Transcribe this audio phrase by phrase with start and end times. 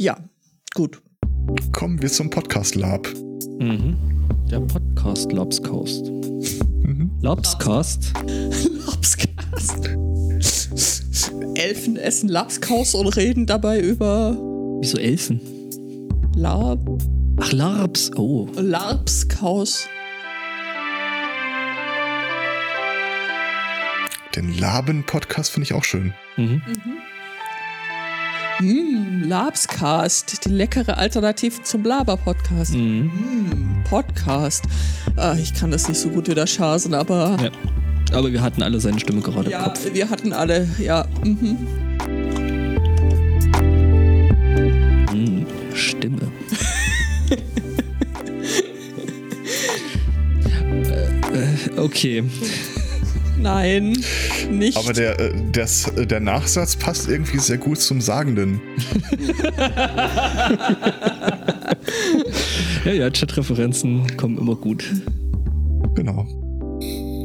[0.00, 0.16] Ja,
[0.72, 1.02] gut.
[1.72, 3.06] Kommen wir zum Podcast Lab.
[3.58, 3.98] Mhm.
[4.50, 6.06] Der Podcast Lobscast.
[6.06, 7.10] Mhm.
[7.20, 8.10] Lobscast?
[8.86, 9.90] Lobscast.
[11.54, 14.34] Elfen essen Lapskaus und reden dabei über.
[14.80, 15.38] Wieso Elfen?
[16.34, 16.80] Lab.
[17.38, 18.10] Ach, Larbs.
[18.16, 18.48] Oh.
[18.56, 19.86] Larbskaus.
[24.34, 26.14] Den Laben-Podcast finde ich auch schön.
[26.38, 26.62] Mhm.
[28.60, 32.74] Mm, Labscast, die leckere Alternative zum Laber-Podcast.
[32.74, 33.04] Mhm.
[33.06, 34.64] Mm, Podcast.
[35.16, 37.38] Ah, ich kann das nicht so gut wie der Schasen, aber.
[37.42, 37.50] Ja.
[38.16, 39.80] Aber wir hatten alle seine Stimme gerade ja, im Kopf.
[39.90, 41.06] wir hatten alle, ja.
[41.24, 41.56] Mhm.
[45.14, 45.46] Mhm.
[45.74, 46.30] Stimme.
[51.32, 52.24] äh, okay.
[53.38, 53.99] Nein,
[54.60, 54.78] nicht.
[54.78, 58.60] Aber der, äh, das, äh, der Nachsatz passt irgendwie sehr gut zum Sagenden.
[62.84, 64.84] ja, ja, Chat-Referenzen kommen immer gut.
[65.96, 66.24] Genau.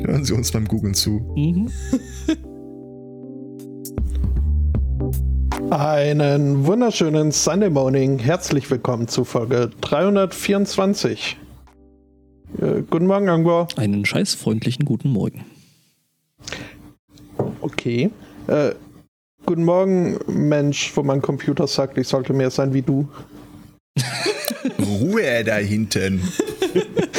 [0.05, 1.21] Hören Sie uns beim Googlen zu.
[1.35, 1.69] Mhm.
[5.69, 8.17] Einen wunderschönen Sunday Morning.
[8.19, 11.37] Herzlich willkommen zu Folge 324.
[12.61, 13.67] Äh, guten Morgen, Angor.
[13.75, 15.43] Einen scheißfreundlichen guten Morgen.
[17.65, 18.11] Okay.
[18.45, 18.75] Äh,
[19.43, 23.09] guten Morgen, Mensch, wo mein Computer sagt, ich sollte mehr sein wie du.
[24.79, 26.21] Ruhe da hinten.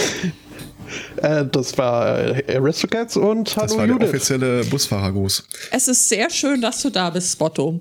[1.17, 3.99] äh, das war äh, Aristocats und Hallo Das war Judith.
[3.99, 5.49] der offizielle Busfahrergruß.
[5.73, 7.81] es ist sehr schön, dass du da bist, Spotto.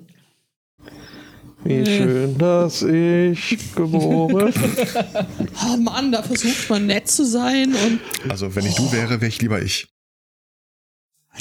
[1.64, 4.54] Wie schön, dass ich geboren
[5.68, 8.00] Oh Mann, da versucht man nett zu sein und
[8.30, 9.88] Also, wenn ich du wäre, wäre ich lieber ich.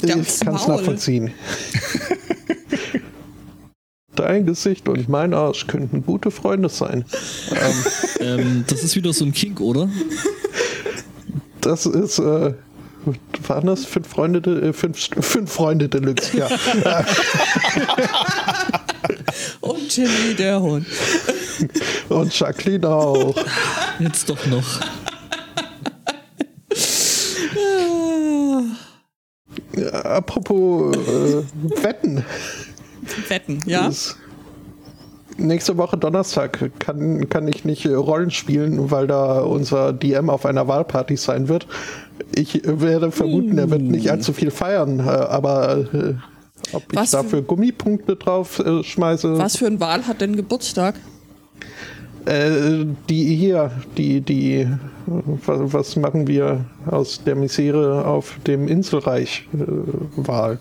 [0.01, 1.31] Ich kann es nachvollziehen.
[4.15, 7.03] Dein Gesicht und mein Arsch könnten gute Freunde sein.
[7.51, 7.73] Ähm,
[8.19, 9.89] ähm, das ist wieder so ein Kink, oder?
[11.61, 12.53] das ist, äh,
[13.47, 16.47] waren das fünf Freunde, de, äh, fünf, fünf Freunde Deluxe, ja.
[19.61, 20.85] und Jimmy der Hund.
[22.09, 23.35] Und Jacqueline auch.
[23.99, 24.79] Jetzt doch noch.
[30.03, 31.43] Apropos äh,
[31.83, 32.23] Wetten.
[33.27, 33.85] Wetten, ja?
[33.87, 34.17] Das-
[35.37, 40.69] Nächste Woche Donnerstag kann, kann ich nicht Rollen spielen, weil da unser DM auf einer
[40.69, 41.67] Wahlparty sein wird.
[42.33, 46.13] Ich werde vermuten, er wird nicht allzu viel feiern, äh, aber äh,
[46.71, 49.37] ob ich Was für- dafür Gummipunkte drauf äh, schmeiße.
[49.37, 50.95] Was für ein Wahl hat denn Geburtstag?
[52.25, 54.67] Äh, die hier, die, die,
[55.05, 59.57] was, was machen wir aus der Misere auf dem Inselreich äh,
[60.17, 60.59] Wahl?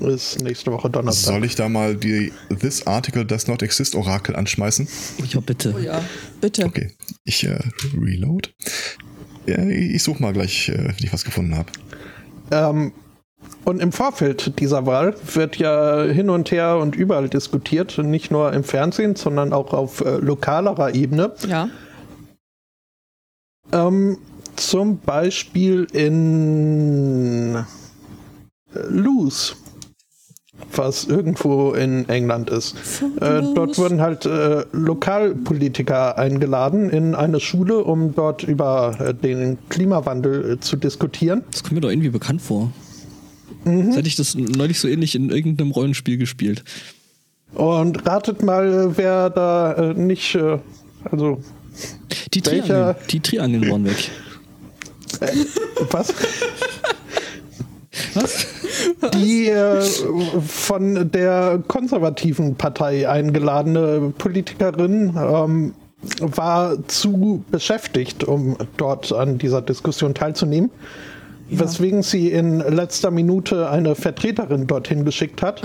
[0.00, 1.34] Ist nächste Woche Donnerstag.
[1.34, 4.86] Soll ich da mal die This Article Does Not Exist Orakel anschmeißen?
[5.28, 5.74] Ja, bitte.
[5.74, 6.02] Oh ja,
[6.40, 6.66] bitte.
[6.66, 6.92] Okay,
[7.24, 7.58] ich äh,
[7.98, 8.50] reload.
[9.46, 11.70] Ja, ich suche mal gleich, äh, wenn ich was gefunden habe.
[12.50, 12.92] Ähm,
[13.64, 18.52] und im Vorfeld dieser Wahl wird ja hin und her und überall diskutiert, nicht nur
[18.52, 21.32] im Fernsehen, sondern auch auf äh, lokalerer Ebene.
[21.48, 21.68] Ja.
[23.72, 24.18] Ähm,
[24.54, 27.64] zum Beispiel in äh,
[28.88, 29.56] Luz,
[30.72, 33.02] was irgendwo in England ist.
[33.20, 39.58] Äh, dort wurden halt äh, Lokalpolitiker eingeladen in eine Schule, um dort über äh, den
[39.68, 41.42] Klimawandel äh, zu diskutieren.
[41.50, 42.70] Das kommt mir doch irgendwie bekannt vor.
[43.66, 46.62] Als hätte ich das neulich so ähnlich in irgendeinem Rollenspiel gespielt.
[47.54, 50.58] Und ratet mal, äh, wer da äh, nicht, äh,
[51.10, 51.40] also
[52.34, 54.10] Die Welcher- Triangel, die Triangel waren weg.
[55.90, 56.12] was?
[58.14, 58.46] Was?
[59.14, 59.80] Die äh,
[60.46, 65.74] von der konservativen Partei eingeladene Politikerin ähm,
[66.20, 70.70] war zu beschäftigt, um dort an dieser Diskussion teilzunehmen.
[71.48, 75.62] Weswegen sie in letzter Minute eine Vertreterin dorthin geschickt hat.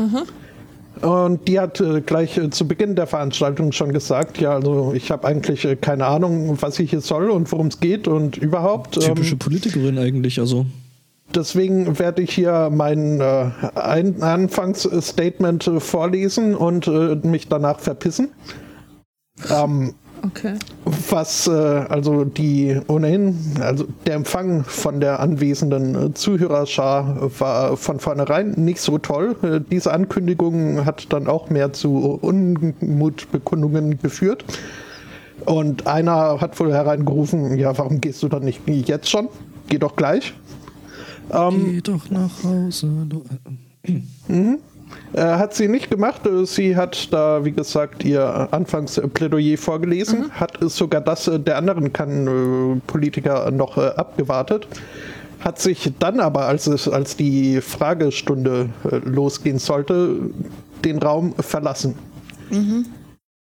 [1.02, 5.10] Und die hat äh, gleich äh, zu Beginn der Veranstaltung schon gesagt, ja, also ich
[5.10, 8.98] habe eigentlich äh, keine Ahnung, was ich hier soll und worum es geht und überhaupt.
[8.98, 10.66] ähm, Typische Politikerin eigentlich, also.
[11.34, 13.46] Deswegen werde ich hier mein äh,
[13.76, 18.30] ein Anfangsstatement äh, vorlesen und äh, mich danach verpissen.
[19.50, 20.54] Ähm, Okay.
[21.10, 28.00] was äh, also die ohnehin, also der Empfang von der anwesenden äh, Zuhörerschar war von
[28.00, 29.36] vornherein nicht so toll.
[29.42, 34.46] Äh, diese Ankündigung hat dann auch mehr zu Unmutbekundungen geführt.
[35.46, 39.28] Und einer hat wohl hereingerufen, ja, warum gehst du dann nicht jetzt schon?
[39.70, 40.34] Geh doch gleich.
[41.30, 43.08] Geh doch nach Hause.
[43.08, 43.24] du-
[45.14, 46.26] Äh, hat sie nicht gemacht.
[46.26, 51.92] Äh, Sie hat da, wie gesagt, ihr Anfangsplädoyer vorgelesen, hat sogar das äh, der anderen
[51.92, 54.68] kann, äh, Politiker noch abgewartet.
[55.42, 60.16] Hat sich dann aber, als, es, als die Fragestunde äh, losgehen sollte,
[60.86, 61.96] den Raum verlassen.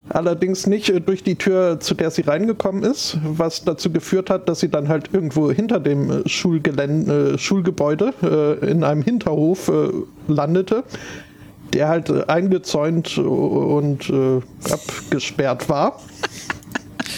[0.08, 4.48] Allerdings nicht äh, durch die Tür, zu der sie reingekommen ist, was dazu geführt hat,
[4.48, 8.14] dass sie dann halt irgendwo hinter dem äh, Schulgelände, Schulgebäude
[8.62, 9.72] in einem Hinterhof
[10.28, 10.84] landete,
[11.74, 16.02] der halt äh, eingezäunt und äh, abgesperrt war.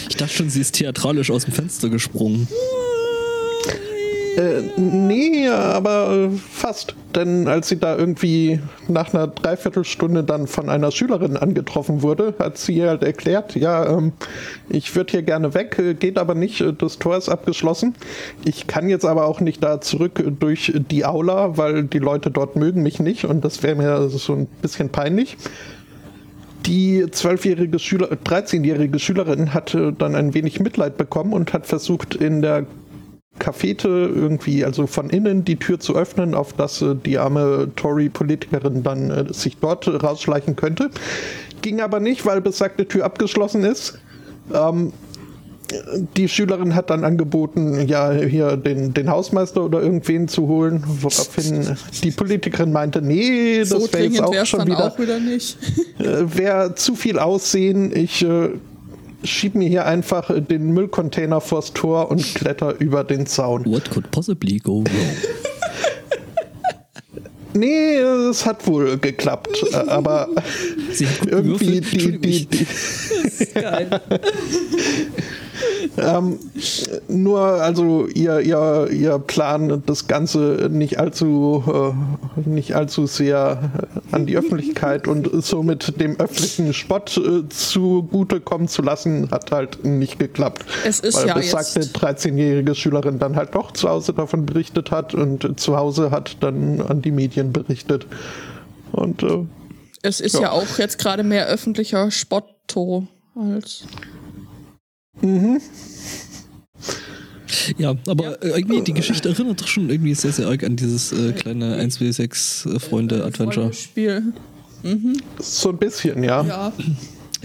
[0.08, 2.48] Ich dachte schon, sie ist theatralisch aus dem Fenster gesprungen.
[4.36, 6.94] Äh, nee, aber äh, fast.
[7.14, 12.56] Denn als sie da irgendwie nach einer Dreiviertelstunde dann von einer Schülerin angetroffen wurde, hat
[12.56, 14.12] sie halt erklärt, ja, ähm,
[14.70, 17.94] ich würde hier gerne weg, äh, geht aber nicht, das Tor ist abgeschlossen.
[18.44, 22.56] Ich kann jetzt aber auch nicht da zurück durch die Aula, weil die Leute dort
[22.56, 25.36] mögen mich nicht und das wäre mir so ein bisschen peinlich.
[26.64, 32.40] Die zwölfjährige Schüler, 13-jährige Schülerin hatte dann ein wenig Mitleid bekommen und hat versucht, in
[32.40, 32.66] der
[33.38, 38.82] Cafete irgendwie, also von innen die Tür zu öffnen, auf dass äh, die arme Tory-Politikerin
[38.82, 40.90] dann äh, sich dort rausschleichen könnte.
[41.62, 43.98] Ging aber nicht, weil besagte Tür abgeschlossen ist.
[44.52, 44.92] Ähm,
[46.16, 51.76] die Schülerin hat dann angeboten, ja, hier den, den Hausmeister oder irgendwen zu holen, woraufhin
[52.02, 55.56] die Politikerin meinte, nee, das so wäre jetzt auch schon wieder auch wieder nicht.
[55.98, 57.94] äh, wäre zu viel Aussehen.
[57.94, 58.50] Ich äh,
[59.24, 63.64] schieb mir hier einfach den Müllcontainer vors Tor und kletter über den Zaun.
[63.66, 64.86] What could possibly go wrong?
[67.54, 70.28] Nee, es hat wohl geklappt, äh, aber
[71.26, 72.66] irgendwie die, die, Entschuldigung, die,
[73.54, 74.00] Geil.
[75.98, 76.38] ähm,
[77.08, 81.94] nur also ihr, ihr, ihr Plan, das Ganze nicht allzu,
[82.36, 83.70] äh, nicht allzu sehr
[84.10, 90.18] an die Öffentlichkeit und somit dem öffentlichen Spott äh, zugutekommen zu lassen, hat halt nicht
[90.18, 90.64] geklappt.
[90.84, 94.90] Es ist weil ja besagte jetzt- 13-jährige Schülerin dann halt doch zu Hause davon berichtet
[94.90, 98.06] hat und zu Hause hat dann an die Medien berichtet.
[98.92, 99.44] Und äh,
[100.02, 100.42] Es ist Ja.
[100.42, 103.84] ja, auch jetzt gerade mehr öffentlicher Spotto als.
[107.78, 111.12] Ja, aber äh, irgendwie die Geschichte erinnert doch schon irgendwie sehr, sehr arg an dieses
[111.12, 113.72] äh, kleine 1w6 äh, Freunde Adventure.
[113.72, 114.32] Spiel.
[115.38, 116.42] so ein bisschen, ja.
[116.44, 116.72] Ja.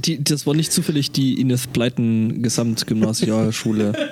[0.06, 3.94] Die, das war nicht zufällig die Ines Pleiten Gesamtgymnasialschule.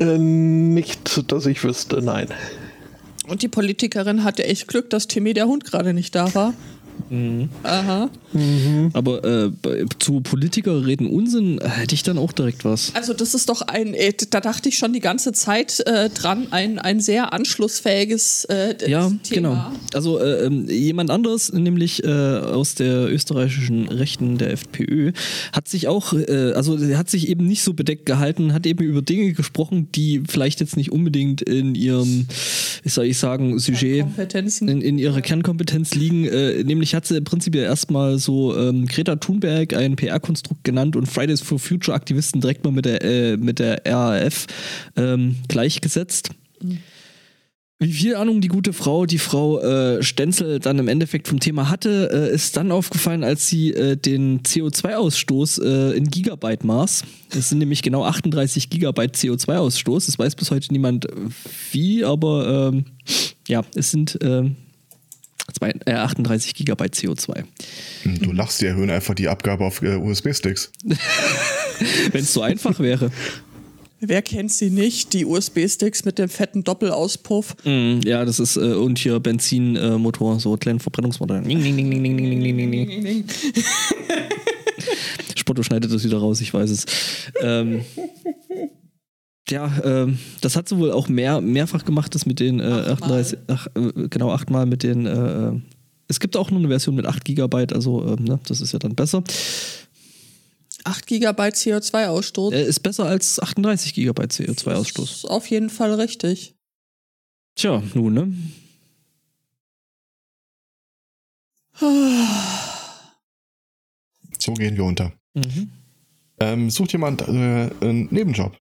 [0.00, 2.26] Äh, nicht, dass ich wüsste, nein.
[3.28, 6.54] Und die Politikerin hatte echt Glück, dass Timmy der Hund gerade nicht da war.
[7.62, 8.08] Aha.
[8.94, 9.50] Aber äh,
[9.98, 12.94] zu Politiker reden Unsinn hätte ich dann auch direkt was.
[12.94, 16.46] Also das ist doch ein, äh, da dachte ich schon die ganze Zeit äh, dran,
[16.50, 19.72] ein, ein sehr anschlussfähiges äh, Ja, Thema.
[19.72, 19.72] genau.
[19.92, 25.12] Also äh, ähm, jemand anderes, nämlich äh, aus der österreichischen Rechten der FPÖ,
[25.52, 29.32] hat sich auch, also hat sich eben nicht so bedeckt gehalten, hat eben über Dinge
[29.32, 32.26] gesprochen, die vielleicht jetzt nicht unbedingt in ihrem,
[32.82, 34.06] wie soll ich sagen, Sujet
[34.60, 36.26] in, in ihrer Kernkompetenz liegen.
[36.26, 40.96] Äh, nämlich hat sie im Prinzip ja erstmal so ähm, Greta Thunberg ein PR-Konstrukt genannt
[40.96, 44.48] und Fridays for Future Aktivisten direkt mal mit der, äh, mit der RAF
[44.96, 46.30] ähm, gleichgesetzt.
[47.78, 51.68] Wie viel Ahnung die gute Frau, die Frau äh, Stenzel dann im Endeffekt vom Thema
[51.68, 57.04] hatte, äh, ist dann aufgefallen, als sie äh, den CO2-Ausstoß äh, in Gigabyte maß.
[57.30, 60.06] Das sind nämlich genau 38 Gigabyte CO2-Ausstoß.
[60.06, 61.12] Das weiß bis heute niemand äh,
[61.70, 62.86] wie, aber ähm,
[63.46, 64.56] ja, es sind ähm,
[65.86, 67.44] 38 GB CO2.
[68.04, 70.72] Du lachst, die erhöhen einfach die Abgabe auf äh, USB-Sticks.
[72.12, 73.10] Wenn es so einfach wäre.
[74.04, 75.12] Wer kennt sie nicht?
[75.12, 77.54] Die USB-Sticks mit dem fetten Doppelauspuff.
[77.64, 81.40] Mm, hm, ja, das ist äh, und hier Benzinmotor, äh, so kleinen Verbrennungsmotor.
[85.36, 86.86] Spotto schneidet das wieder raus, ich weiß es.
[87.40, 87.84] Ähm,
[89.52, 93.20] ja, ähm, das hat sie wohl auch mehr, mehrfach gemacht, das mit den äh, Achtmal.
[93.20, 95.60] 38, ach, äh, genau, achtmal mit den, äh, äh,
[96.08, 98.78] es gibt auch noch eine Version mit 8 Gigabyte, also ähm, ne, das ist ja
[98.78, 99.22] dann besser.
[100.84, 102.52] 8 Gigabyte CO2-Ausstoß.
[102.52, 105.02] Äh, ist besser als 38 Gigabyte CO2-Ausstoß.
[105.02, 106.54] Ist auf jeden Fall richtig.
[107.54, 108.32] Tja, nun, ne?
[114.38, 115.12] So gehen wir unter.
[115.34, 115.70] Mhm.
[116.40, 118.56] Ähm, sucht jemand äh, einen Nebenjob?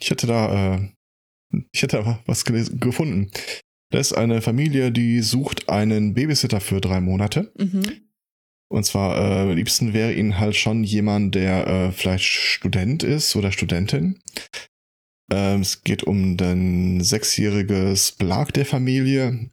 [0.00, 0.88] Ich hätte da, äh,
[1.72, 3.30] ich hätte da was gefunden.
[3.90, 7.52] Da ist eine Familie, die sucht einen Babysitter für drei Monate.
[7.56, 7.84] Mhm.
[8.68, 13.36] Und zwar, äh, am liebsten wäre ihnen halt schon jemand, der äh, vielleicht Student ist
[13.36, 14.20] oder Studentin.
[15.30, 19.50] Ähm, es geht um ein sechsjähriges Belag der Familie.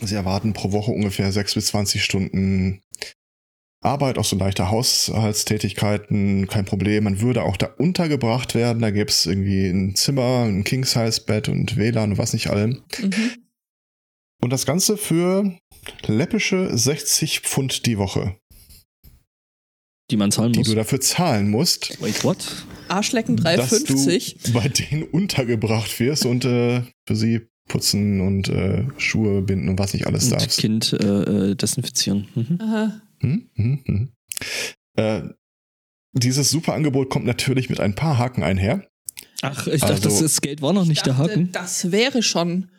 [0.00, 2.82] Sie erwarten pro Woche ungefähr sechs bis zwanzig Stunden
[3.82, 7.04] Arbeit, auch so leichte Haushaltstätigkeiten, kein Problem.
[7.04, 8.80] Man würde auch da untergebracht werden.
[8.80, 12.82] Da gäbe es irgendwie ein Zimmer, ein King-Size-Bett und WLAN und was nicht allem.
[13.00, 13.12] Mhm.
[14.40, 15.56] Und das Ganze für
[16.06, 18.36] läppische 60 Pfund die Woche,
[20.10, 20.68] Die man zahlen die muss.
[20.68, 22.64] du dafür zahlen musst, Wait, what?
[22.88, 24.36] Arschlecken dass 350.
[24.44, 29.78] du bei denen untergebracht wirst und äh, für sie putzen und äh, Schuhe binden und
[29.78, 30.58] was nicht alles Und darfst.
[30.58, 32.28] Kind äh, äh, desinfizieren.
[32.34, 32.58] Mhm.
[32.60, 33.00] Aha.
[33.22, 34.12] Hm, hm, hm.
[34.96, 35.22] Äh,
[36.12, 38.86] dieses super Angebot kommt natürlich mit ein paar Haken einher.
[39.40, 41.52] Ach, ich Also- dachte, das, das Geld war noch nicht der Ich dachte, Haken.
[41.52, 42.70] Das wäre schon.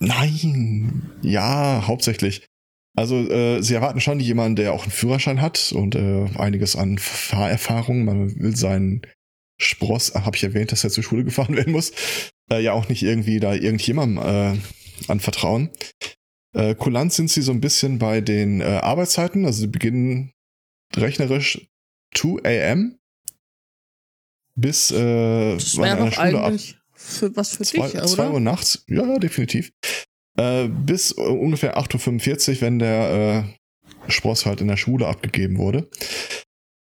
[0.00, 2.46] Nein, ja, hauptsächlich.
[2.96, 6.98] Also äh, sie erwarten schon jemanden, der auch einen Führerschein hat und äh, einiges an
[6.98, 8.04] Fahrerfahrung.
[8.04, 9.02] Man will seinen
[9.60, 11.92] Spross, habe ich erwähnt, dass er zur Schule gefahren werden muss,
[12.50, 14.58] äh, ja auch nicht irgendwie da irgendjemandem äh,
[15.08, 15.70] anvertrauen.
[16.52, 19.44] Äh, kulant sind sie so ein bisschen bei den äh, Arbeitszeiten.
[19.44, 20.32] Also sie beginnen
[20.96, 21.68] rechnerisch
[22.14, 22.98] 2 a.m.
[24.56, 26.52] bis äh, Das an Schule ab
[27.00, 28.32] für was für zwei, dich, oder?
[28.32, 29.72] Uhr nachts, ja, ja, definitiv.
[30.36, 33.46] Äh, bis äh, ungefähr 8.45 Uhr, wenn der
[34.06, 35.88] äh, Spross halt in der Schule abgegeben wurde.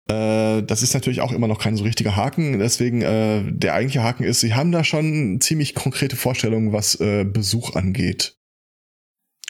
[0.08, 2.58] Äh, das ist natürlich auch immer noch kein so richtiger Haken.
[2.58, 7.24] Deswegen, äh, der eigentliche Haken ist, sie haben da schon ziemlich konkrete Vorstellungen, was äh,
[7.24, 8.36] Besuch angeht.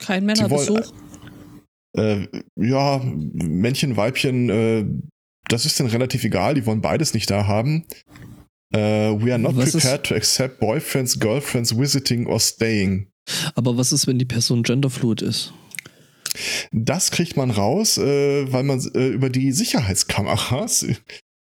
[0.01, 0.93] Kein Sie wollen- Männerbesuch.
[1.97, 2.27] Äh,
[2.57, 4.85] ja, Männchen, Weibchen, äh,
[5.49, 7.85] das ist denen relativ egal, die wollen beides nicht da haben.
[8.75, 13.09] Äh, we are not Was ist- prepared to accept boyfriends, girlfriends visiting or staying.
[13.55, 15.53] Aber was ist, wenn die Person genderfluid ist?
[16.71, 20.85] Das kriegt man raus, äh, weil man äh, über die Sicherheitskameras,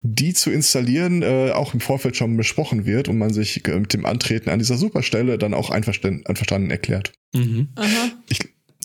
[0.07, 3.93] die zu installieren, äh, auch im Vorfeld schon besprochen wird und man sich äh, mit
[3.93, 7.12] dem Antreten an dieser Superstelle dann auch einverstanden, einverstanden erklärt.
[7.33, 7.69] Mhm.
[7.75, 8.12] Aha.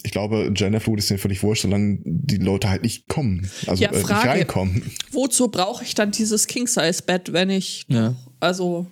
[0.03, 3.51] Ich glaube, Genderfluid ist denen völlig wurscht, solange die Leute halt nicht kommen.
[3.67, 4.83] Also Ja, äh, nicht reinkommen.
[5.13, 7.85] Wozu brauche ich dann dieses King-Size-Bett, wenn ich.
[7.89, 8.17] Ja.
[8.41, 8.87] Also,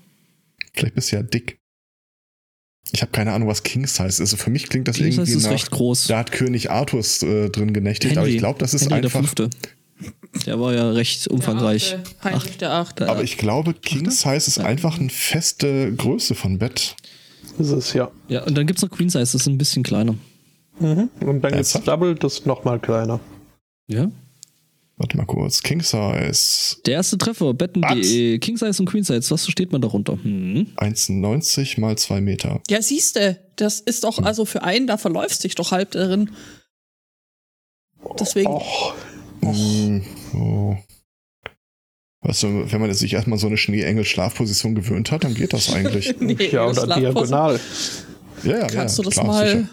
[0.75, 1.59] Vielleicht bist du ja dick.
[2.93, 4.21] Ich habe keine Ahnung, was Kings heißt.
[4.21, 6.07] Also für mich klingt das Das irgendwie ist nach, recht groß.
[6.07, 9.21] da hat König Arthurs äh, drin genächtigt, aber ich glaube, das ist Henry der einfach
[9.21, 9.51] Fünfte.
[10.47, 11.91] Der war ja recht umfangreich.
[11.91, 13.09] Der Achte, Heinrich der Achte.
[13.09, 16.97] Aber ich glaube, King Size ist einfach eine feste Größe von Bett.
[17.59, 18.11] Ist es ja.
[18.29, 20.15] Ja, und dann gibt es noch Queen Size, das ist ein bisschen kleiner.
[20.79, 21.11] Mhm.
[21.21, 21.89] Und dann gibt's Ernsthaft?
[21.89, 23.21] Double, das ist noch mal kleiner.
[23.89, 24.11] Ja.
[24.97, 25.63] Warte mal kurz.
[25.63, 30.19] King Size Der erste Treffer, betten.de, King Size und Queen Size, was versteht man darunter?
[30.23, 30.67] Hm.
[30.77, 32.61] 1,90 mal 2 Meter.
[32.69, 36.31] Ja, siehste, das ist doch, also für einen, da verläuft sich doch halb darin.
[38.19, 38.49] Deswegen.
[38.49, 38.95] Och,
[39.43, 40.03] Hm,
[40.35, 40.77] oh.
[42.21, 46.15] Weißt du, wenn man sich erstmal so eine Schneeengel-Schlafposition gewöhnt hat, dann geht das eigentlich.
[46.21, 47.61] Nee, ja, oder diagonal.
[48.43, 49.69] ja, ja, Kannst ja, du das klar, mal sicher.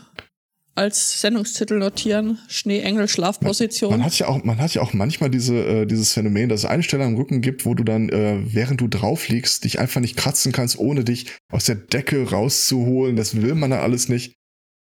[0.76, 2.38] als Sendungstitel notieren?
[2.48, 3.90] Schneeengel Schlafposition.
[3.90, 6.66] Man hat ja auch, man hat ja auch manchmal diese, äh, dieses Phänomen, dass es
[6.66, 10.00] eine Stelle am Rücken gibt, wo du dann, äh, während du drauf liegst, dich einfach
[10.00, 13.16] nicht kratzen kannst, ohne dich aus der Decke rauszuholen.
[13.16, 14.36] Das will man dann alles nicht.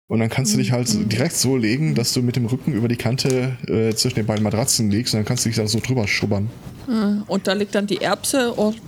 [0.09, 1.07] Und dann kannst du dich halt so Mhm.
[1.09, 4.43] direkt so legen, dass du mit dem Rücken über die Kante äh, zwischen den beiden
[4.43, 6.49] Matratzen liegst und dann kannst du dich da so drüber schubbern.
[6.87, 8.81] Ah, Und da liegt dann die Erbse und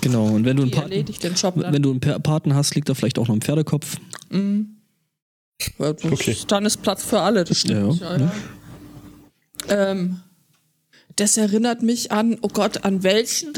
[0.00, 1.72] Genau, und wenn du einen Paten, erledigt den Job dann.
[1.72, 3.96] wenn du einen Pa- Paten hast, liegt da vielleicht auch noch ein Pferdekopf.
[4.30, 4.76] Mhm.
[5.78, 6.36] Ja, Okay.
[6.48, 8.00] Dann ist Platz für alle, das stimmt.
[8.00, 8.32] Ja, Ja, ja.
[9.90, 10.20] Ähm,
[11.16, 13.52] das erinnert mich an, oh Gott, an welchen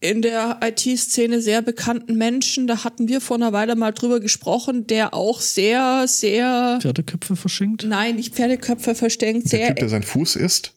[0.00, 4.86] in der IT-Szene sehr bekannten Menschen, da hatten wir vor einer Weile mal drüber gesprochen,
[4.86, 7.84] der auch sehr, sehr, Pferdeköpfe verschenkt.
[7.84, 10.72] nein, nicht Pferdeköpfe versteckt, Der sehr, Typ, der sein Fuß isst,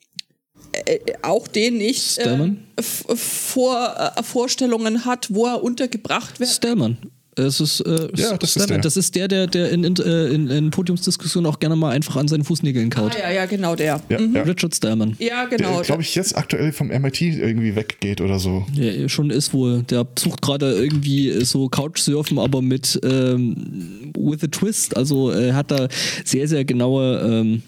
[0.73, 6.49] äh, auch den nicht, äh, vor, äh, Vorstellungen hat, wo er untergebracht wird.
[6.49, 6.97] Stallman.
[7.35, 8.77] Es ist, äh, Ja, das ist der.
[8.79, 12.15] Das ist der, der, der in, in, äh, in, in Podiumsdiskussionen auch gerne mal einfach
[12.15, 13.15] an seinen Fußnägeln Ah, kaut.
[13.17, 14.01] ja, ja, genau der.
[14.09, 14.35] ja, mhm.
[14.35, 14.41] ja.
[14.43, 15.15] Richard Stallman.
[15.19, 15.81] Ja, der, genau.
[15.81, 18.65] glaube ich, jetzt aktuell vom MIT irgendwie weggeht oder so.
[18.73, 19.83] Ja, schon ist wohl.
[19.83, 24.95] Der sucht gerade irgendwie so Couchsurfen, aber mit ähm, with a twist.
[24.97, 25.87] Also er hat da
[26.25, 27.61] sehr, sehr genaue, ähm,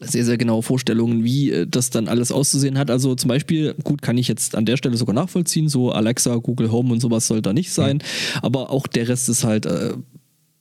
[0.00, 2.90] sehr, sehr genaue Vorstellungen, wie äh, das dann alles auszusehen hat.
[2.90, 6.70] Also zum Beispiel, gut, kann ich jetzt an der Stelle sogar nachvollziehen, so Alexa, Google
[6.70, 8.02] Home und sowas soll da nicht sein.
[8.42, 9.94] Aber auch der Rest ist halt äh,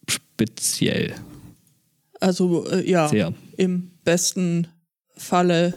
[0.09, 1.13] speziell.
[2.21, 3.33] Also, äh, ja, Sehr.
[3.57, 4.67] im besten
[5.17, 5.73] Falle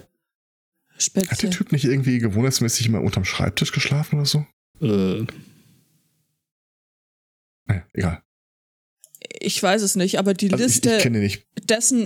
[0.91, 1.51] Hat der speziell.
[1.51, 4.47] Typ nicht irgendwie gewohnheitsmäßig immer unterm Schreibtisch geschlafen oder so?
[4.81, 5.25] Äh,
[7.67, 8.23] Naja, egal.
[9.41, 11.45] Ich weiß es nicht, aber die Also ich, Liste ich kenne ihn nicht.
[11.69, 12.05] dessen,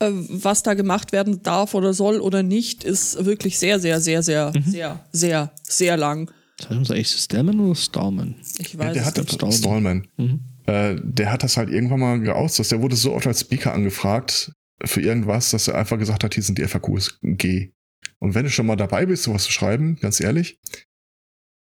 [0.00, 4.22] Äh, was da gemacht werden darf oder soll oder nicht, ist wirklich sehr, sehr, sehr,
[4.22, 4.62] sehr, Mhm.
[4.64, 6.30] sehr, sehr, sehr lang.
[6.68, 8.34] Heißt eigentlich Stallman oder Starman?
[8.58, 9.32] Ich Ja, weiß der es hat nicht.
[9.34, 9.58] Stallman.
[9.58, 10.08] Stallman.
[10.16, 10.40] Mhm.
[10.66, 12.72] Äh, der hat das halt irgendwann mal geoutsourced.
[12.72, 14.52] Der wurde so oft als Speaker angefragt
[14.84, 17.70] für irgendwas, dass er einfach gesagt hat, hier sind die FAQs, geh.
[18.18, 20.58] Und wenn du schon mal dabei bist, sowas zu schreiben, ganz ehrlich,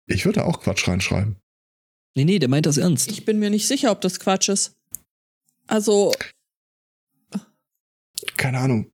[0.09, 1.37] ich würde auch Quatsch reinschreiben.
[2.16, 3.11] Nee, nee, der meint das ernst.
[3.11, 4.75] Ich bin mir nicht sicher, ob das Quatsch ist.
[5.66, 6.12] Also,
[8.37, 8.90] Keine Ahnung.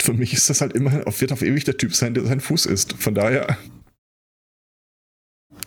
[0.00, 2.40] Für mich ist das halt immer, auf- wird auf ewig der Typ sein, der sein
[2.40, 2.92] Fuß ist.
[2.94, 3.56] Von daher.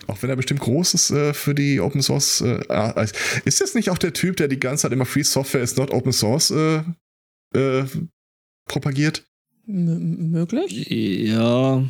[0.06, 2.40] Auch wenn er bestimmt groß ist äh, für die Open Source.
[2.40, 3.06] Äh, ah,
[3.44, 5.90] ist das nicht auch der Typ, der die ganze Zeit immer Free Software is not
[5.92, 6.82] Open Source äh,
[7.54, 7.84] äh,
[8.66, 9.24] propagiert?
[9.66, 10.88] m- möglich?
[10.90, 11.82] Ja,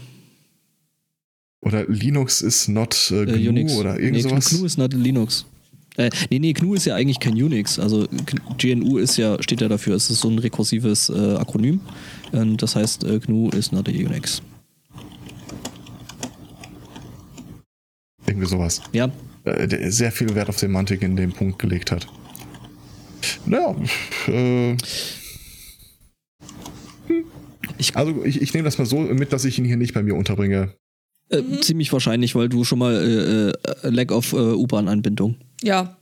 [1.60, 3.74] Oder Linux is not äh, äh, GNU Unix.
[3.76, 4.50] oder irgend nee, sowas?
[4.50, 5.46] GNU ist not Linux.
[5.96, 7.78] Äh, nee, nee, GNU ist ja eigentlich kein Unix.
[7.78, 8.06] Also
[8.58, 11.80] GNU ist ja, steht ja dafür, es ist so ein rekursives äh, Akronym.
[12.32, 14.42] Und das heißt, äh, GNU ist not a Unix.
[18.26, 18.82] Irgendwie sowas.
[18.92, 19.10] Ja,
[19.44, 22.06] Äh, der sehr viel Wert auf Semantik in dem Punkt gelegt hat.
[23.46, 23.76] Naja,
[24.26, 24.76] äh,
[27.78, 30.02] ich, also ich, ich nehme das mal so mit, dass ich ihn hier nicht bei
[30.02, 30.72] mir unterbringe.
[31.30, 31.62] äh, Mhm.
[31.62, 35.36] ziemlich wahrscheinlich, weil du schon mal äh, äh, Lack of äh, U-Bahn-Anbindung.
[35.64, 35.96] Ja,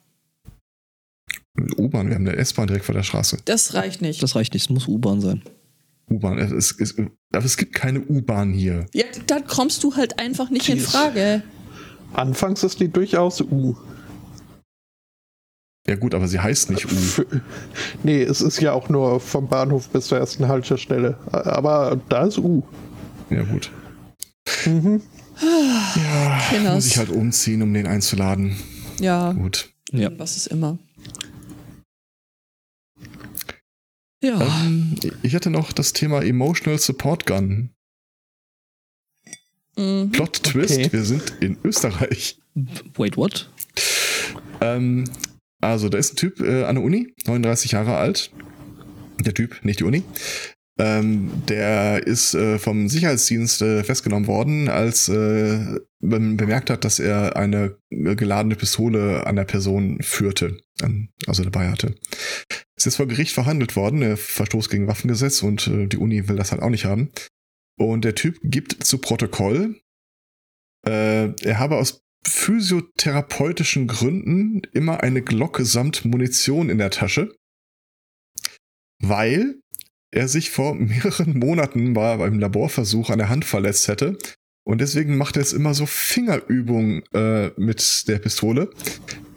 [1.79, 3.39] U-Bahn, wir haben eine S-Bahn direkt vor der Straße.
[3.45, 4.23] das reicht nicht.
[4.23, 5.43] Das reicht nicht, es muss U-Bahn sein.
[6.11, 6.97] U-Bahn, es, es,
[7.33, 8.87] aber es gibt keine U-Bahn hier.
[8.95, 10.91] ja, dann kommst du halt einfach nicht in Jeez.
[10.91, 11.43] Frage.
[12.15, 13.77] Anfangs ist die durchaus U.
[15.87, 16.95] Ja gut, aber sie heißt nicht U.
[16.95, 17.27] F-
[18.03, 21.19] Nee, es ist ja auch nur vom Bahnhof bis zur ersten Haltestelle.
[21.33, 22.63] Aber da ist U.
[23.31, 23.71] Ja gut.
[24.67, 25.03] Mhm.
[25.41, 26.75] Ja, Kinders.
[26.75, 28.57] muss ich halt umziehen, um den einzuladen.
[29.01, 29.71] Ja, Gut.
[29.93, 30.11] Ja.
[30.19, 30.79] was ist immer.
[34.23, 34.41] Ja.
[34.41, 37.71] Ähm, ich hatte noch das Thema Emotional Support Gun.
[39.77, 40.11] Mhm.
[40.13, 40.93] Plot Twist, Okay.
[40.93, 42.39] wir sind in Österreich.
[42.97, 43.51] Wait, what?
[44.61, 45.05] Ähm,
[45.61, 48.31] also, da ist ein Typ äh, an der Uni, 39 Jahre alt.
[49.21, 50.03] Der Typ, nicht die Uni.
[50.79, 56.99] Ähm, der ist äh, vom Sicherheitsdienst äh, festgenommen worden, als äh, man bemerkt hat, dass
[56.99, 61.95] er eine äh, geladene Pistole an der Person führte, ähm, also dabei hatte.
[62.75, 66.53] Es ist vor Gericht verhandelt worden, Verstoß gegen Waffengesetz und äh, die Uni will das
[66.53, 67.11] halt auch nicht haben.
[67.79, 69.79] Und der Typ gibt zu Protokoll,
[70.87, 77.35] äh, er habe aus physiotherapeutischen Gründen immer eine Glocke samt Munition in der Tasche,
[79.01, 79.61] weil
[80.13, 84.17] er sich vor mehreren Monaten mal beim Laborversuch an der Hand verletzt hätte.
[84.65, 88.71] Und deswegen macht er jetzt immer so Fingerübungen äh, mit der Pistole.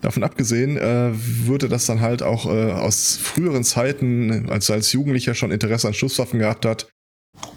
[0.01, 4.91] Davon abgesehen äh, würde das dann halt auch äh, aus früheren Zeiten, als er als
[4.91, 6.89] Jugendlicher schon Interesse an Schusswaffen gehabt hat,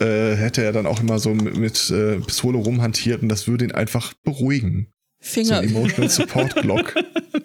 [0.01, 3.67] äh, hätte er dann auch immer so mit, mit äh, Pistole rumhantiert und das würde
[3.67, 4.89] ihn einfach beruhigen.
[5.21, 6.55] So Finger, ein Emotional Support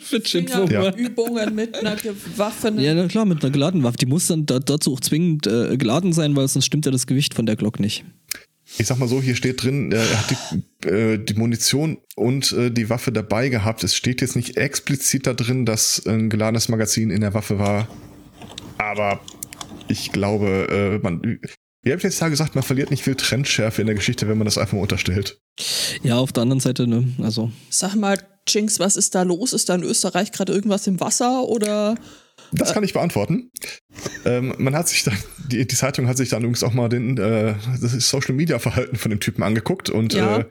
[0.10, 0.28] Glock.
[0.28, 2.84] Fingerübungen mit einer gewaffenen.
[2.84, 3.98] Ja, na klar, mit einer geladenen Waffe.
[3.98, 7.08] Die muss dann da, dazu auch zwingend äh, geladen sein, weil sonst stimmt ja das
[7.08, 8.04] Gewicht von der Glock nicht.
[8.78, 12.72] Ich sag mal so, hier steht drin, er hat die, äh, die Munition und äh,
[12.72, 13.84] die Waffe dabei gehabt.
[13.84, 17.88] Es steht jetzt nicht explizit da drin, dass ein geladenes Magazin in der Waffe war.
[18.78, 19.20] Aber
[19.88, 21.40] ich glaube, äh, man.
[21.84, 24.38] Wie habt ihr jetzt da gesagt, man verliert nicht viel Trendschärfe in der Geschichte, wenn
[24.38, 25.40] man das einfach mal unterstellt.
[26.02, 27.52] Ja, auf der anderen Seite, ne, also.
[27.70, 28.18] Sag mal,
[28.48, 29.54] Jinx, was ist da los?
[29.54, 31.96] Ist da in Österreich gerade irgendwas im Wasser oder?
[32.52, 33.52] Das kann ich beantworten.
[34.26, 35.18] Ähm, man hat sich dann,
[35.52, 38.96] die, die Zeitung hat sich dann übrigens auch mal den äh, das Social Media Verhalten
[38.96, 40.40] von dem Typen angeguckt und Ja.
[40.40, 40.46] äh,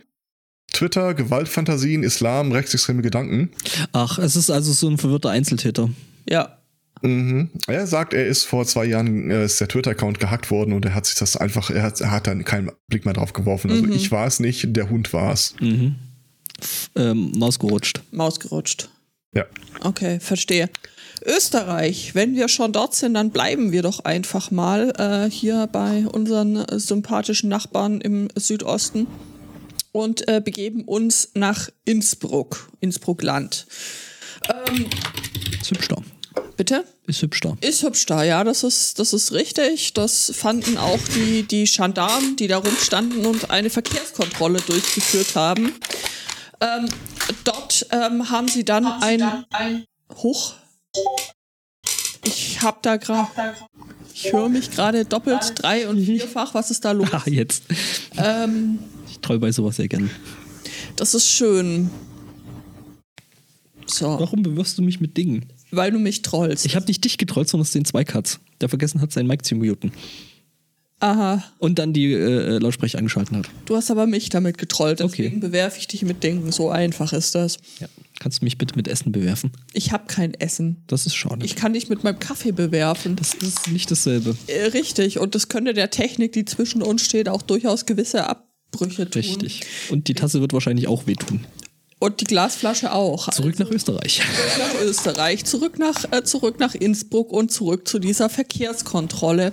[0.73, 3.51] Twitter, Gewaltfantasien, Islam, rechtsextreme Gedanken.
[3.92, 5.90] Ach, es ist also so ein verwirrter Einzeltäter.
[6.29, 6.59] Ja.
[7.02, 7.50] Mhm.
[7.66, 10.94] Er sagt, er ist vor zwei Jahren äh, ist der Twitter-Account gehackt worden und er
[10.94, 13.70] hat sich das einfach, er hat, er hat dann keinen Blick mehr drauf geworfen.
[13.70, 13.92] Also Mhm.
[13.92, 15.54] ich war es nicht, der Hund war es.
[15.60, 15.96] Mhm.
[16.96, 18.02] Ähm, Maus gerutscht.
[18.12, 18.88] Maus gerutscht.
[19.34, 19.46] Ja.
[19.82, 20.68] Okay, verstehe.
[21.24, 26.04] Österreich, wenn wir schon dort sind, dann bleiben wir doch einfach mal äh, hier bei
[26.06, 29.06] unseren sympathischen Nachbarn im Südosten
[29.92, 33.66] und äh, begeben uns nach Innsbruck, Innsbruck-Land.
[34.68, 34.86] Ähm,
[35.60, 35.96] Ist hübsch da.
[36.57, 36.85] Bitte?
[37.07, 37.57] Ist hübsch da.
[37.61, 39.92] Ist hübsch da, ja, das ist, das ist richtig.
[39.95, 45.75] Das fanden auch die, die Gendarmen, die da rumstanden und eine Verkehrskontrolle durchgeführt haben.
[46.61, 46.88] Ähm,
[47.45, 49.45] dort ähm, haben sie dann ein,
[50.14, 50.55] Hoch.
[52.25, 53.29] Ich hab da gerade.
[54.14, 56.55] Ich höre mich gerade doppelt, drei und vierfach.
[56.55, 57.09] Was ist da los?
[57.12, 57.64] Ah, jetzt.
[58.16, 58.79] Ähm,
[59.11, 60.11] Ich treu bei sowas sehr gern.
[60.97, 61.90] das ist schön.
[63.87, 65.51] So, Warum bewirfst du mich mit Dingen?
[65.72, 66.64] Weil du mich trollst.
[66.66, 68.38] Ich habe nicht dich getrollt, sondern es sind zwei Cuts.
[68.61, 69.92] Der vergessen hat, seinen Mic zu muten.
[71.00, 71.42] Aha.
[71.58, 73.50] und dann die äh, Lautsprecher angeschaltet hat.
[73.66, 75.40] Du hast aber mich damit getrollt, deswegen Okay.
[75.40, 76.52] bewerfe ich dich mit Dingen.
[76.52, 77.58] So einfach ist das.
[77.80, 77.88] Ja.
[78.20, 79.50] Kannst du mich bitte mit Essen bewerfen?
[79.72, 80.85] Ich habe kein Essen.
[80.87, 81.44] Das ist schade.
[81.44, 83.16] Ich kann dich mit meinem Kaffee bewerfen.
[83.16, 84.37] das ist nicht dasselbe.
[84.46, 85.18] Äh, Richtig.
[85.18, 89.22] Und das könnte der Technik, die zwischen uns steht, auch durchaus gewisse Abbrüche tun.
[89.22, 89.62] Richtig.
[89.90, 91.44] Und die Tasse wird wahrscheinlich auch wehtun.
[92.02, 93.30] Und die Glasflasche auch.
[93.30, 94.22] Zurück nach Österreich.
[94.24, 99.52] Zurück nach Österreich, zurück nach, äh, zurück nach Innsbruck und zurück zu dieser Verkehrskontrolle,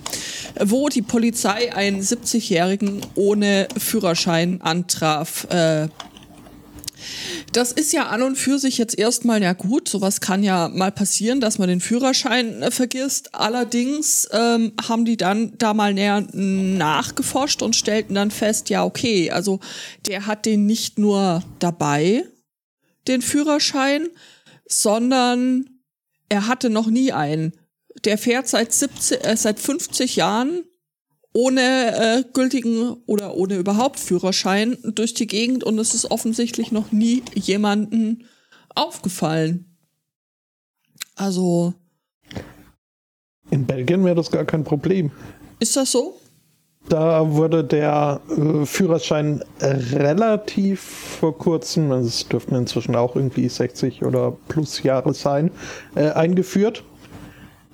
[0.58, 5.46] wo die Polizei einen 70-Jährigen ohne Führerschein antraf.
[5.50, 5.90] Äh,
[7.52, 9.88] das ist ja an und für sich jetzt erstmal ja gut.
[9.88, 13.32] Sowas kann ja mal passieren, dass man den Führerschein äh, vergisst.
[13.32, 19.30] Allerdings ähm, haben die dann da mal näher nachgeforscht und stellten dann fest, ja, okay,
[19.30, 19.60] also
[20.08, 22.24] der hat den nicht nur dabei,
[23.08, 24.08] den Führerschein,
[24.66, 25.68] sondern
[26.28, 27.52] er hatte noch nie einen.
[28.04, 30.64] Der fährt seit 17, äh, seit 50 Jahren
[31.32, 36.92] ohne äh, gültigen oder ohne überhaupt Führerschein durch die Gegend und es ist offensichtlich noch
[36.92, 38.26] nie jemanden
[38.74, 39.76] aufgefallen.
[41.14, 41.74] Also,
[43.50, 45.10] In Belgien wäre das gar kein Problem.
[45.60, 46.19] ist das so?
[46.88, 50.80] Da wurde der äh, Führerschein relativ
[51.20, 55.50] vor kurzem, also es dürften inzwischen auch irgendwie 60 oder plus Jahre sein,
[55.94, 56.82] äh, eingeführt.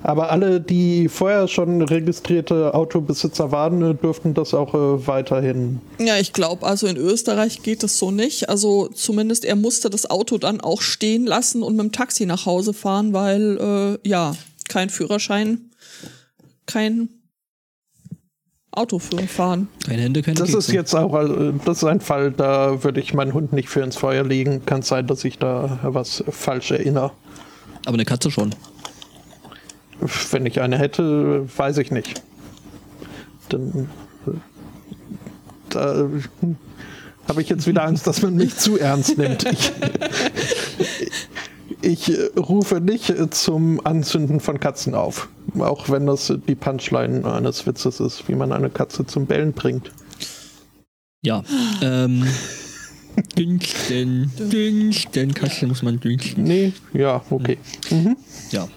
[0.02, 5.80] Aber alle, die vorher schon registrierte Autobesitzer waren, äh, dürften das auch äh, weiterhin.
[5.98, 8.48] Ja, ich glaube, also in Österreich geht das so nicht.
[8.48, 12.44] Also zumindest er musste das Auto dann auch stehen lassen und mit dem Taxi nach
[12.44, 14.36] Hause fahren, weil äh, ja,
[14.68, 15.70] kein Führerschein,
[16.66, 17.08] kein
[18.76, 19.68] Autoführer fahren.
[19.86, 23.14] Keine Hände, keine Das ist jetzt auch äh, das ist ein Fall, da würde ich
[23.14, 24.64] meinen Hund nicht für ins Feuer legen.
[24.66, 27.12] Kann sein, dass ich da was falsch erinnere.
[27.86, 28.54] Aber eine Katze schon.
[30.30, 32.22] Wenn ich eine hätte, weiß ich nicht.
[33.48, 33.88] Dann
[34.26, 34.30] äh,
[35.70, 36.08] da äh,
[37.28, 39.44] habe ich jetzt wieder Angst, dass man mich zu ernst nimmt.
[39.44, 39.72] Ich,
[42.08, 45.28] ich rufe nicht zum Anzünden von Katzen auf.
[45.62, 49.90] Auch wenn das die Punchline eines Witzes ist, wie man eine Katze zum Bellen bringt.
[51.22, 51.42] Ja.
[51.82, 52.26] ähm.
[53.36, 54.30] Dünsten.
[54.38, 55.32] Dünsten.
[55.32, 56.44] Katze muss man dünsten.
[56.44, 57.56] Nee, ja, okay.
[57.90, 58.16] Mhm.
[58.50, 58.68] Ja.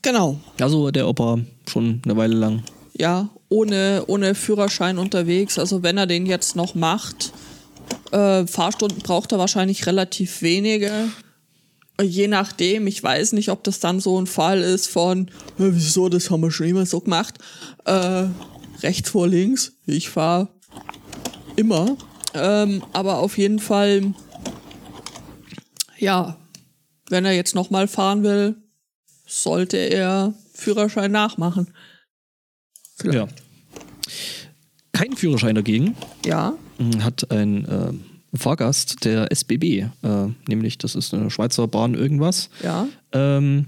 [0.00, 0.40] Genau.
[0.58, 2.62] Also der Opa schon eine Weile lang.
[2.98, 5.58] Ja, ohne, ohne Führerschein unterwegs.
[5.58, 7.32] Also wenn er den jetzt noch macht,
[8.10, 10.90] äh, Fahrstunden braucht er wahrscheinlich relativ wenige.
[12.02, 16.08] Je nachdem, ich weiß nicht, ob das dann so ein Fall ist von, "Hä, wieso,
[16.08, 17.38] das haben wir schon immer so gemacht.
[17.84, 18.26] Äh,
[18.82, 20.48] rechts vor links, ich fahre
[21.56, 21.96] immer.
[22.34, 24.14] Ähm, aber auf jeden Fall,
[25.98, 26.36] ja,
[27.08, 28.56] wenn er jetzt nochmal fahren will,
[29.26, 31.72] sollte er Führerschein nachmachen.
[33.04, 33.26] Ja.
[34.92, 36.54] Kein Führerschein dagegen Ja.
[37.00, 37.92] hat ein äh,
[38.34, 39.64] Fahrgast der SBB,
[40.02, 42.86] äh, nämlich das ist eine Schweizer Bahn irgendwas, Ja.
[43.12, 43.66] ähm,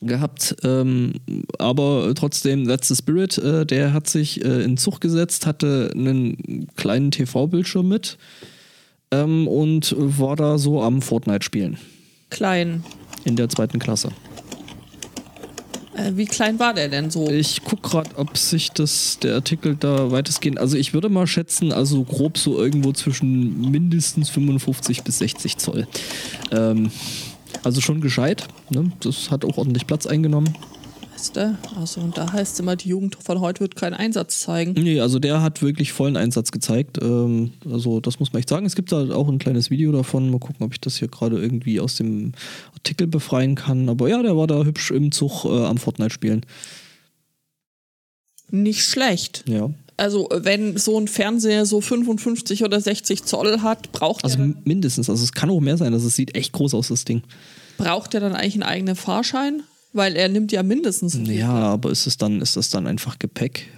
[0.00, 0.54] gehabt.
[0.62, 1.14] Ähm,
[1.58, 3.36] aber trotzdem, that's the spirit.
[3.38, 8.16] Äh, der hat sich äh, in Zug gesetzt, hatte einen kleinen TV-Bildschirm mit
[9.10, 11.78] ähm, und war da so am Fortnite spielen.
[12.30, 12.84] Klein.
[13.24, 14.10] In der zweiten Klasse.
[15.98, 17.28] Äh, wie klein war der denn so?
[17.28, 20.58] Ich guck gerade, ob sich das der Artikel da weitestgehend.
[20.58, 25.88] Also ich würde mal schätzen, also grob so irgendwo zwischen mindestens 55 bis 60 Zoll.
[26.52, 26.90] Ähm,
[27.64, 28.46] also schon gescheit.
[28.70, 28.92] Ne?
[29.00, 30.54] Das hat auch ordentlich Platz eingenommen.
[31.18, 31.58] Weißt du?
[31.76, 34.74] Also, und da heißt es immer, die Jugend von heute wird keinen Einsatz zeigen.
[34.74, 36.98] Nee, also der hat wirklich vollen Einsatz gezeigt.
[37.02, 38.64] Ähm, also das muss man echt sagen.
[38.66, 40.30] Es gibt da auch ein kleines Video davon.
[40.30, 42.34] Mal gucken, ob ich das hier gerade irgendwie aus dem
[42.72, 43.88] Artikel befreien kann.
[43.88, 46.46] Aber ja, der war da hübsch im Zug äh, am Fortnite spielen.
[48.50, 49.42] Nicht schlecht.
[49.48, 49.70] Ja.
[49.96, 55.10] Also, wenn so ein Fernseher so 55 oder 60 Zoll hat, braucht, Also er, mindestens.
[55.10, 55.92] Also es kann auch mehr sein.
[55.92, 57.22] Also es sieht echt groß aus, das Ding.
[57.76, 59.64] braucht er dann eigentlich einen eigenen Fahrschein?
[59.92, 61.16] Weil er nimmt ja mindestens.
[61.16, 61.32] viel.
[61.32, 63.68] Ja, aber ist es dann, ist das dann einfach Gepäck?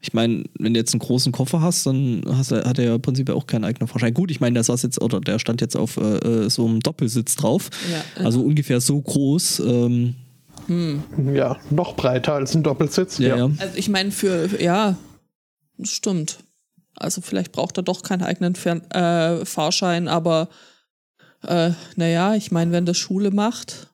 [0.00, 3.00] Ich meine, wenn du jetzt einen großen Koffer hast, dann hast, hat er ja im
[3.00, 4.12] Prinzip auch keinen eigenen Fahrschein.
[4.12, 6.80] Gut, ich meine, der saß jetzt, oder der stand jetzt auf äh, äh, so einem
[6.80, 7.70] Doppelsitz drauf.
[7.90, 9.60] Ja, also ungefähr so groß.
[9.60, 10.14] Ähm,
[11.34, 13.16] Ja, noch breiter als ein Doppelsitz.
[13.18, 13.50] ja, ja.
[13.58, 14.96] Also, ich meine, für, ja,
[15.78, 16.38] das stimmt.
[16.96, 20.50] Also, vielleicht braucht er doch keinen eigenen Fern äh, Fahrschein, aber
[21.46, 23.93] äh, naja, ich meine, wenn das Schule macht.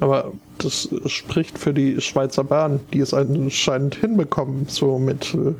[0.00, 5.54] Aber das spricht für die Schweizer Bahn, die es anscheinend hinbekommen, so mit äh,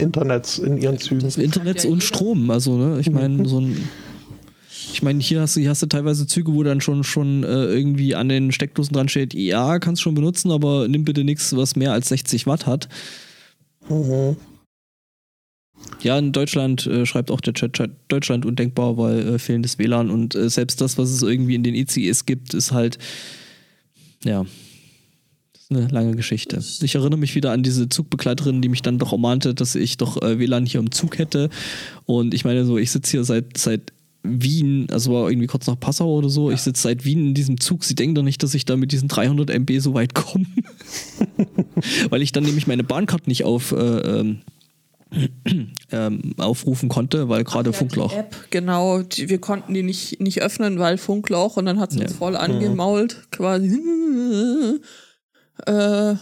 [0.00, 1.20] Internets in ihren Zügen.
[1.20, 2.02] Das Internet ja und.
[2.02, 3.88] Strom, also, ne, ich meine, so ein.
[4.92, 7.66] Ich meine, hier hast du, hier hast du teilweise Züge, wo dann schon, schon äh,
[7.66, 11.76] irgendwie an den Steckdosen dran steht, ja, kannst schon benutzen, aber nimm bitte nichts, was
[11.76, 12.88] mehr als 60 Watt hat.
[13.88, 14.36] Mhm.
[16.00, 20.10] Ja, in Deutschland äh, schreibt auch der Chat, Chat Deutschland undenkbar, weil äh, fehlendes WLAN
[20.10, 22.98] und äh, selbst das, was es irgendwie in den ICEs gibt, ist halt,
[24.24, 24.44] ja,
[25.52, 26.62] das ist eine lange Geschichte.
[26.82, 30.20] Ich erinnere mich wieder an diese Zugbegleiterin, die mich dann doch ermahnte, dass ich doch
[30.22, 31.50] äh, WLAN hier im Zug hätte.
[32.06, 35.78] Und ich meine so, ich sitze hier seit, seit Wien, also war irgendwie kurz nach
[35.78, 36.50] Passau oder so.
[36.50, 37.84] Ich sitze seit Wien in diesem Zug.
[37.84, 40.46] Sie denken doch nicht, dass ich da mit diesen 300 MB so weit komme.
[42.10, 44.34] Weil ich dann nämlich meine Bahncard nicht auf, äh,
[45.92, 48.12] ähm, aufrufen konnte, weil gerade Funkloch.
[48.12, 49.02] Die App, genau.
[49.02, 52.04] Die, wir konnten die nicht, nicht öffnen, weil Funkloch und dann hat sie Ja.
[52.04, 53.80] uns voll angemault, quasi.
[55.66, 56.14] Äh,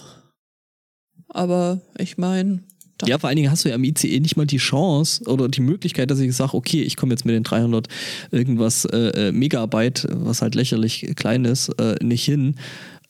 [1.28, 2.60] aber ich meine,
[3.06, 5.60] Ja, vor allen Dingen hast du ja am ICE nicht mal die Chance oder die
[5.60, 7.88] Möglichkeit, dass ich sage, okay, ich komme jetzt mit den 300
[8.30, 12.54] irgendwas äh, äh, Megabyte, was halt lächerlich klein ist, äh, nicht hin.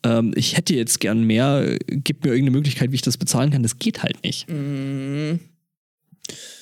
[0.03, 3.63] Ähm, ich hätte jetzt gern mehr, gib mir irgendeine Möglichkeit, wie ich das bezahlen kann.
[3.63, 4.49] Das geht halt nicht.
[4.51, 5.39] mm,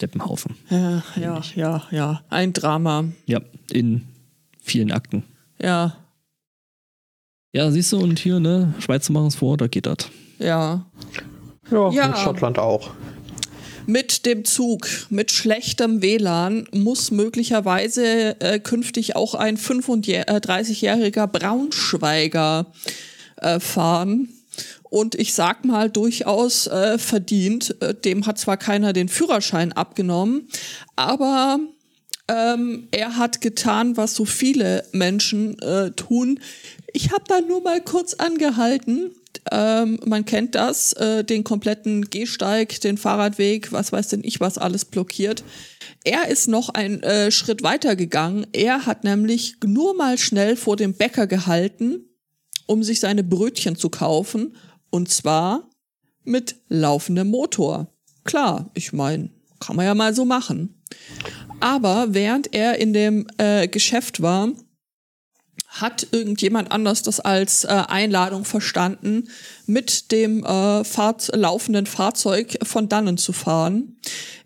[0.00, 0.56] Deppenhaufen.
[0.70, 3.04] ja, ja, ja, ja, ein Drama.
[3.26, 3.40] Ja,
[3.72, 4.02] in
[4.62, 5.24] vielen Akten.
[5.60, 5.96] Ja,
[7.52, 9.98] Ja, siehst du, und hier, ne, Schweizer machen es vor, da geht das.
[10.38, 10.84] ja.
[11.70, 12.06] Ja, Ja.
[12.08, 12.90] in Schottland auch.
[13.86, 22.66] Mit dem Zug, mit schlechtem WLAN muss möglicherweise äh, künftig auch ein 35-jähriger Braunschweiger
[23.36, 24.28] äh, fahren.
[24.84, 27.76] Und ich sag mal durchaus äh, verdient.
[27.80, 30.48] Äh, dem hat zwar keiner den Führerschein abgenommen,
[30.96, 31.58] aber
[32.28, 36.40] ähm, er hat getan, was so viele Menschen äh, tun.
[36.92, 39.10] Ich habe da nur mal kurz angehalten.
[39.50, 44.56] Ähm, man kennt das, äh, den kompletten Gehsteig, den Fahrradweg, was weiß denn ich, was
[44.58, 45.44] alles blockiert.
[46.04, 48.46] Er ist noch einen äh, Schritt weiter gegangen.
[48.52, 52.08] Er hat nämlich nur mal schnell vor dem Bäcker gehalten,
[52.66, 54.56] um sich seine Brötchen zu kaufen.
[54.90, 55.68] Und zwar
[56.24, 57.88] mit laufendem Motor.
[58.24, 60.82] Klar, ich meine, kann man ja mal so machen.
[61.60, 64.50] Aber während er in dem äh, Geschäft war,
[65.68, 69.28] hat irgendjemand anders das als äh, Einladung verstanden,
[69.66, 73.96] mit dem äh, Fahr laufenden Fahrzeug von dannen zu fahren.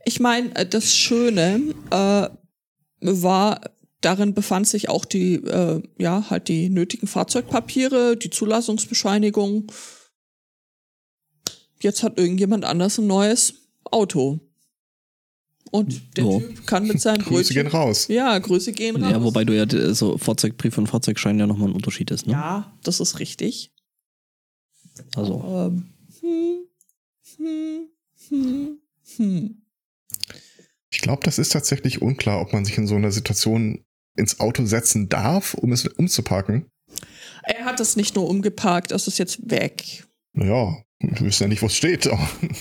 [0.05, 2.29] Ich meine, äh, das Schöne äh,
[3.01, 3.61] war,
[4.01, 9.71] darin befand sich auch die, äh, ja, halt die nötigen Fahrzeugpapiere, die Zulassungsbescheinigung.
[11.81, 14.41] Jetzt hat irgendjemand anders ein neues Auto.
[15.71, 16.39] Und der Ja.
[16.39, 17.81] Typ kann mit seinem Grüße gehen Brötchen.
[17.81, 18.09] raus.
[18.09, 19.11] Ja, Grüße gehen raus.
[19.13, 22.33] Ja, wobei du ja äh, so Fahrzeugbrief und Fahrzeugschein ja nochmal ein Unterschied ist, ne?
[22.33, 23.73] Ja, das ist richtig.
[25.15, 26.59] Also, Ähm, hm,
[27.37, 27.89] hm,
[28.29, 28.79] hm,
[29.17, 29.63] hm.
[30.91, 33.85] Ich glaube, das ist tatsächlich unklar, ob man sich in so einer Situation
[34.19, 36.67] ins Auto setzen darf, um es umzuparken.
[37.45, 40.05] Er hat es nicht nur umgeparkt, es ist jetzt weg.
[40.35, 42.09] Naja, wir wissen ja nicht, wo es steht.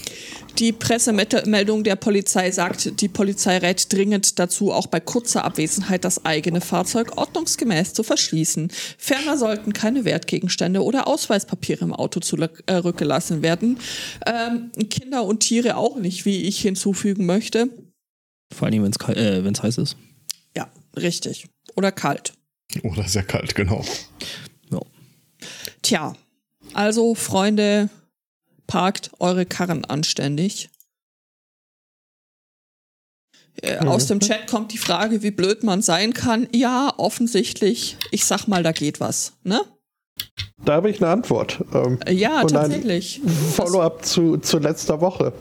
[0.59, 6.25] Die Pressemeldung der Polizei sagt, die Polizei rät dringend dazu, auch bei kurzer Abwesenheit das
[6.25, 8.71] eigene Fahrzeug ordnungsgemäß zu verschließen.
[8.97, 13.77] Ferner sollten keine Wertgegenstände oder Ausweispapiere im Auto zurückgelassen werden.
[14.25, 17.69] Ähm, Kinder und Tiere auch nicht, wie ich hinzufügen möchte.
[18.51, 19.95] vor allen Dingen, wenn es äh, wenn's heiß ist.
[20.55, 21.47] Ja, richtig.
[21.75, 22.33] Oder kalt.
[22.83, 23.83] Oder sehr kalt, genau.
[24.69, 24.81] Ja.
[25.81, 26.15] Tja,
[26.73, 27.89] also Freunde,
[28.67, 30.69] parkt eure Karren anständig.
[33.61, 36.47] Äh, Aus dem Chat kommt die Frage, wie blöd man sein kann.
[36.53, 37.97] Ja, offensichtlich.
[38.11, 39.33] Ich sag mal, da geht was.
[39.43, 39.61] Ne?
[40.63, 41.63] Da habe ich eine Antwort.
[41.73, 43.21] Ähm, Äh, Ja, tatsächlich.
[43.55, 45.33] Follow-up zu, zu letzter Woche.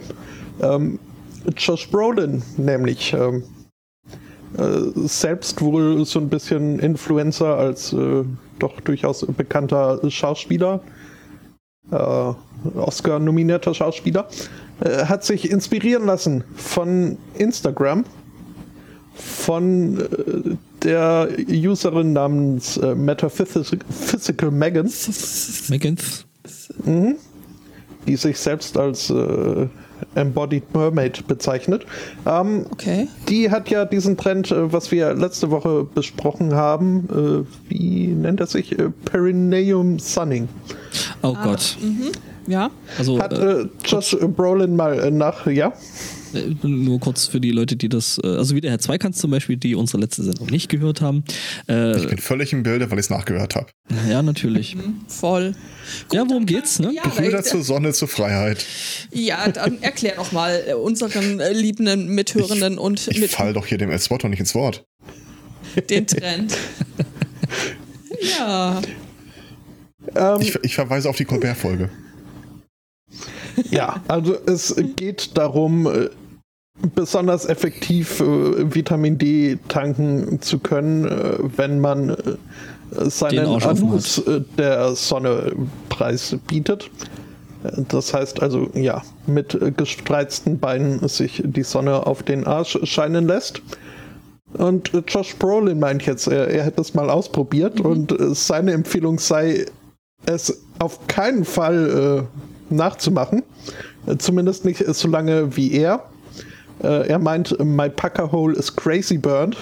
[0.62, 0.98] Ähm,
[1.56, 3.55] Josh Brolin, nämlich ähm, äh,
[4.94, 8.24] selbst wohl so ein bisschen Influencer als äh,
[8.58, 10.80] doch durchaus bekannter Schauspieler,
[11.90, 12.32] äh,
[12.74, 14.28] Oscar-nominierter Schauspieler,
[14.80, 18.04] äh, hat sich inspirieren lassen von Instagram,
[19.14, 24.90] von äh, der Userin namens äh, Metaphysical Megan.
[25.68, 26.26] Meggins?
[28.06, 29.66] die sich selbst als äh,
[30.14, 31.86] Embodied Mermaid bezeichnet.
[32.26, 33.08] Ähm, Okay.
[33.28, 38.40] die hat ja diesen Trend, äh, was wir letzte Woche besprochen haben, äh, wie nennt
[38.40, 38.78] er sich?
[38.78, 40.48] Äh, Perineum Sunning.
[41.22, 41.76] Oh Gott.
[42.46, 42.70] Ja.
[42.98, 45.72] Also, Hat äh, äh, Josh Brolin mal nach, ja?
[46.62, 49.56] Nur kurz für die Leute, die das, äh, also wie der Herr Zweikans zum Beispiel,
[49.56, 51.24] die unsere letzte Sendung nicht gehört haben.
[51.68, 53.66] Äh, Ich bin völlig im Bilde, weil ich es nachgehört habe.
[54.08, 54.76] ja, natürlich.
[55.08, 55.54] Voll.
[56.12, 56.92] Ja, worum geht's, ne?
[56.94, 58.64] Ja, Brüder zur Sonne, zur Freiheit.
[59.12, 63.66] ja, dann erklär doch mal äh, unseren äh, liebenden Mithörenden und Ich mit fall doch
[63.66, 64.84] hier dem Spot doch nicht ins Wort.
[65.90, 66.56] den Trend.
[68.38, 68.80] Ja.
[70.14, 71.90] Ähm, Ich, ich verweise auf die Colbert-Folge.
[73.70, 75.86] Ja, also es geht darum,
[76.94, 82.14] besonders effektiv äh, Vitamin D tanken zu können, äh, wenn man äh,
[83.08, 85.52] seinen Anus äh, der Sonne
[85.88, 86.90] preis bietet.
[87.64, 92.78] Äh, Das heißt also, ja, mit äh, gespreizten Beinen sich die Sonne auf den Arsch
[92.84, 93.62] scheinen lässt.
[94.54, 99.18] Und Josh Brolin meint jetzt, er, er hätte es mal ausprobiert und äh, seine Empfehlung
[99.18, 99.66] sei,
[100.24, 102.26] es auf keinen Fall
[102.68, 103.42] nachzumachen.
[104.18, 106.04] Zumindest nicht so lange wie er.
[106.82, 109.56] Äh, er meint, my pucker hole is crazy burned.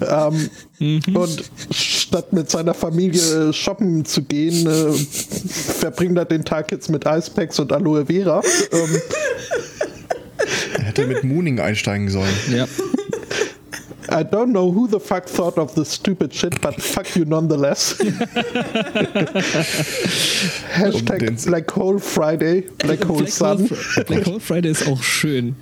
[0.00, 0.50] Ähm,
[1.14, 7.04] Und statt mit seiner Familie shoppen zu gehen, äh, verbringt er den Tag jetzt mit
[7.06, 8.42] Icepacks und Aloe Vera.
[8.72, 9.00] ähm,
[10.78, 12.34] Er hätte mit Mooning einsteigen sollen.
[12.54, 12.66] Ja.
[14.08, 17.98] I don't know who the fuck thought of this stupid shit, but fuck you nonetheless.
[20.72, 23.68] Hashtag Um den- Black Hole Friday, Black Hole Black Sun.
[24.06, 25.56] Black Hole Friday ist auch schön.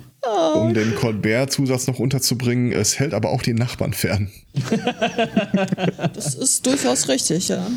[0.55, 4.31] Um den Colbert-Zusatz noch unterzubringen, es hält aber auch die Nachbarn fern.
[6.13, 7.67] Das ist durchaus richtig, ja.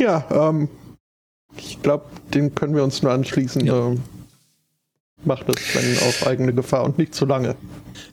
[0.00, 0.68] Ja, ähm,
[1.56, 3.64] ich glaube, dem können wir uns nur anschließen.
[3.64, 3.88] Ja.
[3.88, 4.00] Ähm,
[5.26, 7.56] macht es, wenn auf eigene Gefahr und nicht zu lange.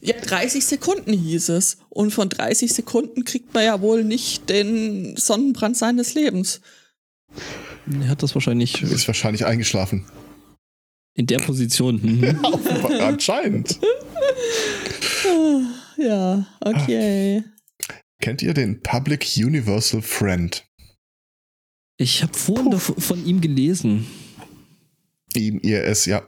[0.01, 1.77] Ja, 30 Sekunden hieß es.
[1.89, 6.61] Und von 30 Sekunden kriegt man ja wohl nicht den Sonnenbrand seines Lebens.
[8.01, 10.05] Er hat das wahrscheinlich Ist wahrscheinlich eingeschlafen.
[11.15, 11.99] in der Position.
[12.01, 12.39] Mhm.
[12.99, 13.79] Anscheinend.
[15.97, 17.43] Ja, okay.
[18.21, 20.65] Kennt ihr den Public Universal Friend?
[21.97, 24.07] Ich habe vorhin von ihm gelesen.
[25.35, 26.25] Ihm, ihr, es, ja.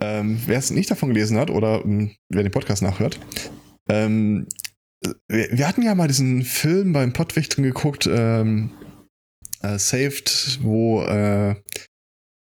[0.00, 3.18] Ähm, wer es nicht davon gelesen hat oder ähm, wer den Podcast nachhört,
[3.88, 4.46] ähm,
[5.28, 8.70] wir, wir hatten ja mal diesen Film beim Pottwichteln geguckt, ähm,
[9.62, 11.56] äh, Saved, wo äh,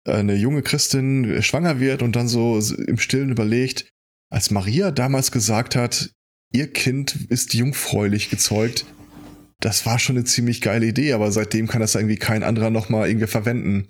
[0.04, 3.90] eine junge Christin schwanger wird und dann so im Stillen überlegt,
[4.30, 6.10] als Maria damals gesagt hat,
[6.52, 8.86] ihr Kind ist jungfräulich gezeugt,
[9.60, 13.08] das war schon eine ziemlich geile Idee, aber seitdem kann das irgendwie kein anderer nochmal
[13.08, 13.88] irgendwie verwenden.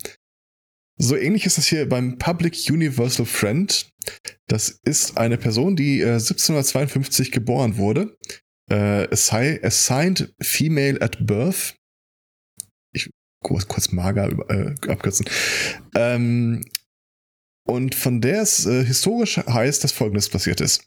[0.98, 3.88] So ähnlich ist das hier beim Public Universal Friend.
[4.48, 8.16] Das ist eine Person, die äh, 1752 geboren wurde.
[8.70, 11.76] Äh, assi assigned female at birth.
[12.92, 13.10] Ich
[13.42, 15.26] kurz, kurz mager äh, abkürzen.
[15.94, 16.64] Ähm,
[17.64, 20.84] und von der es äh, historisch heißt, dass Folgendes passiert ist.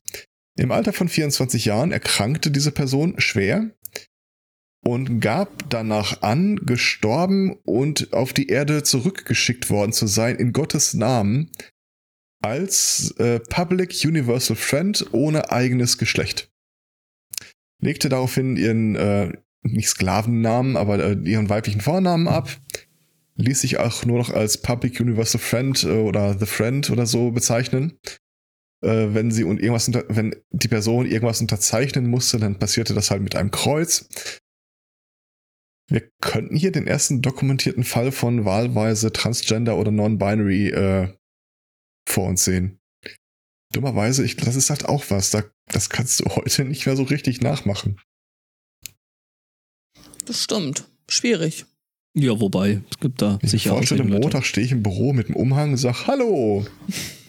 [0.57, 3.71] Im Alter von 24 Jahren erkrankte diese Person schwer
[4.83, 10.93] und gab danach an, gestorben und auf die Erde zurückgeschickt worden zu sein in Gottes
[10.93, 11.51] Namen
[12.41, 16.49] als äh, Public Universal Friend ohne eigenes Geschlecht.
[17.79, 22.49] Legte daraufhin ihren, äh, nicht Sklavennamen, aber äh, ihren weiblichen Vornamen ab,
[23.35, 27.31] ließ sich auch nur noch als Public Universal Friend äh, oder The Friend oder so
[27.31, 27.99] bezeichnen.
[28.83, 33.11] Äh, wenn sie und irgendwas unter, wenn die Person irgendwas unterzeichnen musste, dann passierte das
[33.11, 34.09] halt mit einem Kreuz.
[35.91, 41.13] Wir könnten hier den ersten dokumentierten Fall von wahlweise Transgender oder Non-Binary äh,
[42.07, 42.79] vor uns sehen.
[43.73, 45.31] Dummerweise, ich, das ist halt auch was.
[45.31, 47.99] Da, das kannst du heute nicht mehr so richtig nachmachen.
[50.25, 50.87] Das stimmt.
[51.09, 51.65] Schwierig.
[52.13, 54.21] Ja, wobei, es gibt da Ich sicher vorstelle, Auslegeleute.
[54.23, 56.65] Montag stehe ich im Büro mit dem Umhang und sage, hallo,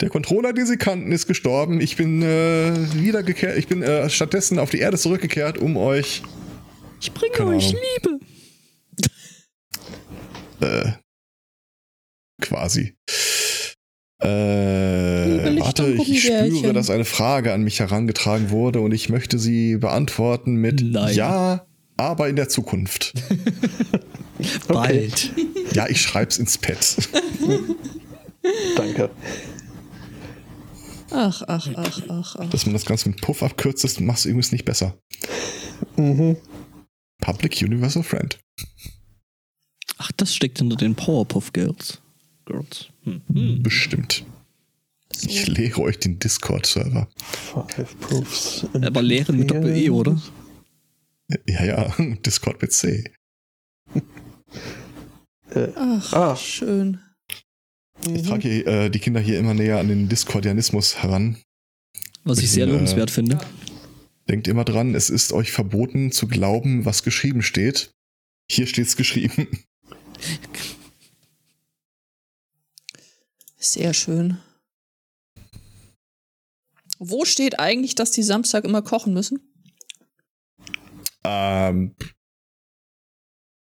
[0.01, 1.81] der Controller, den Sie kannten, ist gestorben.
[1.81, 6.23] Ich bin äh, wiedergekehrt, ich bin äh, stattdessen auf die Erde zurückgekehrt, um euch
[7.01, 7.73] Ich bringe euch.
[7.73, 8.19] Liebe.
[10.63, 10.93] Äh,
[12.41, 12.95] quasi.
[14.21, 19.77] Äh, warte, ich spüre, dass eine Frage an mich herangetragen wurde und ich möchte sie
[19.79, 21.15] beantworten mit Nein.
[21.17, 23.15] Ja, aber in der Zukunft.
[24.69, 25.33] Bald.
[25.73, 26.79] Ja, ich schreib's ins Pad.
[28.77, 29.11] Danke.
[31.11, 32.51] Ach, ach, ach, ach, ach.
[32.51, 34.97] Dass man das Ganze mit Puff abkürzt, das machst du übrigens nicht besser.
[35.97, 36.37] Mhm.
[37.21, 38.39] Public Universal Friend.
[40.05, 42.01] Ach, das steckt hinter den Powerpuff Girls.
[42.45, 42.89] Girls.
[43.05, 43.21] Hm.
[43.33, 43.63] Hm.
[43.63, 44.25] Bestimmt.
[45.25, 47.07] Ich lehre euch den Discord-Server.
[47.17, 48.67] Five Proofs.
[48.73, 50.21] Aber lehren mit Doppel-E, oder?
[51.47, 51.95] Ja, ja,
[52.27, 53.05] Discord mit C.
[55.55, 56.37] Ach, Ah.
[56.37, 56.99] schön.
[58.13, 61.37] Ich trage hier, äh, die Kinder hier immer näher an den Discordianismus heran.
[62.25, 63.39] Was ich sehr Äh, lobenswert finde.
[64.29, 67.93] Denkt immer dran, es ist euch verboten zu glauben, was geschrieben steht.
[68.51, 69.47] Hier steht's geschrieben.
[73.59, 74.39] Sehr schön.
[76.99, 79.41] Wo steht eigentlich, dass die Samstag immer kochen müssen?
[81.25, 81.95] Ähm,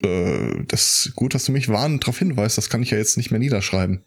[0.01, 2.57] äh, das ist gut, dass du mich warnend darauf hinweist.
[2.57, 4.03] Das kann ich ja jetzt nicht mehr niederschreiben.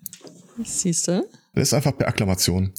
[0.65, 1.29] Siehst du?
[1.55, 2.73] Das ist einfach per Akklamation.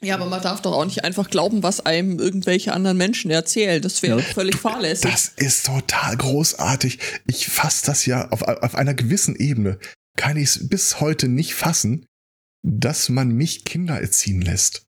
[0.00, 3.82] Ja, aber man darf doch auch nicht einfach glauben, was einem irgendwelche anderen Menschen erzählen.
[3.82, 4.24] Das wäre Ja.
[4.24, 5.10] völlig fahrlässig.
[5.10, 6.98] Das ist total großartig.
[7.26, 9.78] Ich fasse das ja auf, auf einer gewissen Ebene.
[10.16, 12.06] Kann ich es bis heute nicht fassen,
[12.62, 14.82] dass man mich Kinder erziehen lässt.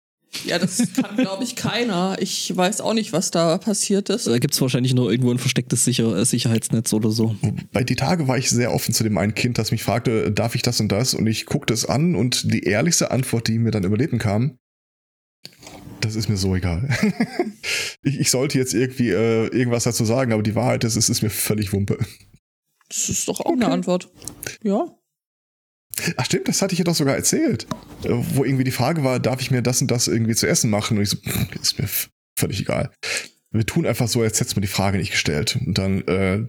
[0.45, 2.17] Ja, das kann, glaube ich, keiner.
[2.21, 4.29] Ich weiß auch nicht, was da passiert ist.
[4.29, 7.35] Da gibt es wahrscheinlich nur irgendwo ein verstecktes Sicher äh, Sicherheitsnetz oder so.
[7.73, 10.55] Bei die Tage war ich sehr offen zu dem einen Kind, das mich fragte, darf
[10.55, 11.15] ich das und das?
[11.15, 14.57] Und ich guckte es an und die ehrlichste Antwort, die mir dann über Lippen kam,
[16.01, 16.89] das ist mir so egal.
[18.03, 21.23] ich, ich sollte jetzt irgendwie äh, irgendwas dazu sagen, aber die Wahrheit ist, es ist
[21.23, 21.99] mir völlig Wumpe.
[22.89, 24.11] Das ist doch auch eine Antwort.
[24.63, 24.87] Ja.
[26.17, 27.67] Ach stimmt, das hatte ich ja doch sogar erzählt.
[28.05, 30.71] Äh, Wo irgendwie die Frage war, darf ich mir das und das irgendwie zu essen
[30.71, 30.97] machen?
[30.97, 31.19] Und ich so,
[31.61, 31.89] ist mir
[32.39, 32.91] völlig egal.
[33.53, 35.59] Wir tun einfach so, als hättest du mir die Frage nicht gestellt.
[35.65, 36.47] Und dann äh,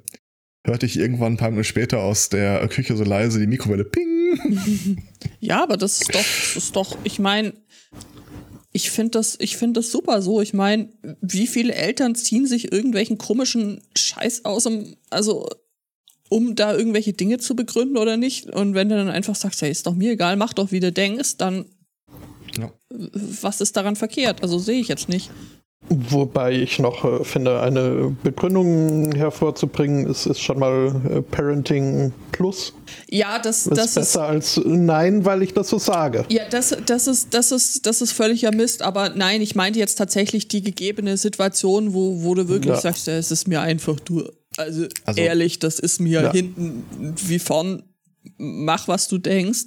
[0.65, 4.07] hörte ich irgendwann ein paar Minuten später aus der Küche so leise die Mikrowelle ping.
[5.39, 7.53] Ja, aber das ist doch, das ist doch, ich meine,
[8.71, 10.41] ich finde das, ich finde das super so.
[10.41, 10.89] Ich meine,
[11.21, 15.49] wie viele Eltern ziehen sich irgendwelchen komischen Scheiß aus, um, also,
[16.29, 18.49] um da irgendwelche Dinge zu begründen oder nicht?
[18.49, 20.91] Und wenn du dann einfach sagst, ja, ist doch mir egal, mach doch, wie du
[20.91, 21.65] denkst, dann,
[22.57, 22.71] Ja.
[22.89, 24.41] was ist daran verkehrt?
[24.41, 25.29] Also sehe ich jetzt nicht.
[25.89, 32.73] Wobei ich noch äh, finde, eine Begründung hervorzubringen, ist, ist schon mal äh, Parenting Plus.
[33.09, 36.23] Ja, das, Das, das ist ist, besser als Nein, weil ich das so sage.
[36.29, 39.95] Ja, das, das, ist, das, ist, das ist völliger Mist, aber nein, ich meinte jetzt
[39.95, 42.79] tatsächlich die gegebene Situation, wo, wo du wirklich Ja.
[42.79, 44.23] sagst, ja, es ist mir einfach, du,
[44.57, 46.31] also, Also- ehrlich, das ist mir Ja.
[46.31, 46.83] hinten
[47.25, 47.83] wie vorn,
[48.37, 49.65] mach was du denkst.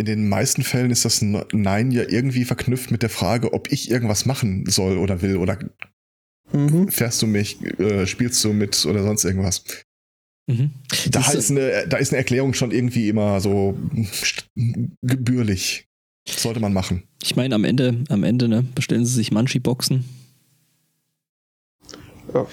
[0.00, 3.90] In den meisten Fällen ist das Nein ja irgendwie verknüpft mit der Frage, ob ich
[3.90, 5.58] irgendwas machen soll oder will oder
[6.52, 6.88] Mhm.
[6.88, 9.62] fährst du mich, äh, spielst du mit oder sonst irgendwas.
[10.46, 10.70] Mhm.
[11.10, 13.78] Da Das- ist, eine, da ist eine Erklärung schon irgendwie immer so
[15.02, 15.86] gebührlich.
[16.26, 17.02] Sollte man machen.
[17.22, 20.04] Ich meine, am Ende, am Ende, ne, bestellen sie sich Munchie-Boxen.
[22.32, 22.46] Ja.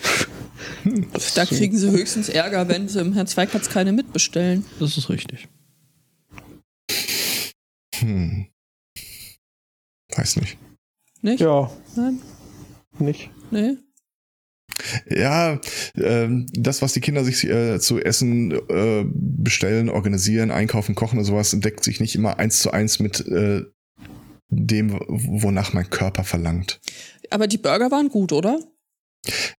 [1.35, 4.65] Da kriegen sie höchstens Ärger, wenn sie im Herrn Zweikatz keine mitbestellen.
[4.79, 5.47] Das ist richtig.
[8.07, 8.47] Hm.
[10.15, 10.57] Weiß nicht.
[11.21, 11.41] Nicht?
[11.41, 12.21] ja, Nein?
[12.99, 13.29] nicht.
[13.51, 13.75] Nee?
[15.09, 15.59] Ja,
[15.95, 21.25] ähm, das, was die Kinder sich äh, zu essen äh, bestellen, organisieren, einkaufen, kochen und
[21.25, 23.63] sowas, deckt sich nicht immer eins zu eins mit äh,
[24.49, 26.79] dem, wonach mein Körper verlangt.
[27.29, 28.59] Aber die Burger waren gut, oder?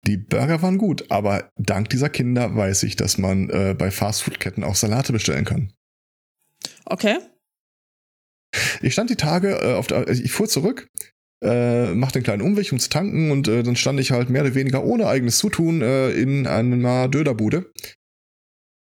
[0.06, 4.64] Die Burger waren gut, aber dank dieser Kinder weiß ich, dass man äh, bei Fastfood-Ketten
[4.64, 5.74] auch Salate bestellen kann.
[6.86, 7.18] Okay.
[8.82, 10.88] Ich stand die Tage äh, auf der, also ich fuhr zurück,
[11.44, 14.42] äh, machte einen kleinen Umweg, um zu tanken und äh, dann stand ich halt mehr
[14.42, 17.70] oder weniger ohne eigenes Zutun äh, in einer Döderbude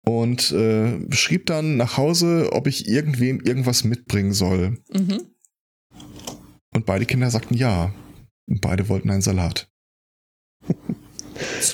[0.04, 4.78] und äh, schrieb dann nach Hause, ob ich irgendwem irgendwas mitbringen soll.
[4.92, 5.20] Mhm.
[6.74, 7.94] Und beide Kinder sagten ja.
[8.48, 9.68] Und beide wollten einen Salat.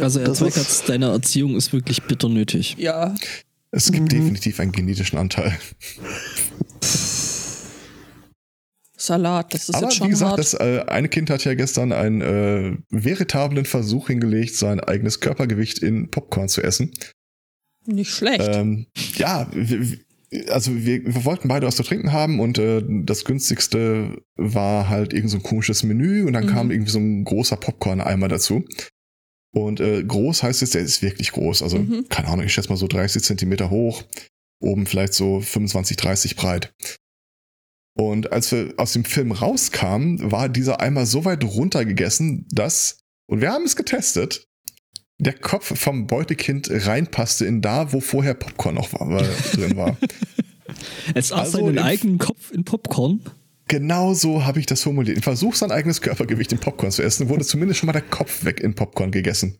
[0.00, 2.76] Also, Herr Das Zweikatz, deine Erziehung ist wirklich bitter nötig.
[2.78, 3.14] Ja.
[3.70, 4.08] Es gibt Mhm.
[4.20, 5.58] definitiv einen genetischen Anteil.
[8.98, 10.38] Salat, das ist Aber jetzt schon wie gesagt, hart.
[10.40, 15.78] das äh, eine Kind hat ja gestern einen äh, veritablen Versuch hingelegt, sein eigenes Körpergewicht
[15.78, 16.90] in Popcorn zu essen.
[17.86, 18.40] Nicht schlecht.
[18.52, 18.86] Ähm,
[19.16, 19.48] ja,
[20.50, 25.12] also wir, wir wollten beide was zu trinken haben und äh, das günstigste war halt
[25.14, 26.50] irgend so ein komisches Menü und dann Mhm.
[26.50, 28.64] kam irgendwie so ein großer Popcorn-Eimer dazu.
[29.54, 31.62] Und äh, groß heißt es, der ist wirklich groß.
[31.62, 32.06] Also, Mhm.
[32.10, 34.02] keine Ahnung, ich schätze mal so 30 Zentimeter hoch,
[34.60, 36.74] oben vielleicht so 25, 30 breit.
[38.00, 43.40] Und als wir aus dem Film rauskamen, war dieser Eimer so weit runtergegessen, dass, und
[43.40, 44.46] wir haben es getestet,
[45.18, 49.96] der Kopf vom Beutekind reinpasste in da, wo vorher Popcorn noch war, drin war.
[51.14, 53.20] Es aß Also seinen eigenen Kopf in Popcorn.
[53.66, 55.16] Genau so habe ich das formuliert.
[55.16, 58.44] Im Versuch, sein eigenes Körpergewicht in Popcorn zu essen, wurde zumindest schon mal der Kopf
[58.44, 59.58] weg in Popcorn gegessen.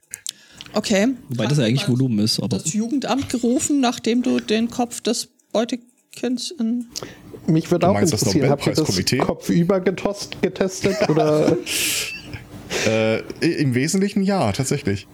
[0.75, 1.09] Okay.
[1.29, 2.59] Wobei das ja eigentlich Volumen ist, aber.
[2.59, 6.87] das Jugendamt gerufen, nachdem du den Kopf des Beutekinds in.
[7.49, 11.57] Mich würde Du auch meinst das interessieren, habt ihr das kopfüber getost, getestet oder
[12.87, 15.07] Äh, Im Wesentlichen ja, tatsächlich.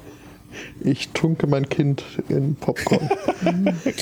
[0.83, 3.09] ich tunke mein Kind in Popcorn?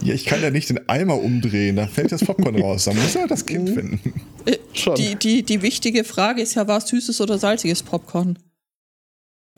[0.00, 2.84] Ja, ich kann ja nicht den Eimer umdrehen, da fällt das Popcorn raus.
[2.84, 4.22] Da muss er das Kind finden.
[4.44, 4.94] Äh, Schon.
[4.94, 8.38] Die, die, die wichtige Frage ist ja, war es süßes oder salziges Popcorn?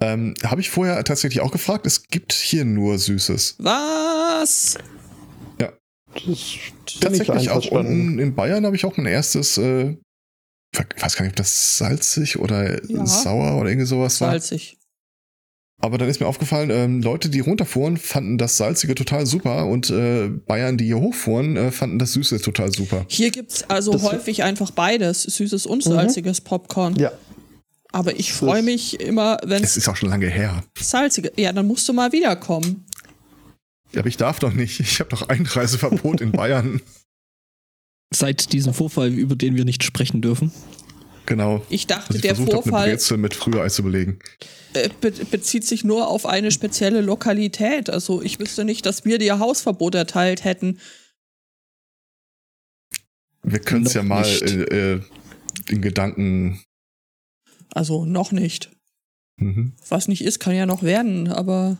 [0.00, 1.86] Ähm, habe ich vorher tatsächlich auch gefragt.
[1.86, 3.56] Es gibt hier nur Süßes.
[3.58, 4.78] Was?
[6.14, 9.96] Das bin ich Tatsächlich auch unten in Bayern habe ich auch mein erstes äh,
[10.72, 13.04] ich weiß gar nicht, ob das salzig oder Ja.
[13.06, 14.30] sauer oder irgendwie sowas war.
[14.30, 14.76] Salzig.
[15.82, 19.88] Aber dann ist mir aufgefallen, ähm, Leute, die runterfuhren, fanden das Salzige total super und
[19.90, 23.04] äh, Bayern, die hier hochfuhren, äh, fanden das Süße total super.
[23.08, 26.96] Hier gibt's also Das- häufig einfach beides, süßes und salziges Popcorn.
[26.96, 27.12] Ja.
[27.92, 30.62] Aber ich freue mich immer, wenn Es es ist auch schon lange her.
[30.78, 31.32] salzige.
[31.36, 32.84] Ja, dann musst du mal wiederkommen.
[33.92, 34.80] Ja, aber ich darf doch nicht.
[34.80, 36.80] Ich habe doch Einreiseverbot in Bayern.
[38.12, 40.52] Seit diesem Vorfall, über den wir nicht sprechen dürfen.
[41.26, 41.64] Genau.
[41.70, 44.18] Ich dachte, Also ich der versucht habe, eine Vorfall Brezel mit Frührei zu belegen.
[44.74, 47.88] äh, be bezieht sich nur auf eine spezielle Lokalität.
[47.88, 50.80] Also ich wüsste nicht, dass wir dir Hausverbot erteilt hätten.
[53.42, 55.00] Wir können es ja mal äh, äh,
[55.68, 56.62] in Gedanken.
[57.72, 58.70] Also noch nicht.
[59.36, 59.74] Mhm.
[59.88, 61.28] Was nicht ist, kann ja noch werden.
[61.28, 61.78] Aber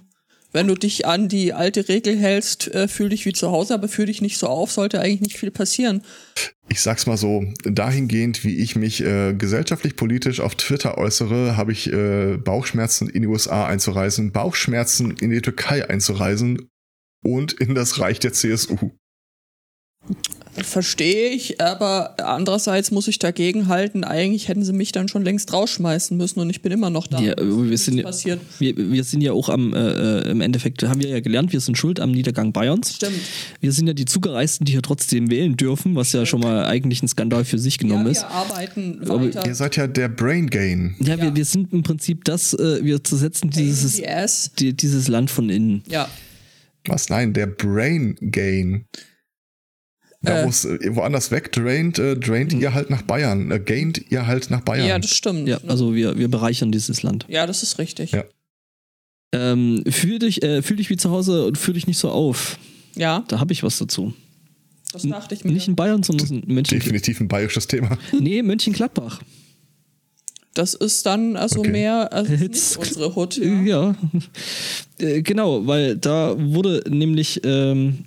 [0.53, 3.89] wenn du dich an die alte Regel hältst, äh, fühl dich wie zu Hause, aber
[3.89, 6.03] fühl dich nicht so auf, sollte eigentlich nicht viel passieren.
[6.69, 11.73] Ich sag's mal so, dahingehend, wie ich mich äh, gesellschaftlich politisch auf Twitter äußere, habe
[11.73, 16.69] ich äh, Bauchschmerzen in die USA einzureisen, Bauchschmerzen in die Türkei einzureisen
[17.25, 18.93] und in das Reich der CSU.
[20.53, 25.53] Verstehe ich, aber andererseits muss ich dagegen halten, eigentlich hätten sie mich dann schon längst
[25.53, 27.21] rausschmeißen müssen und ich bin immer noch da.
[27.21, 28.41] Ja, wir sind ja- passiert.
[28.59, 31.61] Wir, wir sind ja auch am, äh, äh, im Endeffekt, haben wir ja gelernt, wir
[31.61, 32.97] sind schuld am Niedergang Bayerns.
[32.97, 33.21] Stimmt.
[33.61, 37.03] Wir sind ja die Zugereisten, die hier trotzdem wählen dürfen, was ja schon mal eigentlich
[37.03, 38.23] ein Skandal für sich genommen ja, ist.
[38.23, 39.47] wir arbeiten Aber weiter.
[39.47, 40.97] Ihr seid ja der Brain Gain.
[41.01, 41.23] Ja, Ja.
[41.23, 44.51] Wir, wir sind im Prinzip das, äh, wir zersetzen dieses, yes.
[44.59, 45.83] die, dieses Land von innen.
[45.89, 46.09] Ja,
[46.87, 47.09] Was?
[47.09, 48.87] Nein, der Brain Gain.
[50.23, 50.45] Da Äh.
[50.45, 53.51] wo es äh, woanders wegdraint, äh, draint ihr halt nach Bayern.
[53.51, 54.87] Äh, gaint ihr halt nach Bayern.
[54.87, 55.49] ja, das stimmt.
[55.49, 57.25] Ja, also wir, wir bereichern dieses Land.
[57.29, 58.13] ja, das ist richtig.
[58.13, 58.25] Ja.
[59.33, 62.59] Ähm, fühl, dich, äh, fühl dich wie zu Hause und fühl dich nicht so auf.
[62.97, 64.13] Ja, Da habe ich was dazu.
[64.93, 65.53] das dachte ich mir.
[65.53, 66.79] Nicht in Bayern, sondern in München.
[66.81, 67.97] Definitiv ein bayerisches Thema.
[68.21, 69.23] Nee, Mönchengladbach.
[70.55, 71.71] Das ist dann also Okay.
[71.71, 73.37] mehr als nicht Jetzt- unsere Hut.
[73.37, 73.53] Ja.
[73.63, 73.95] Ja,
[74.99, 78.05] Äh, genau, weil da wurde nämlich ähm,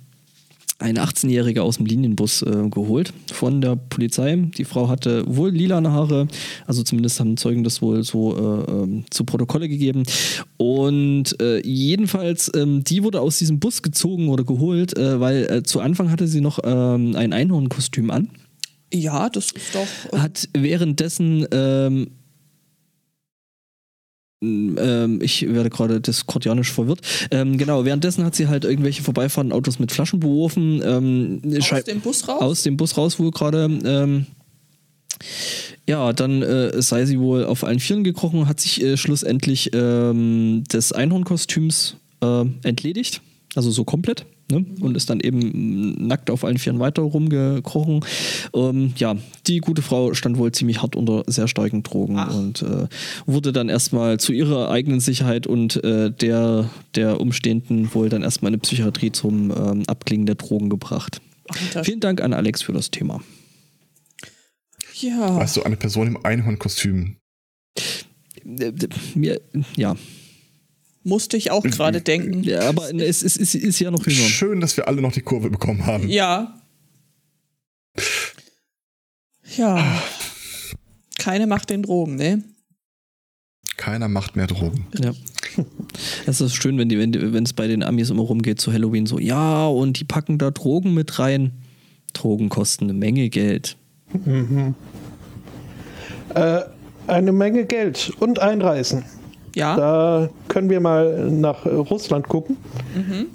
[0.84, 4.36] ein 18-Jähriger aus dem Linienbus äh, geholt von der Polizei.
[4.36, 6.28] Die Frau hatte wohl lilane Haare,
[6.66, 10.02] also zumindest haben Zeugen das wohl so äh, ähm, zu Protokolle gegeben.
[10.58, 15.62] Und äh, jedenfalls, ähm, die wurde aus diesem Bus gezogen oder geholt, äh, weil äh,
[15.62, 18.28] zu Anfang hatte sie noch ähm, ein Einhornkostüm an
[18.92, 20.12] ja, das ist doch.
[20.12, 22.10] äh, hat währenddessen ähm,
[24.78, 27.00] ähm, ich werde gerade diskordianisch verwirrt.
[27.30, 30.82] Ähm, genau, währenddessen hat sie halt irgendwelche vorbeifahrenden Autos mit Flaschen beworfen.
[30.84, 32.40] Ähm, aus dem Bus raus?
[32.40, 33.68] aus dem Bus raus wohl gerade.
[33.84, 34.26] Ähm,
[35.86, 40.64] ja, dann äh, sei sie wohl auf allen Vieren gekrochen, hat sich äh, schlussendlich ähm,
[40.72, 43.20] des Einhornkostüms äh, entledigt.
[43.54, 44.26] Also so komplett.
[44.50, 44.64] Ne?
[44.80, 48.04] Und ist dann eben nackt auf allen Vieren weiter rumgekrochen.
[48.54, 49.16] Ähm, ja,
[49.46, 52.34] die gute Frau stand wohl ziemlich hart unter sehr starken Drogen Ach.
[52.34, 52.86] und äh,
[53.24, 58.50] wurde dann erstmal zu ihrer eigenen Sicherheit und äh, der der Umstehenden wohl dann erstmal
[58.50, 61.22] in eine Psychiatrie zum ähm, Abklingen der Drogen gebracht.
[61.48, 61.84] Alter.
[61.84, 63.22] Vielen Dank an Alex für das Thema.
[65.00, 65.36] Ja.
[65.36, 67.16] Weißt du, eine Person im Einhornkostüm.
[68.44, 68.72] Äh,
[69.76, 69.96] ja.
[71.04, 72.42] Musste ich auch gerade denken.
[72.42, 74.26] ja, aber es ist, ist, ist ja noch jünger.
[74.26, 76.08] Schön, dass wir alle noch die Kurve bekommen haben.
[76.08, 76.58] Ja.
[79.56, 80.02] Ja.
[81.18, 82.42] Keine Macht den Drogen, ne?
[83.76, 84.86] Keiner macht mehr Drogen.
[84.98, 85.12] Ja.
[86.26, 89.20] Es ist schön, wenn die, wenn, es bei den Amis immer rumgeht zu Halloween so,
[89.20, 91.52] ja, und die packen da Drogen mit rein.
[92.12, 93.76] Drogen kosten eine Menge Geld.
[96.34, 96.60] Äh,
[97.06, 99.04] eine Menge Geld und Einreisen.
[99.54, 99.76] Ja.
[99.76, 102.56] Da können wir mal nach Russland gucken,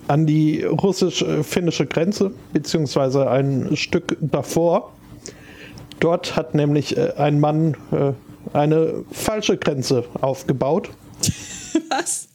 [0.08, 4.92] an die russisch-finnische Grenze, beziehungsweise ein Stück davor.
[6.00, 8.14] Dort hat nämlich äh, ein Mann äh,
[8.54, 10.90] eine falsche Grenze aufgebaut.
[11.90, 12.30] Was?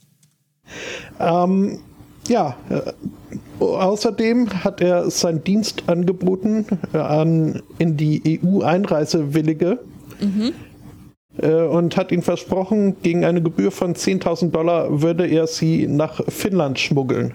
[1.19, 1.79] Ähm,
[2.27, 9.79] ja, äh, außerdem hat er seinen Dienst angeboten an, in die EU Einreisewillige
[10.19, 10.51] äh,
[11.41, 16.79] und hat ihnen versprochen, gegen eine Gebühr von 10.000 Dollar würde er sie nach Finnland
[16.79, 17.33] schmuggeln.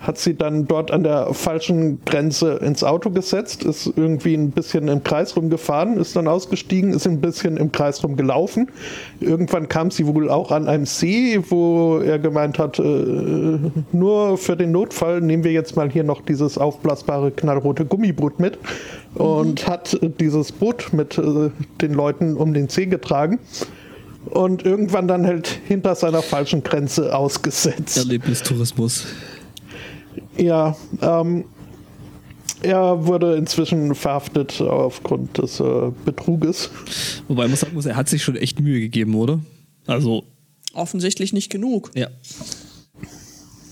[0.00, 4.88] Hat sie dann dort an der falschen Grenze ins Auto gesetzt, ist irgendwie ein bisschen
[4.88, 8.68] im Kreis rumgefahren, ist dann ausgestiegen, ist ein bisschen im Kreis rumgelaufen.
[9.20, 13.58] Irgendwann kam sie wohl auch an einem See, wo er gemeint hat, äh,
[13.92, 18.58] nur für den Notfall nehmen wir jetzt mal hier noch dieses aufblasbare knallrote Gummiboot mit
[19.14, 21.50] und hat dieses Boot mit äh,
[21.80, 23.38] den Leuten um den See getragen
[24.26, 27.96] und irgendwann dann halt hinter seiner falschen Grenze ausgesetzt.
[27.96, 29.06] Erlebnistourismus.
[30.36, 31.44] Ja, ähm,
[32.62, 36.70] er wurde inzwischen verhaftet aufgrund des äh, Betruges.
[37.28, 39.40] Wobei man sagen muss, er hat sich schon echt Mühe gegeben, oder?
[39.86, 40.24] Also.
[40.72, 41.90] Offensichtlich nicht genug.
[41.94, 42.08] Ja.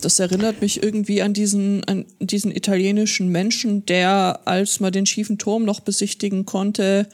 [0.02, 5.38] Das erinnert mich irgendwie an diesen, an diesen italienischen Menschen, der, als man den schiefen
[5.38, 7.08] Turm noch besichtigen konnte,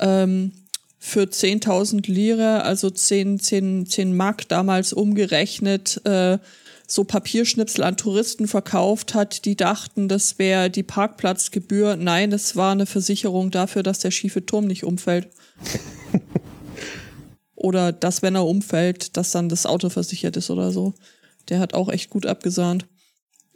[0.00, 0.52] ähm,
[0.98, 6.38] für 10.000 Lire, also 10, 10, 10 Mark damals umgerechnet, äh,
[6.86, 11.96] so Papierschnipsel an Touristen verkauft hat, die dachten, das wäre die Parkplatzgebühr.
[11.96, 15.28] Nein, das war eine Versicherung dafür, dass der schiefe Turm nicht umfällt.
[17.54, 20.94] oder dass, wenn er umfällt, dass dann das Auto versichert ist oder so.
[21.48, 22.86] Der hat auch echt gut abgesahnt.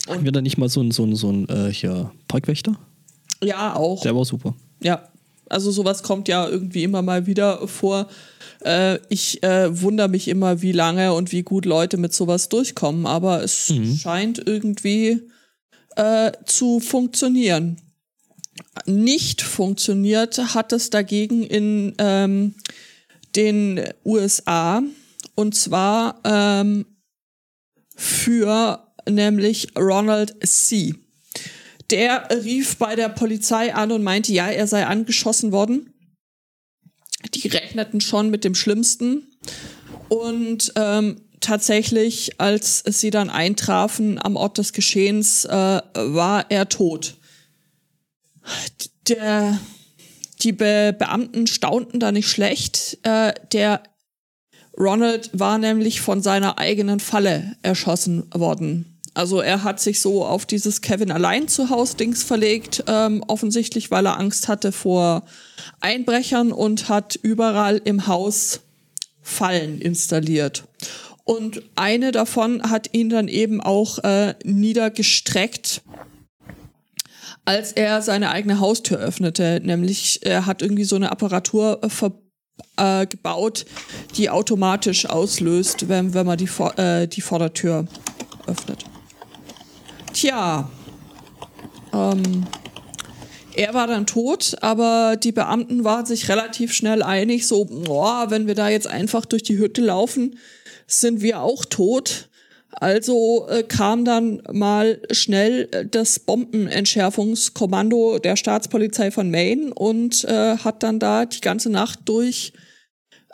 [0.08, 2.78] Haben wir da nicht mal so ein, so ein, so ein äh, hier Parkwächter?
[3.42, 4.02] Ja, auch.
[4.02, 4.54] Der war super.
[4.82, 5.08] Ja,
[5.48, 8.08] also sowas kommt ja irgendwie immer mal wieder vor.
[8.64, 13.06] Äh, ich äh, wundere mich immer, wie lange und wie gut Leute mit sowas durchkommen,
[13.06, 13.96] aber es mhm.
[13.96, 15.20] scheint irgendwie
[15.96, 17.80] äh, zu funktionieren.
[18.86, 22.54] Nicht funktioniert hat es dagegen in ähm,
[23.36, 24.82] den USA
[25.34, 26.84] und zwar ähm,
[27.98, 30.94] für nämlich Ronald C.
[31.90, 35.92] Der rief bei der Polizei an und meinte, ja, er sei angeschossen worden.
[37.34, 39.26] Die rechneten schon mit dem Schlimmsten.
[40.08, 47.16] Und ähm, tatsächlich, als sie dann eintrafen am Ort des Geschehens, äh, war er tot.
[49.08, 49.58] Der,
[50.42, 52.98] die Be Beamten staunten da nicht schlecht.
[53.02, 53.82] Äh, der
[54.78, 58.98] Ronald war nämlich von seiner eigenen Falle erschossen worden.
[59.14, 63.90] Also er hat sich so auf dieses Kevin allein zu Haus Dings verlegt, ähm, offensichtlich,
[63.90, 65.24] weil er Angst hatte vor
[65.80, 68.60] Einbrechern und hat überall im Haus
[69.20, 70.64] Fallen installiert.
[71.24, 75.82] Und eine davon hat ihn dann eben auch äh, niedergestreckt,
[77.44, 79.60] als er seine eigene Haustür öffnete.
[79.62, 82.12] Nämlich er hat irgendwie so eine Apparatur äh, ver
[82.76, 83.66] äh, gebaut,
[84.16, 87.86] die automatisch auslöst, wenn, wenn man die, äh, die Vordertür
[88.46, 88.84] öffnet.
[90.12, 90.70] Tja,
[91.92, 92.46] ähm,
[93.54, 98.46] er war dann tot, aber die Beamten waren sich relativ schnell einig, so, boah, wenn
[98.46, 100.38] wir da jetzt einfach durch die Hütte laufen,
[100.86, 102.27] sind wir auch tot.
[102.80, 110.58] Also äh, kam dann mal schnell äh, das Bombenentschärfungskommando der Staatspolizei von Maine und äh,
[110.58, 112.52] hat dann da die ganze Nacht durch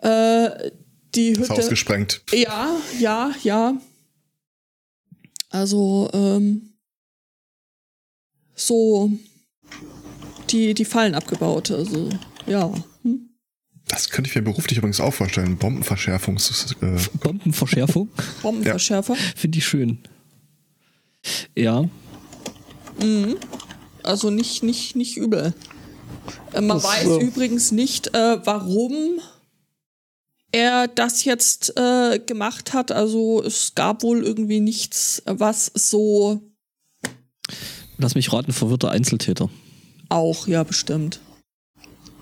[0.00, 0.70] äh,
[1.14, 1.48] die Hütte.
[1.48, 2.22] Das Haus gesprengt.
[2.32, 3.78] Ja, ja, ja.
[5.50, 6.72] Also ähm,
[8.54, 9.12] so
[10.48, 11.70] die die Fallen abgebaut.
[11.70, 12.08] Also
[12.46, 12.72] ja.
[13.94, 15.56] Das könnte ich mir beruflich übrigens auch vorstellen.
[15.56, 16.36] Bombenverschärfung.
[16.80, 18.08] Äh Bombenverschärfung?
[18.42, 19.14] Bombenverschärfer?
[19.14, 19.20] Ja.
[19.36, 19.98] Finde ich schön.
[21.54, 21.88] Ja.
[23.00, 23.36] Mhm.
[24.02, 25.54] Also nicht, nicht, nicht übel.
[26.52, 29.20] Äh, man das, weiß äh, übrigens nicht, äh, warum
[30.50, 32.90] er das jetzt äh, gemacht hat.
[32.90, 36.42] Also es gab wohl irgendwie nichts, was so.
[37.98, 39.50] Lass mich raten, verwirrter Einzeltäter.
[40.08, 41.20] Auch, ja, bestimmt.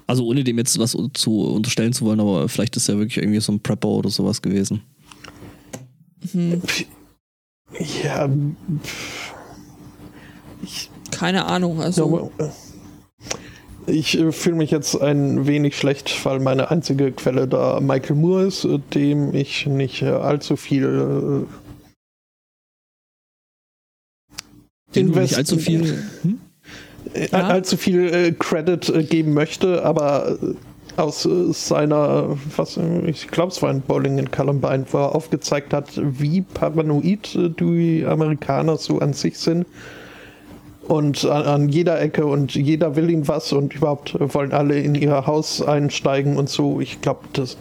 [0.07, 3.41] Also ohne dem jetzt was zu unterstellen zu wollen, aber vielleicht ist er wirklich irgendwie
[3.41, 4.83] so ein Prepper oder sowas gewesen.
[6.33, 6.63] Mhm.
[8.03, 8.29] Ja.
[10.63, 12.31] Ich, Keine Ahnung, also.
[13.87, 18.45] Ich äh, fühle mich jetzt ein wenig schlecht, weil meine einzige Quelle da Michael Moore
[18.45, 21.47] ist, äh, dem ich nicht äh, allzu viel
[24.95, 26.39] äh, nicht allzu viel hm?
[27.15, 27.47] Ja.
[27.47, 30.55] allzu viel äh, Credit äh, geben möchte, aber äh,
[30.97, 35.89] aus seiner, was ich glaube, es war ein Bowling in Columbine, wo er aufgezeigt hat,
[35.97, 39.67] wie paranoid die Amerikaner so an sich sind.
[40.89, 44.95] Und an, an, jeder Ecke und jeder will ihm was und überhaupt wollen alle in
[44.95, 46.81] ihr Haus einsteigen und so.
[46.81, 47.57] Ich glaube, das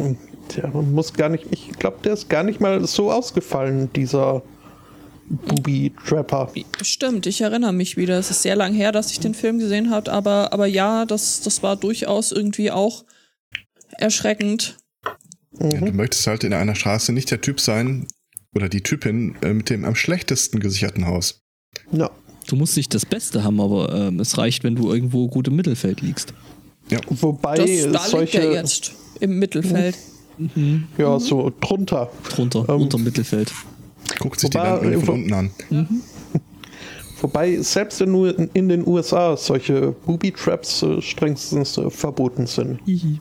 [0.58, 4.42] der muss gar nicht, ich glaube, der ist gar nicht mal so ausgefallen, dieser
[5.32, 6.52] Booby Trapper.
[6.82, 8.20] Stimmt, ich erinnere mich wieder.
[8.20, 11.42] Es ist sehr lang her, dass ich den Film gesehen habe, aber, aber ja, das,
[11.42, 13.06] das war durchaus irgendwie auch
[13.98, 14.78] erschreckend.
[15.60, 18.08] Ja, du möchtest halt in einer Straße nicht der Typ sein
[18.56, 21.42] oder die Typin äh, mit dem am schlechtesten gesicherten Haus.
[21.92, 22.10] Ja.
[22.48, 25.56] Du musst nicht das Beste haben, aber ähm, es reicht, wenn du irgendwo gut im
[25.56, 26.34] Mittelfeld liegst.
[26.90, 27.00] Ja.
[27.08, 29.96] Wobei das, da solche liegt er jetzt im Mittelfeld.
[30.38, 30.88] Mhm.
[30.98, 32.12] Ja, so drunter.
[32.30, 33.54] Drunter, ähm, unter Mittelfeld.
[34.20, 35.52] Guckt sich Wobei, die Welt von unten an.
[35.70, 36.02] Mhm.
[37.22, 42.86] Wobei selbst in, in, den USA solche Booby-Traps äh, strengstens äh, verboten sind.
[42.88, 43.20] Mhm.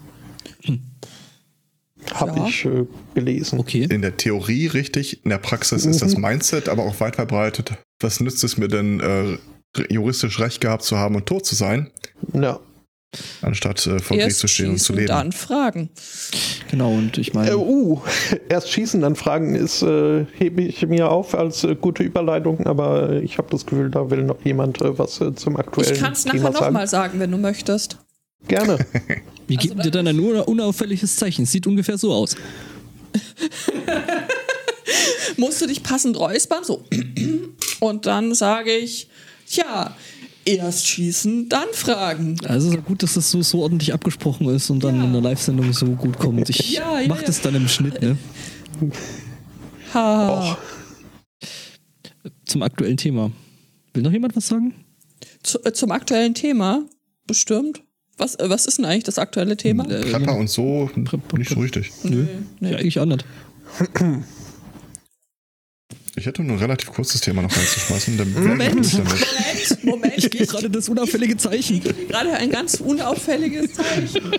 [2.15, 2.47] Habe ja.
[2.47, 3.61] ich äh, gelesen.
[3.61, 3.87] Okay.
[3.91, 5.91] In der Theorie richtig, in der Praxis mhm.
[5.91, 6.23] ist das mhm.
[6.23, 7.75] Mindset aber auch weit verbreitet.
[8.01, 9.37] Was nützt es mir denn, äh,
[9.91, 11.91] juristisch Recht gehabt zu haben und tot zu sein,
[12.33, 12.59] Ja.
[13.43, 15.09] Anstatt äh, vor Gericht zu stehen und zu schießen, leben.
[15.09, 15.91] dann fragen.
[16.71, 17.51] Genau, und ich meine.
[17.51, 18.01] Äh, uh,
[18.49, 23.21] erst schießen, dann fragen ist, äh, hebe ich mir auf als äh, gute Überleitung, aber
[23.23, 26.13] ich habe das Gefühl, da will noch jemand äh, was äh, zum aktuellen Ich kann
[26.13, 26.55] es nachher sagen.
[26.55, 27.99] nochmal sagen, wenn du möchtest.
[28.49, 28.79] Gerne.
[29.47, 31.45] Wir geben dir dann ein una- unauffälliges Zeichen.
[31.45, 32.37] Sieht ungefähr so aus.
[35.37, 36.85] Musst du dich passend räuspern, so.
[37.81, 39.09] Und dann sage ich,
[39.49, 39.97] tja,
[40.45, 42.37] erst schießen, dann fragen.
[42.45, 45.05] Also es ist ja gut, dass das so, so ordentlich abgesprochen ist und dann Ja.
[45.05, 46.49] in der Live-Sendung so gut kommt.
[46.51, 47.27] Ich Ja, ja, mach ja.
[47.27, 48.17] das dann im Schnitt, ne?
[49.95, 50.57] Ha.
[52.45, 53.33] Zum aktuellen Thema.
[53.95, 54.75] Will noch jemand was sagen?
[55.43, 56.85] Zu, äh, zum aktuellen Thema,
[57.27, 57.83] bestimmt.
[58.17, 59.89] Was, äh, was ist denn eigentlich das aktuelle Thema?
[59.91, 60.91] Äh, Prepper und so
[61.37, 61.91] nicht so richtig.
[62.05, 62.27] Nö.
[62.61, 62.71] Nee.
[62.73, 63.25] Ja, eigentlich auch nicht.
[66.17, 68.17] Ich hätte nur ein relativ kurzes Thema noch reinzuschmeißen.
[68.35, 68.87] Moment.
[68.87, 69.09] ich damit.
[69.09, 69.27] Moment,
[69.83, 70.17] Moment.
[70.17, 71.83] Ich gebe gerade das unauffällige Zeichen.
[72.09, 74.33] Gerade ein ganz unauffälliges Zeichen.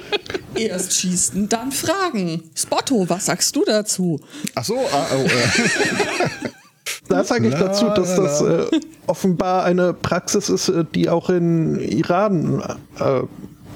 [0.55, 2.43] Erst schießen, dann fragen.
[2.55, 4.19] Spotto, was sagst du dazu?
[4.55, 6.49] Ach so, ah, oh, äh,
[7.07, 8.65] Da sage ich dazu, dass das äh,
[9.07, 12.63] offenbar eine Praxis ist, äh, die auch in Iran
[12.99, 13.21] äh,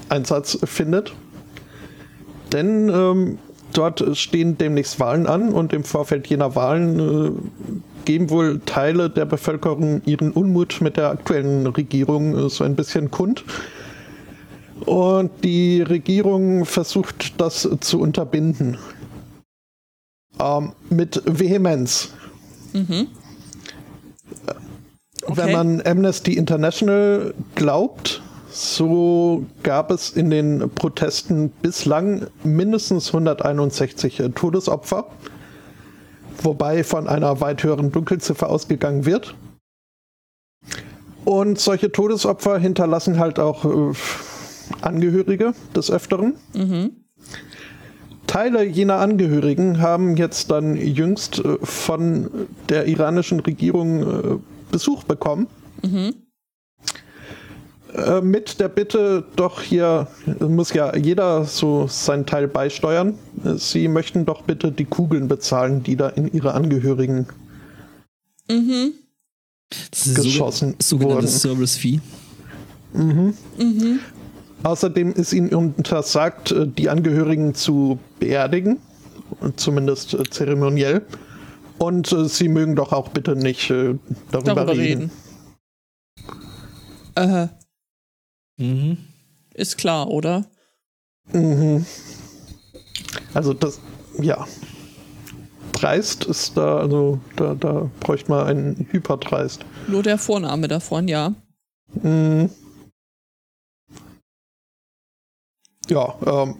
[0.07, 1.13] Einsatz findet.
[2.53, 3.39] Denn ähm,
[3.73, 7.31] dort stehen demnächst Wahlen an und im Vorfeld jener Wahlen äh,
[8.05, 13.11] geben wohl Teile der Bevölkerung ihren Unmut mit der aktuellen Regierung äh, so ein bisschen
[13.11, 13.43] kund.
[14.85, 18.77] Und die Regierung versucht das zu unterbinden.
[20.39, 22.11] Ähm, mit Vehemenz.
[22.73, 23.07] Okay.
[25.27, 34.29] Wenn man Amnesty International glaubt, so gab es in den Protesten bislang mindestens 161 äh,
[34.29, 35.07] Todesopfer,
[36.43, 39.35] wobei von einer weit höheren Dunkelziffer ausgegangen wird.
[41.23, 43.93] Und solche Todesopfer hinterlassen halt auch äh,
[44.81, 46.35] Angehörige des Öfteren.
[48.27, 52.29] Teile jener Angehörigen haben jetzt dann jüngst äh, von
[52.69, 54.37] der iranischen Regierung äh,
[54.71, 55.47] Besuch bekommen.
[57.95, 60.07] Äh, mit der Bitte, doch hier
[60.39, 63.17] muss ja jeder so seinen Teil beisteuern.
[63.57, 67.27] Sie möchten doch bitte die Kugeln bezahlen, die da in ihre Angehörigen
[68.47, 71.55] Das ist Geschossen sogenanntes wurden.
[71.55, 71.99] Service-Fee.
[74.63, 78.77] Außerdem ist ihnen untersagt, äh, die Angehörigen zu beerdigen,
[79.57, 81.01] zumindest äh, zeremoniell.
[81.77, 83.95] Und äh, sie mögen doch auch bitte nicht äh,
[84.31, 85.11] darüber, Darüber reden.
[87.15, 87.31] reden.
[87.33, 87.47] Äh,
[88.57, 88.97] Mhm.
[89.53, 90.45] ist klar, oder?
[91.33, 91.85] Mhm.
[93.33, 93.79] Also das,
[94.19, 94.45] ja.
[95.73, 99.65] Dreist ist da, also da, da bräuchte man einen Hyperdreist.
[99.87, 101.33] Nur der Vorname davon, ja.
[102.01, 102.49] Mhm.
[105.89, 106.55] Ja, ähm,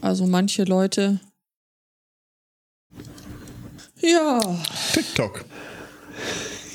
[0.00, 1.20] Also manche Leute.
[4.00, 4.40] Ja,
[4.92, 5.44] TikTok.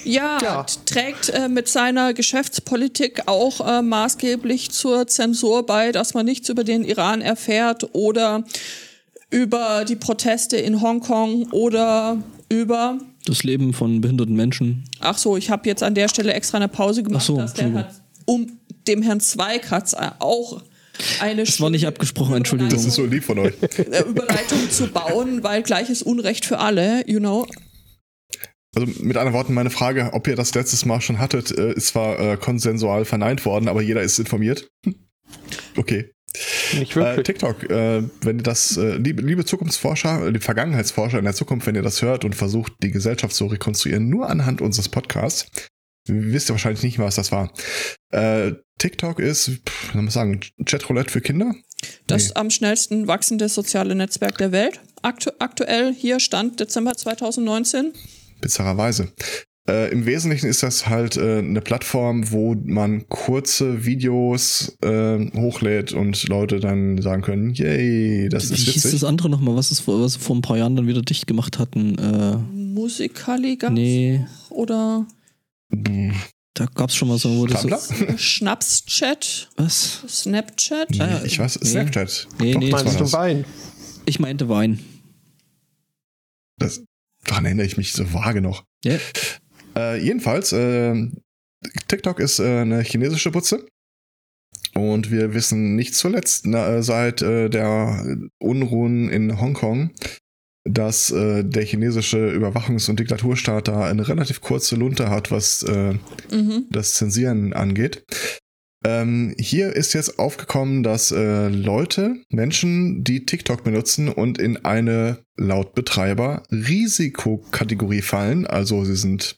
[0.03, 0.65] Ja, Ja.
[0.85, 6.63] trägt äh, mit seiner Geschäftspolitik auch äh, maßgeblich zur Zensur bei, dass man nichts über
[6.63, 8.43] den Iran erfährt oder
[9.31, 12.17] über die Proteste in Hongkong oder
[12.49, 14.85] über Das Leben von behinderten Menschen.
[14.99, 17.53] Ach so, ich habe jetzt an der Stelle extra eine Pause gemacht, Ach so, dass
[17.53, 17.91] der hat,
[18.25, 20.61] um dem Herrn Zweig hat auch
[21.21, 22.73] eine Das war nicht abgesprochen, Entschuldigung.
[22.73, 23.53] Das ist so lieb von euch.
[23.61, 27.45] äh, Überleitung zu bauen, weil gleiches Unrecht für alle, you know.
[28.75, 31.87] Also mit anderen Worten, meine Frage, ob ihr das letztes Mal schon hattet, äh, ist
[31.87, 34.69] zwar äh, konsensual verneint worden, aber jeder ist informiert.
[35.77, 36.11] Okay.
[36.73, 37.25] nicht Äh, wirklich.
[37.25, 41.67] TikTok, äh, wenn ihr das, äh, liebe, liebe Zukunftsforscher, äh, die Vergangenheitsforscher in der Zukunft,
[41.67, 45.51] wenn ihr das hört und versucht, die Gesellschaft zu rekonstruieren, nur anhand unseres Podcasts,
[46.07, 47.53] wisst ihr wahrscheinlich nicht mehr, was das war.
[48.11, 51.53] Äh, TikTok ist, pff, soll man sagen, Chatroulette für Kinder?
[52.07, 52.35] Das Nee.
[52.35, 54.79] am schnellsten wachsende soziale Netzwerk der Welt.
[55.01, 57.93] Aktu aktuell hier Stand Dezember 2019.
[58.41, 59.11] bizarrerweise.
[59.67, 65.93] Äh, Im Wesentlichen ist das halt äh, eine Plattform, wo man kurze Videos äh, hochlädt
[65.93, 68.91] und Leute dann sagen können, yay, das Wie ist hieß witzig.
[68.93, 71.27] das andere nochmal, was, es vor, was sie vor ein paar Jahren dann wieder dicht
[71.27, 71.97] gemacht hatten?
[71.99, 75.05] Äh, Musical.ly gab's nee, oder
[75.71, 76.13] Hm,
[76.55, 77.69] da gab es schon mal so, wo das so?
[78.17, 80.03] Schnapschat, Was?
[80.07, 80.89] Snapchat.
[80.89, 81.69] Nee, Ah, ich weiß, nee.
[81.69, 82.27] Snapchat.
[82.41, 83.11] Nee, Doch, nee, Meinst du.
[83.13, 83.45] Wein?
[84.05, 84.79] Ich meinte Wein.
[86.57, 86.81] Das,
[87.25, 88.65] daran erinnere ich mich so vage noch.
[88.83, 88.97] Ja.
[89.75, 90.95] Äh, jedenfalls, äh,
[91.87, 93.65] TikTok ist äh, eine chinesische Butze.
[94.75, 99.91] Und wir wissen nicht zuletzt na, äh, seit äh, der Unruhen in Hongkong,
[100.63, 105.95] dass äh, der chinesische Überwachungs- und Diktaturstaat da eine relativ kurze Lunte hat, was äh,
[106.31, 106.65] Mhm.
[106.69, 108.03] das Zensieren angeht.
[108.85, 115.19] Ähm, hier ist jetzt aufgekommen, dass äh, Leute, Menschen, die TikTok benutzen und in eine
[115.35, 119.37] laut Betreiber Risikokategorie fallen, also sie sind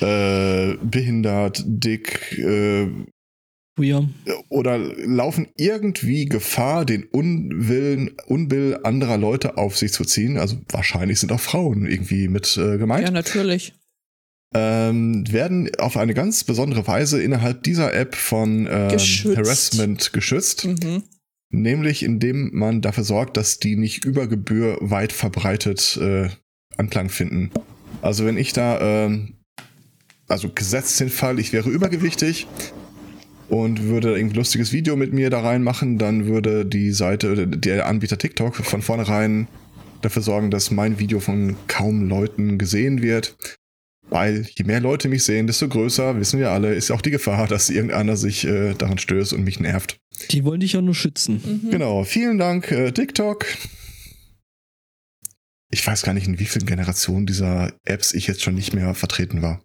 [0.00, 2.88] äh, behindert, dick äh,
[3.76, 4.08] Queer.
[4.48, 10.38] oder laufen irgendwie Gefahr, den Unwillen, Unbill anderer Leute auf sich zu ziehen.
[10.38, 13.74] Also wahrscheinlich sind auch Frauen irgendwie mit äh, gemeint Ja, natürlich.
[14.54, 19.36] Ähm, werden auf eine ganz besondere Weise innerhalb dieser App von ähm, Geschützt.
[19.36, 21.02] Harassment geschützt, Mhm.
[21.50, 26.28] nämlich indem man dafür sorgt, dass die nicht über Gebühr weit verbreitet äh,
[26.76, 27.50] Anklang finden.
[28.02, 29.34] Also wenn ich da, ähm,
[30.28, 32.46] also gesetzt den Fall, ich wäre übergewichtig
[33.48, 38.18] und würde irgendwie lustiges Video mit mir da reinmachen, dann würde die Seite, der Anbieter
[38.18, 39.48] TikTok von vornherein
[40.02, 43.36] dafür sorgen, dass mein Video von kaum Leuten gesehen wird.
[44.08, 47.48] Weil je mehr Leute mich sehen, desto größer, wissen wir alle, ist auch die Gefahr,
[47.48, 49.98] dass irgendeiner sich äh, daran stößt und mich nervt.
[50.30, 51.62] Die wollen dich ja nur schützen.
[51.64, 51.70] Mhm.
[51.70, 53.46] Genau, vielen Dank, äh, TikTok.
[55.70, 58.94] Ich weiß gar nicht, in wie vielen Generationen dieser Apps ich jetzt schon nicht mehr
[58.94, 59.60] vertreten war.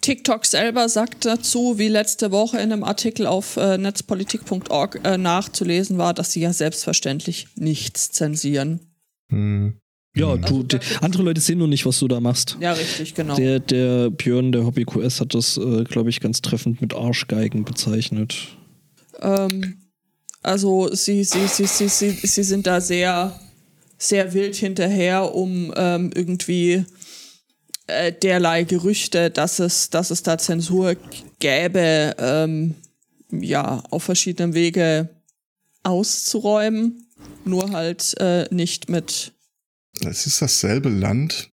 [0.00, 5.98] TikTok selber sagt dazu, wie letzte Woche in einem Artikel auf äh, netzpolitik.org äh, nachzulesen
[5.98, 8.80] war, dass sie ja selbstverständlich nichts zensieren.
[9.30, 9.80] Hm.
[10.16, 10.42] Ja, Hm.
[10.42, 12.56] du, die, andere Leute sehen nur nicht, was du da machst.
[12.60, 13.36] Ja, richtig, genau.
[13.36, 17.64] Der, der Björn, der Hobby QS, hat das, äh, glaube ich, ganz treffend mit Arschgeigen
[17.64, 18.34] bezeichnet.
[19.20, 19.76] Ähm,
[20.42, 23.38] also sie, sie, sie, sie, sie, sie sind da sehr,
[23.98, 26.84] sehr wild hinterher, um ähm, irgendwie
[27.88, 30.96] äh, derlei Gerüchte, dass es, dass es da Zensur
[31.38, 32.74] gäbe, ähm,
[33.30, 35.08] ja, auf verschiedenen Wege
[35.82, 37.06] auszuräumen.
[37.44, 39.32] Nur halt äh, nicht mit.
[40.04, 41.50] Es ist dasselbe Land,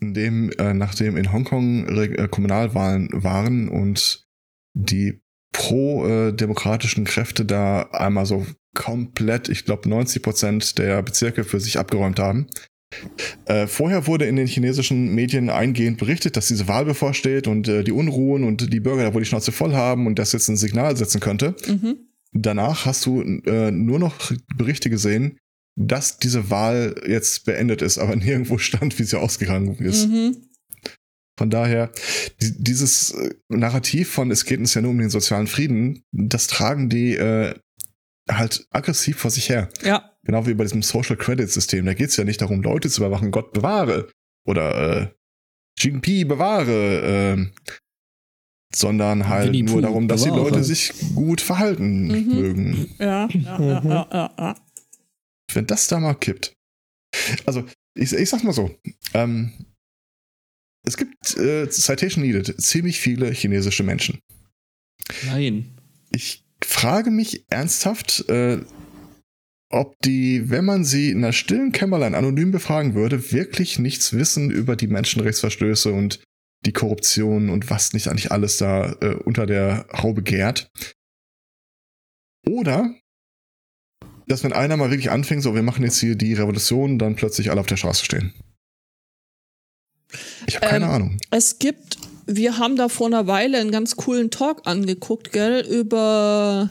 [0.00, 4.26] in dem, äh, nachdem in Hongkong Re äh, Kommunalwahlen waren und
[4.74, 5.20] die
[5.52, 12.18] pro-demokratischen Kräfte da einmal so komplett, ich glaube 90 Prozent der Bezirke für sich abgeräumt
[12.18, 12.46] haben.
[13.46, 17.84] Äh, vorher wurde in den chinesischen Medien eingehend berichtet, dass diese Wahl bevorsteht und äh,
[17.84, 20.56] die Unruhen und die Bürger da wohl die Schnauze voll haben und das jetzt ein
[20.56, 21.54] Signal setzen könnte.
[21.66, 21.96] Mhm.
[22.32, 25.38] Danach hast du äh, nur noch Berichte gesehen,
[25.78, 30.08] dass diese Wahl jetzt beendet ist, aber nirgendwo stand, wie sie ausgegangen ist.
[30.08, 30.36] Mhm.
[31.38, 31.90] Von daher,
[32.40, 36.46] die, dieses äh, Narrativ von es geht uns ja nur um den sozialen Frieden, das
[36.46, 37.54] tragen die äh,
[38.30, 39.68] halt aggressiv vor sich her.
[39.82, 40.10] Ja.
[40.24, 41.86] Genau wie bei diesem Social Credit System.
[41.86, 44.08] Da geht es ja nicht darum, Leute zu überwachen, Gott bewahre.
[44.46, 45.08] Oder äh,
[45.78, 47.36] Jinpi bewahre.
[47.38, 47.46] Äh,
[48.74, 50.50] sondern halt nur darum, dass die bewahre.
[50.50, 52.34] Leute sich gut verhalten Mhm.
[52.34, 52.90] mögen.
[52.98, 54.56] Ja, ja, ja, ja, ja, ja.
[55.54, 56.54] Wenn das da mal kippt.
[57.46, 58.74] Also, ich, ich sag mal so.
[59.14, 59.52] Ähm,
[60.84, 64.18] es gibt äh, Citation Needed ziemlich viele chinesische Menschen.
[65.26, 65.78] Nein.
[66.10, 68.64] Ich frage mich ernsthaft, äh,
[69.70, 74.50] ob die, wenn man sie in einer stillen Kämmerlein anonym befragen würde, wirklich nichts wissen
[74.50, 76.22] über die Menschenrechtsverstöße und
[76.66, 80.70] die Korruption und was nicht eigentlich alles da äh, unter der Haube gärt.
[82.46, 82.94] Oder,
[84.32, 87.50] dass wenn einer mal wirklich anfängt, so wir machen jetzt hier die Revolution, dann plötzlich
[87.50, 88.32] alle auf der Straße stehen.
[90.46, 91.18] Ich habe keine Ähm, Ahnung.
[91.30, 96.70] Es gibt, wir haben da vor einer Weile einen ganz coolen Talk angeguckt, gell, über.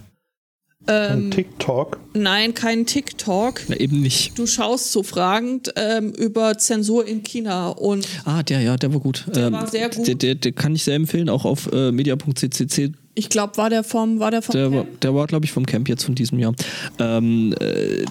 [0.88, 2.00] Ähm, Und TikTok.
[2.14, 3.62] nein, kein TikTok.
[3.68, 4.38] Na, eben nicht.
[4.38, 9.00] Du schaust so fragend ähm, über Zensur in China und Ah, der, ja, der war
[9.00, 9.26] gut.
[9.36, 10.08] Der war sehr gut.
[10.08, 12.94] Der, der, der kann ich sehr empfehlen, auch auf äh, media.ccc.
[13.22, 15.02] ich glaube, war der vom, war der vom Der, war- Camp?
[15.02, 16.54] der war, glaube ich, vom Camp jetzt von diesem Jahr.
[16.98, 18.06] Ähm, äh,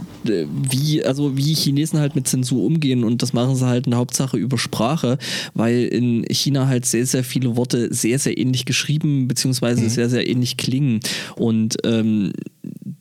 [0.71, 3.99] wie, also wie Chinesen halt mit Zensur umgehen und das machen sie halt in der
[3.99, 5.19] Hauptsache über Sprache,
[5.55, 10.29] weil in China halt sehr, sehr viele Worte sehr, sehr ähnlich geschrieben beziehungsweise sehr, sehr
[10.29, 11.01] ähnlich klingen.
[11.35, 12.33] Und ähm,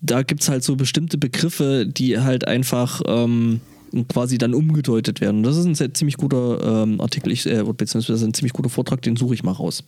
[0.02, 3.62] da gibt es halt so bestimmte Begriffe, die halt einfach ähm,
[4.08, 5.38] quasi dann umgedeutet werden.
[5.38, 8.70] Und das ist ein sehr, ziemlich guter ähm, Artikel, ich, äh, beziehungsweise ein ziemlich guter
[8.70, 9.84] Vortrag, den suche ich mal raus.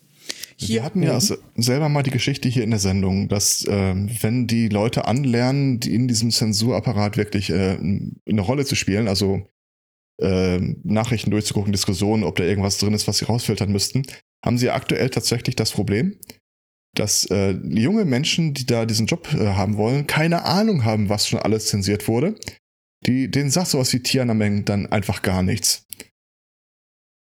[0.58, 4.48] Wir hatten ja se- selber mal die Geschichte hier in der Sendung, dass ähm, wenn
[4.48, 9.42] die Leute anlernen, die in diesem Zensurapparat wirklich äh, eine Rolle zu spielen, also
[10.22, 14.04] äh, Nachrichten durchzugucken, Diskussionen, ob da irgendwas drin ist, was sie rausfiltern müssten,
[14.46, 16.18] haben sie aktuell tatsächlich das Problem,
[16.96, 21.28] dass äh, junge Menschen, die da diesen Job äh, haben wollen, keine Ahnung haben, was
[21.28, 22.36] schon alles zensiert wurde.
[23.08, 25.88] Die, denen sagt sowas wie Tiananmen dann einfach gar nichts.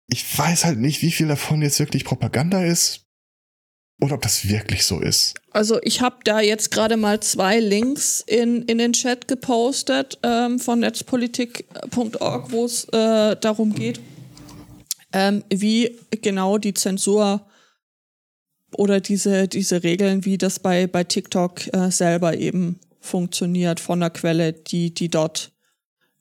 [0.07, 3.05] Ich weiß halt nicht, wie viel davon jetzt wirklich Propaganda ist
[4.01, 5.35] oder ob das wirklich so ist.
[5.51, 10.59] Also ich habe da jetzt gerade mal zwei Links in, in den Chat gepostet ähm,
[10.59, 13.99] von netzpolitik.org, wo es äh, darum geht,
[15.13, 17.47] ähm, wie genau die Zensur
[18.77, 24.09] oder diese, diese Regeln, wie das bei, bei TikTok äh, selber eben funktioniert von der
[24.09, 25.54] Quelle, die, die dort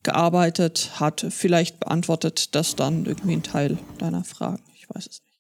[0.04, 1.26] gearbeitet hat.
[1.30, 4.62] Vielleicht beantwortet das dann irgendwie ein Teil deiner Fragen.
[4.76, 5.38] Ich weiß es nicht.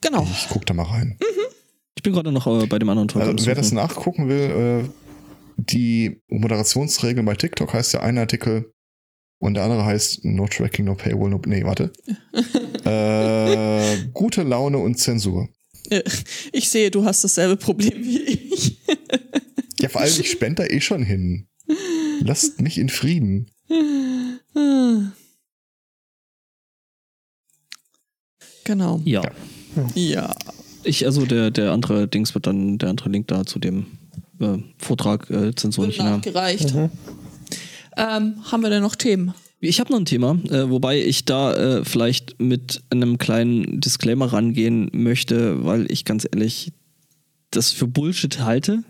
[0.00, 0.26] Genau.
[0.30, 1.18] Ich guck da mal rein.
[1.96, 3.22] Ich bin gerade noch äh, bei dem anderen Talk.
[3.22, 3.76] am Also, wer das Suchen.
[3.76, 4.88] nachgucken will, äh,
[5.56, 8.72] die Moderationsregeln bei TikTok heißt ja ein Artikel
[9.40, 11.40] und der andere heißt No Tracking, No Paywall, No.
[11.44, 11.92] Nee, warte.
[12.84, 15.48] äh, gute Laune und Zensur.
[16.52, 18.80] Ich sehe, du hast dasselbe Problem wie ich.
[19.80, 21.48] Ja, vor allem, ich spende da eh schon hin.
[22.20, 23.46] Lasst mich in Frieden.
[28.64, 29.00] Genau.
[29.04, 29.22] ja.
[29.94, 30.34] Ja.
[30.84, 33.86] Ich, also der, der andere Dings wird dann, der andere Link da zu dem
[34.40, 36.16] äh, Vortrag äh, Zensur in Wird China.
[36.16, 36.74] nachgereicht.
[37.96, 39.34] Ähm, haben wir denn noch Themen?
[39.60, 44.26] Ich habe noch ein Thema, äh, wobei ich da äh, vielleicht mit einem kleinen Disclaimer
[44.32, 46.72] rangehen möchte, weil ich ganz ehrlich
[47.50, 48.84] das für Bullshit halte.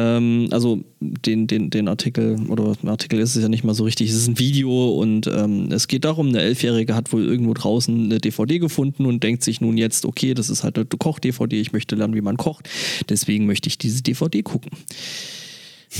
[0.00, 4.10] Ähm, also den, den, den Artikel, oder Artikel ist es ja nicht mal so richtig,
[4.10, 8.04] es ist ein Video und ähm, es geht darum, eine Elfjährige hat wohl irgendwo draußen
[8.04, 11.72] eine DVD gefunden und denkt sich nun jetzt, okay, das ist halt eine Koch-DVD, ich
[11.72, 12.68] möchte lernen, wie man kocht,
[13.08, 14.70] deswegen möchte ich diese DVD gucken.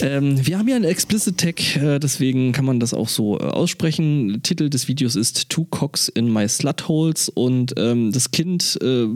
[0.00, 3.42] Ähm, wir haben ja einen Explicit Tag, äh, deswegen kann man das auch so äh,
[3.42, 4.40] aussprechen.
[4.42, 9.06] Titel des Videos ist Two Cocks in My Slut Holes und ähm, das Kind äh,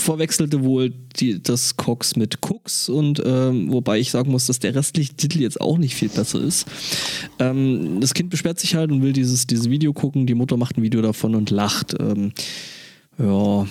[0.00, 4.74] verwechselte wohl die, das Cox mit Cooks und ähm, wobei ich sagen muss, dass der
[4.74, 6.66] restliche Titel jetzt auch nicht viel besser ist.
[7.38, 10.26] Ähm, das Kind beschwert sich halt und will dieses, dieses Video gucken.
[10.26, 11.94] Die Mutter macht ein Video davon und lacht.
[11.98, 12.32] Ähm,
[13.18, 13.66] ja.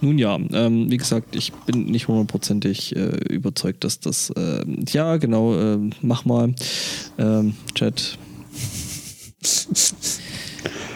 [0.00, 5.16] Nun ja, ähm, wie gesagt, ich bin nicht hundertprozentig äh, überzeugt, dass das, äh, ja,
[5.16, 6.54] genau, äh, mach mal,
[7.18, 8.18] ähm, Chat.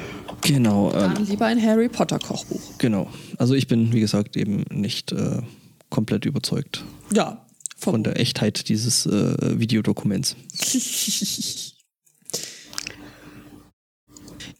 [0.47, 2.61] Genau, ähm, Dann lieber ein Harry Potter Kochbuch.
[2.79, 3.09] genau.
[3.39, 5.43] Also ich bin, wie gesagt, eben nicht äh,
[5.91, 7.45] komplett überzeugt Ja.
[7.77, 10.37] von der Echtheit dieses äh, Videodokuments.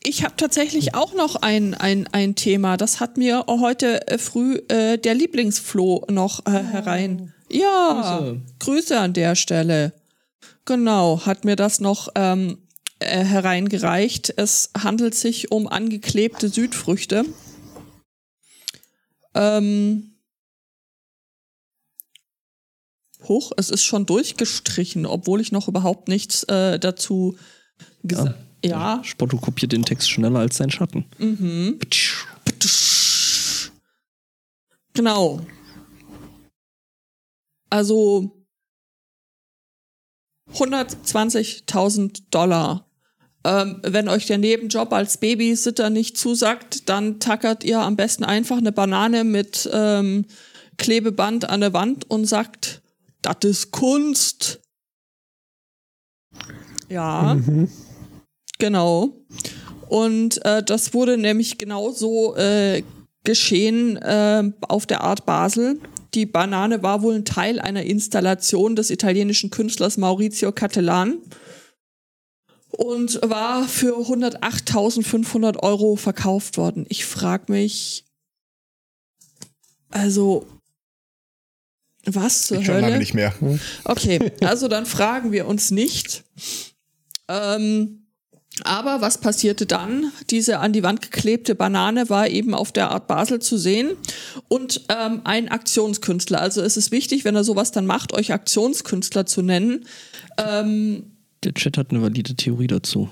[0.09, 2.77] Ich habe tatsächlich auch noch ein, ein, ein Thema.
[2.77, 7.35] Das hat mir heute äh, früh äh, der Lieblingsfloh noch äh, herein.
[7.51, 8.41] Ja, Grüße.
[8.61, 9.01] Grüße.
[9.01, 9.93] an der Stelle.
[10.65, 12.59] Genau, hat mir das noch ähm,
[12.99, 14.35] äh, hereingereicht.
[14.37, 17.25] Es handelt sich um angeklebte Südfrüchte.
[19.35, 20.13] Ähm,
[23.25, 27.37] hoch, es ist schon durchgestrichen, obwohl ich noch überhaupt nichts äh, dazu
[28.03, 29.01] gesagt ja.
[29.05, 31.05] Spotto kopiert den Text schneller als sein Schatten.
[31.19, 31.79] Mhm.
[34.95, 35.47] Genau.
[37.71, 38.36] Also
[40.53, 42.87] 120.000 Dollar.
[43.45, 48.59] Ähm, wenn euch der Nebenjob als Babysitter nicht zusagt, dann tackert ihr am besten einfach
[48.59, 50.27] eine Banane mit ähm,
[50.79, 52.83] Klebeband an der Wand und sagt,
[53.23, 54.61] das ist Kunst.
[56.89, 57.37] Ja.
[58.59, 59.13] Genau.
[59.89, 62.83] Und äh, das wurde nämlich genauso äh,
[63.25, 65.79] geschehen äh, auf der Art Basel.
[66.17, 71.19] Die Banane war wohl ein Teil einer Installation des italienischen Künstlers Maurizio Cattelan
[72.71, 76.87] und war für 108.500 Euro verkauft worden.
[76.89, 78.07] Ich frage mich,
[79.91, 80.47] also,
[82.07, 82.99] was zur Ich schon lange Hölle?
[82.99, 83.35] nicht mehr.
[83.85, 86.25] Okay, also dann fragen wir uns nicht.
[87.29, 88.06] Ähm,
[88.65, 90.13] aber was passierte dann?
[90.31, 93.91] Diese an die Wand geklebte Banane war eben auf der Art Basel zu sehen
[94.49, 96.41] und ähm, ein Aktionskünstler.
[96.41, 99.85] Also es ist wichtig, wenn er sowas dann macht, euch Aktionskünstler zu nennen.
[100.39, 101.05] Ähm,
[101.45, 103.09] Der Chat hat eine valide Theorie dazu.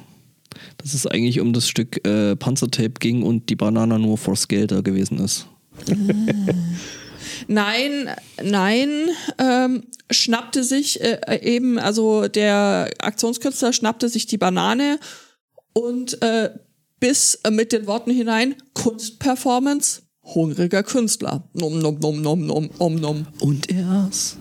[0.78, 4.66] Dass es eigentlich um das Stück äh, Panzertape ging und die Banane nur for Scale
[4.66, 5.46] da gewesen ist.
[7.48, 8.10] Nein,
[8.42, 14.98] nein, ähm, schnappte sich äh, eben, also der Aktionskünstler schnappte sich die Banane
[15.74, 16.50] und äh,
[17.00, 21.48] bis äh, mit den Worten hinein Kunstperformance, hungriger Künstler.
[21.52, 23.26] Nom, nom, nom, nom, nom, nom, nom.
[23.40, 24.38] Und er aß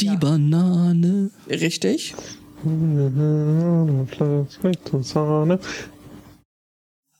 [0.00, 0.14] die Ja.
[0.14, 1.30] Banane.
[1.48, 2.14] Richtig.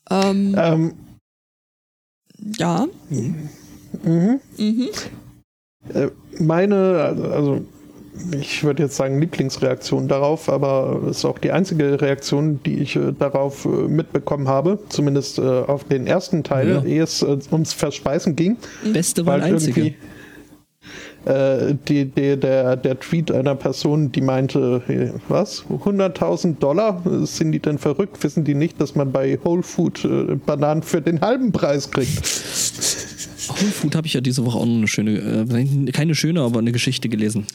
[0.09, 0.95] Ähm, Ähm,
[2.59, 2.87] ja.
[3.11, 4.41] mhm.
[4.57, 4.89] Mhm.
[5.93, 6.09] Äh,
[6.39, 7.65] meine, also, also
[8.41, 12.97] ich würde jetzt sagen, Lieblingsreaktion darauf, aber es ist auch die einzige Reaktion, die ich
[12.97, 16.83] äh, darauf äh, mitbekommen habe, zumindest äh, auf den ersten Teil, Ja.
[16.85, 18.57] ehe es äh, ums Verspeisen ging.
[18.93, 19.95] Beste war einzige.
[21.25, 24.83] äh, die, die, der, der Tweet einer Person, die meinte,
[25.29, 27.03] was, 100.000 Dollar?
[27.25, 28.23] Sind die denn verrückt?
[28.23, 32.17] Wissen die nicht, dass man bei Whole Food äh, Bananen für den halben Preis kriegt?
[33.49, 35.47] Whole Food habe ich ja diese Woche auch noch eine schöne,
[35.93, 37.47] keine schöne, aber eine Geschichte gelesen.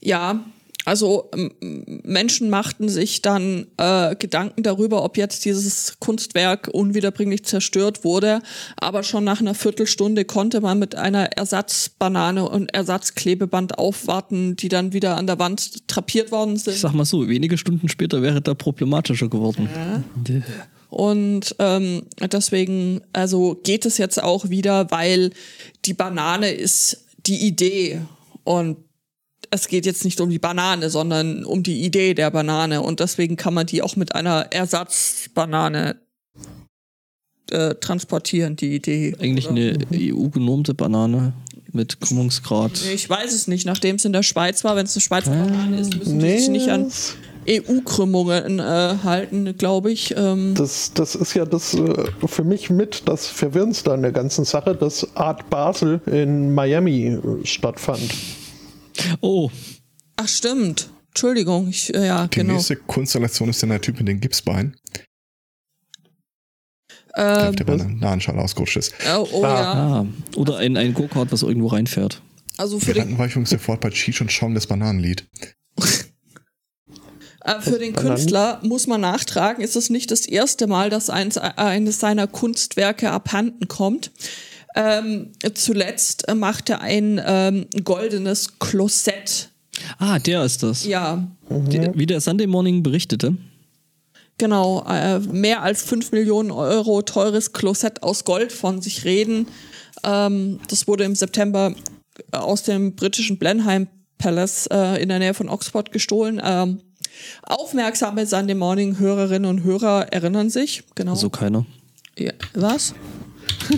[0.00, 0.44] Ja,
[0.88, 1.30] also
[1.60, 8.40] Menschen machten sich dann äh, Gedanken darüber, ob jetzt dieses Kunstwerk unwiederbringlich zerstört wurde.
[8.76, 14.94] Aber schon nach einer Viertelstunde konnte man mit einer Ersatzbanane und Ersatzklebeband aufwarten, die dann
[14.94, 16.78] wieder an der Wand trapiert worden Ich sind.
[16.78, 19.68] sag mal so, wenige Stunden später wäre da problematischer geworden.
[20.16, 20.40] Däh.
[20.88, 25.32] Und ähm, deswegen, also geht es jetzt auch wieder, weil
[25.84, 28.00] die Banane ist die Idee
[28.44, 28.78] und
[29.50, 33.36] es geht jetzt nicht um die Banane, sondern um die Idee der Banane und deswegen
[33.36, 35.96] kann man die auch mit einer Ersatzbanane
[37.50, 39.16] äh, transportieren, die Idee.
[39.18, 41.32] Eigentlich eine EU-genormte Banane
[41.72, 42.72] mit Krümmungsgrad.
[42.92, 45.80] Ich weiß es nicht, nachdem es in der Schweiz war, wenn es eine Schweizer Banane
[45.80, 46.90] ist, müssen die sich nicht an
[47.48, 48.62] EU-Krümmungen äh,
[49.02, 50.14] halten, glaube ich.
[50.16, 51.94] Ähm, Das, das ist ja das äh,
[52.26, 57.46] für mich mit das Verwirrendste an der ganzen Sache, dass Art Basel in Miami äh,
[57.46, 58.14] stattfand.
[59.20, 59.50] Oh,
[60.16, 60.90] ach stimmt.
[61.08, 62.54] Entschuldigung, ich, äh, ja, Die genau.
[62.54, 64.76] nächste Konstellation ist dann der Typ mit dem Gipsbein,
[67.16, 68.94] der Ähm, auf der Bananenschale ausgerutscht ist.
[69.16, 69.48] oh, oh Ah.
[69.48, 69.72] ja.
[69.72, 70.06] ah.
[70.36, 72.22] Oder ein, ein Go-Kart, was irgendwo reinfährt.
[72.56, 75.26] Also für den, Gedankenweichung sofort bei Cheech und Chong das Bananenlied.
[77.44, 77.94] äh, für den.
[77.94, 82.26] Künstler muss man nachtragen, ist es nicht das erste Mal, dass eins, äh, eines seiner
[82.26, 84.12] Kunstwerke abhanden kommt.
[84.80, 89.50] Ähm, zuletzt äh, machte er ein ähm, goldenes Klosett.
[89.98, 90.84] Ah, der ist das.
[90.84, 93.34] Ja, Die, wie der Sunday Morning berichtete.
[94.38, 94.84] genau.
[94.88, 99.48] Äh, mehr als 5 Millionen Euro teures Klosett aus Gold von sich reden.
[100.04, 101.74] Ähm, das wurde im September
[102.30, 106.40] aus dem britischen Blenheim Palace äh, in der Nähe von Oxford gestohlen.
[106.44, 106.80] Ähm,
[107.42, 110.84] aufmerksame Sunday Morning Hörerinnen und Hörer erinnern sich.
[110.94, 111.14] Genau.
[111.16, 111.66] So keiner.
[112.16, 112.32] Ja.
[112.54, 112.94] Was?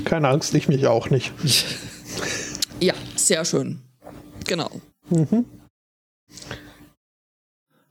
[0.05, 1.33] Keine Angst, ich mich auch nicht.
[2.83, 3.83] Ja, sehr schön.
[4.47, 4.71] Genau.
[5.11, 5.45] Wir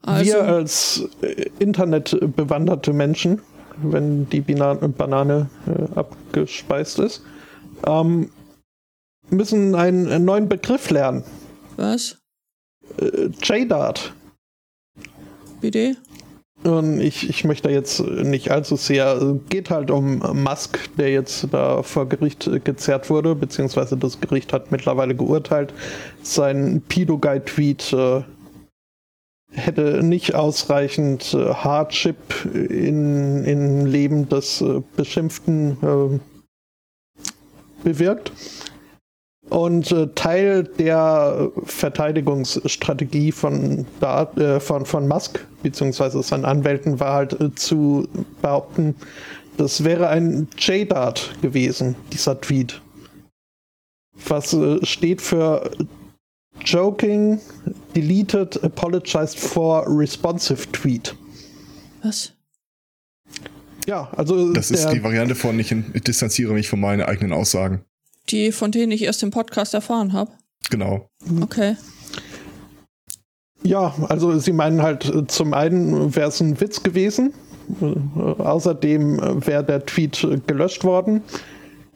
[0.02, 3.41] Also, als äh, internetbewanderte Menschen,
[3.78, 7.22] wenn die Bina Banane äh, abgespeist ist,
[7.86, 8.32] ähm,
[9.30, 11.24] müssen einen, einen neuen Begriff lernen.
[11.78, 12.18] was?
[12.97, 14.12] Äh, JDAT.
[15.62, 15.97] Bitte?
[16.64, 21.84] Und ich, ich möchte jetzt nicht allzu sehr, geht halt um Musk, der jetzt da
[21.84, 25.74] vor Gericht äh, gezerrt wurde, beziehungsweise das Gericht hat mittlerweile geurteilt,
[26.22, 28.24] sein Pido-Guide-Tweet äh,
[29.51, 32.18] hätte nicht ausreichend äh, Hardship
[32.53, 36.20] in, in Leben des äh, Beschimpften äh,
[37.84, 38.32] bewirkt.
[39.50, 47.14] Und äh, Teil der Verteidigungsstrategie von, da, äh, von, von Musk beziehungsweise seinen Anwälten war
[47.14, 48.08] halt äh, zu
[48.41, 48.95] behaupten,
[49.58, 52.82] das wäre ein JDAT gewesen, dieser Tweet.
[54.28, 55.72] Was äh, steht für
[56.64, 57.39] Joking,
[57.95, 61.16] Deleted, Apologized for Responsive Tweet.
[62.04, 62.34] Was?
[63.88, 65.74] Ja, also Das ist der, die Variante von, ich
[66.06, 67.84] distanziere mich von meinen eigenen Aussagen.
[68.30, 70.32] Die, von denen ich erst im Podcast erfahren habe.
[70.70, 71.10] Genau.
[71.42, 71.76] Okay.
[73.64, 77.34] Ja, also sie meinen halt, äh, zum einen wäre es ein Witz gewesen,
[77.82, 81.24] äh, außerdem äh, wäre der Tweet gelöscht worden.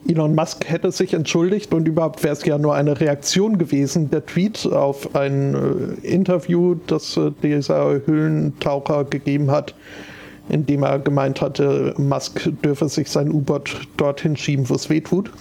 [0.07, 4.25] Elon Musk hätte sich entschuldigt und überhaupt wäre es ja nur eine Reaktion gewesen, der
[4.25, 5.55] Tweet auf ein
[6.03, 9.73] äh, Interview, das äh, dieser Höhlentaucher gegeben hat,
[10.49, 14.99] in dem er gemeint hatte, Musk dürfe sich sein U-Boot dorthin schieben, wo es weh
[14.99, 15.31] tut.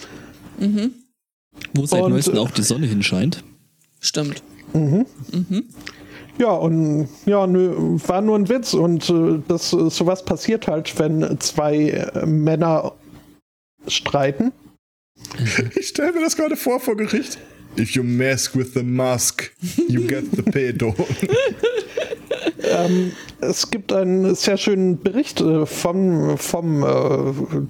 [1.75, 3.43] Wo seit Und, neuestem äh, auch die Sonne hinscheint.
[4.01, 4.43] Stimmt.
[6.39, 8.75] Ja, und ja, nö, war nur ein Witz.
[8.75, 12.93] Und äh, das, äh, sowas passiert halt, wenn zwei äh, Männer
[13.87, 14.53] streiten.
[15.77, 17.39] Ich stelle mir das gerade vor vor Gericht.
[17.79, 19.53] If you mess with the mask,
[19.89, 20.95] you get the pedo.
[22.65, 26.89] Ähm, es gibt einen sehr schönen Bericht äh, vom, vom äh,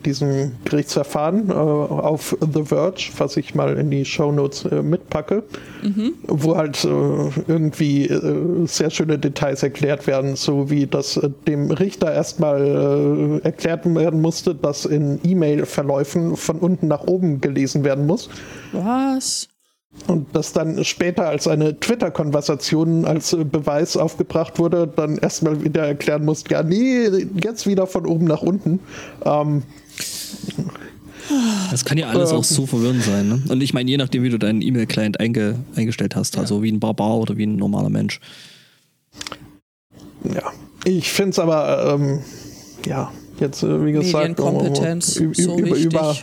[0.04, 5.42] diesem Gerichtsverfahren äh, auf The Verge, was ich mal in die Shownotes äh, mitpacke,
[6.28, 6.88] wo halt äh,
[7.48, 13.44] irgendwie äh, sehr schöne Details erklärt werden, so wie das äh, dem Richter erstmal äh,
[13.44, 18.28] erklärt werden musste, dass in E-Mail-Verläufen von unten nach oben gelesen werden muss.
[18.72, 19.48] Was?
[20.06, 25.86] Und das dann später als eine Twitter-Konversation als äh, Beweis aufgebracht wurde, dann erstmal wieder
[25.86, 27.08] erklären musst, ja, nee,
[27.42, 28.80] jetzt wieder von oben nach unten.
[29.24, 29.62] Ähm,
[31.70, 33.28] das kann ja alles äh, auch so verwirrend sein.
[33.28, 33.42] Ne?
[33.48, 36.62] Und ich meine, je nachdem, wie du deinen E-Mail-Client einge eingestellt hast, also ja.
[36.62, 38.20] wie ein Barbar oder wie ein normaler Mensch.
[40.24, 40.52] Ja,
[40.84, 42.20] ich finde es aber, ähm,
[42.86, 46.16] ja, jetzt, äh, wie gesagt, Medienkompetenz, um, um, so über, über,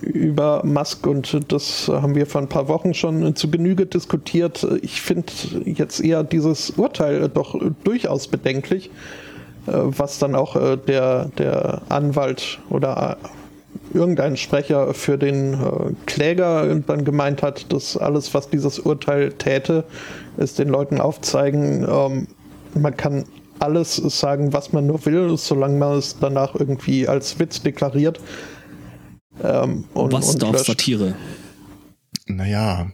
[0.00, 4.66] über Musk und das haben wir vor ein paar Wochen schon zu Genüge diskutiert.
[4.82, 5.32] Ich finde
[5.64, 8.90] jetzt eher dieses Urteil doch durchaus bedenklich,
[9.66, 13.16] äh, was dann auch äh, der, der Anwalt oder
[13.92, 15.56] irgendein Sprecher für den äh,
[16.06, 19.84] Kläger dann gemeint hat, dass alles, was dieses Urteil täte,
[20.36, 22.26] ist den Leuten aufzeigen, ähm,
[22.74, 23.24] man kann
[23.58, 28.20] alles sagen, was man nur will, solange man es danach irgendwie als Witz deklariert.
[29.42, 30.66] Ähm, und, Was und darf löscht.
[30.66, 31.14] Satire?
[32.26, 32.90] Naja,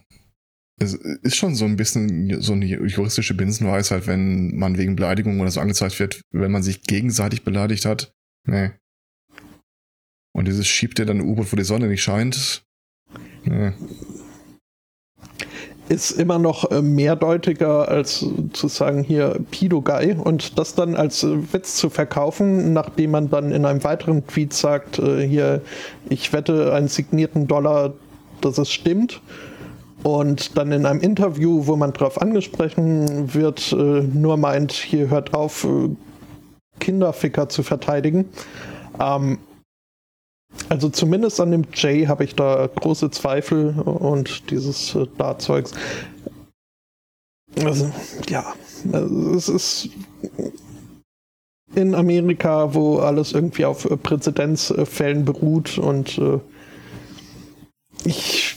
[0.78, 5.50] es ist schon so ein bisschen so eine juristische Binsenweisheit, wenn man wegen Beleidigung oder
[5.50, 8.12] so angezeigt wird, wenn man sich gegenseitig beleidigt hat.
[8.46, 8.70] Nee.
[10.34, 12.64] Und dieses schiebt dir dann ein U-Boot, wo die Sonne nicht scheint.
[13.44, 13.72] Nee
[15.88, 21.52] ist immer noch äh, mehrdeutiger als zu sagen hier Pido-Guy und das dann als äh,
[21.52, 25.60] Witz zu verkaufen, nachdem man dann in einem weiteren Tweet sagt, äh, hier,
[26.08, 27.92] ich wette einen signierten Dollar,
[28.40, 29.20] dass es stimmt.
[30.02, 35.64] Und dann in einem Interview, wo man darauf angesprochen wird, nur meint, hier hört auf,
[36.80, 38.24] Kinderficker zu verteidigen.
[38.98, 39.38] Ähm,
[40.68, 45.72] also zumindest an dem J habe ich da große Zweifel und dieses äh, Dart-Zeugs.
[47.62, 47.90] Also,
[48.28, 48.54] ja,
[48.92, 49.90] also, es ist
[51.74, 56.38] in Amerika, wo alles irgendwie auf äh, Präzedenzfällen beruht und äh,
[58.04, 58.56] ich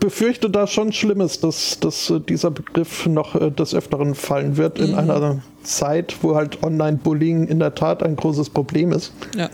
[0.00, 4.86] befürchte da schon Schlimmes, dass, dass dieser Begriff noch des Öfteren fallen wird mhm.
[4.86, 9.12] in einer Zeit, wo halt Online-Bullying in der Tat ein großes Problem ist.
[9.36, 9.50] Ja.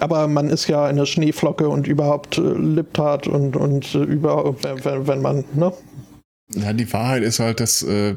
[0.00, 5.06] Aber man ist ja eine Schneeflocke und überhaupt äh, Liptat und, und äh, überhaupt, wenn,
[5.06, 5.72] wenn man, ne?
[6.50, 8.16] Ja, die Wahrheit ist halt, dass äh,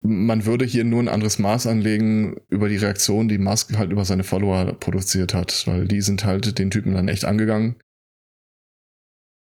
[0.00, 4.04] man würde hier nur ein anderes Maß anlegen über die Reaktion, die Musk halt über
[4.04, 7.76] seine Follower produziert hat, weil die sind halt den Typen dann echt angegangen.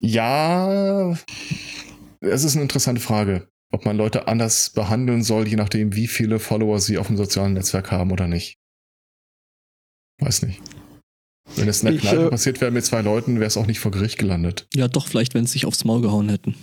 [0.03, 1.15] Ja,
[2.19, 6.39] es ist eine interessante Frage, ob man Leute anders behandeln soll, je nachdem, wie viele
[6.39, 8.57] Follower sie auf dem sozialen Netzwerk haben oder nicht.
[10.19, 10.61] Weiß nicht.
[11.55, 13.67] Wenn es in der ich, Kneipe äh, passiert wäre mit zwei Leuten, wäre es auch
[13.67, 14.67] nicht vor Gericht gelandet.
[14.73, 16.55] Ja, doch, vielleicht, wenn sie sich aufs Maul gehauen hätten.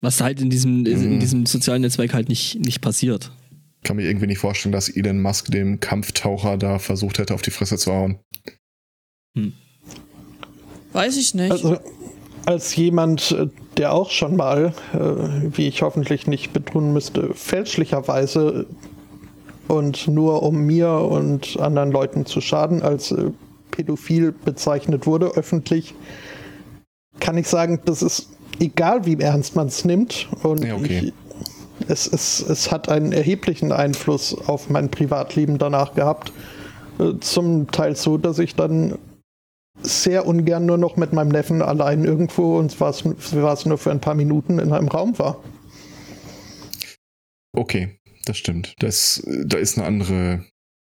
[0.00, 0.86] Was halt in diesem, mhm.
[0.86, 3.32] in diesem sozialen Netzwerk halt nicht, nicht passiert.
[3.82, 7.50] Kann mir irgendwie nicht vorstellen, dass Elon Musk dem Kampftaucher da versucht hätte, auf die
[7.50, 8.18] Fresse zu hauen.
[9.36, 9.54] Hm.
[10.92, 11.50] Weiß ich nicht.
[11.50, 11.78] Also,
[12.46, 13.36] als jemand,
[13.76, 18.66] der auch schon mal, äh, wie ich hoffentlich nicht betonen müsste, fälschlicherweise
[19.70, 23.30] und nur um mir und anderen Leuten zu schaden, als äh,
[23.70, 25.94] pädophil bezeichnet wurde, öffentlich,
[27.20, 30.28] kann ich sagen, das ist egal, wie ernst man es nimmt.
[30.42, 31.12] Und ja, okay.
[31.78, 36.32] ich, es, es, es hat einen erheblichen Einfluss auf mein Privatleben danach gehabt.
[36.98, 38.98] Äh, zum Teil so, dass ich dann
[39.82, 43.92] sehr ungern nur noch mit meinem Neffen allein irgendwo, und zwar war es nur für
[43.92, 45.36] ein paar Minuten in einem Raum war.
[47.56, 48.74] Okay das stimmt.
[48.78, 50.44] Das, da ist eine andere,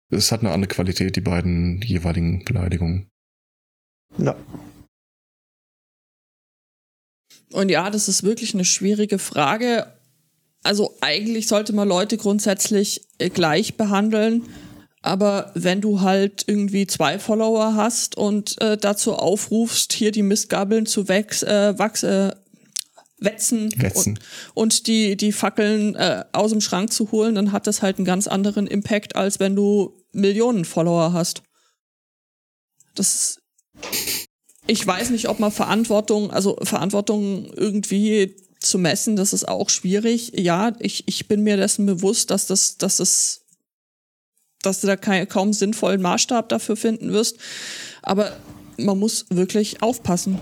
[0.10, 3.10] es hat eine andere Qualität, die beiden jeweiligen Beleidigungen.
[4.18, 4.36] Ja.
[7.52, 9.88] Und ja, das ist wirklich eine schwierige Frage.
[10.64, 14.44] Also eigentlich sollte man Leute grundsätzlich äh, gleich behandeln.
[15.02, 20.86] Aber wenn du halt irgendwie zwei Follower hast und äh, dazu aufrufst, hier die Mistgabeln
[20.86, 22.32] zu wächs, äh, wachs, äh,
[23.22, 24.20] wetzen, wetzen.
[24.54, 27.98] Und, und, die, die Fackeln äh, aus dem Schrank zu holen, dann hat das halt
[27.98, 31.44] einen ganz anderen Impact, als wenn du Millionen Follower hast.
[32.96, 33.38] Das
[34.68, 40.32] ich weiß nicht, ob man Verantwortung, also Verantwortung irgendwie zu messen, das ist auch schwierig.
[40.36, 43.42] Ja, ich, ich bin mir dessen bewusst, dass das, dass das,
[44.62, 47.38] dass du da kein, kaum sinnvollen Maßstab dafür finden wirst.
[48.02, 48.38] Aber
[48.78, 50.40] man muss wirklich aufpassen.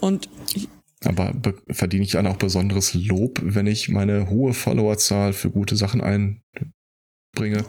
[0.00, 0.28] Und
[1.04, 1.34] aber
[1.70, 7.64] verdiene ich dann auch besonderes Lob, wenn ich meine hohe Followerzahl für gute Sachen einbringe?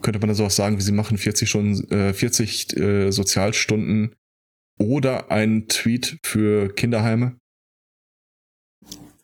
[0.00, 4.14] Könnte man da so auch sagen, wie sie machen 40 Stunden, äh, 40 äh, Sozialstunden
[4.78, 7.38] oder einen Tweet für Kinderheime?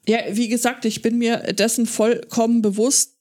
[0.07, 3.14] Ja, wie gesagt, ich bin mir dessen vollkommen bewusst.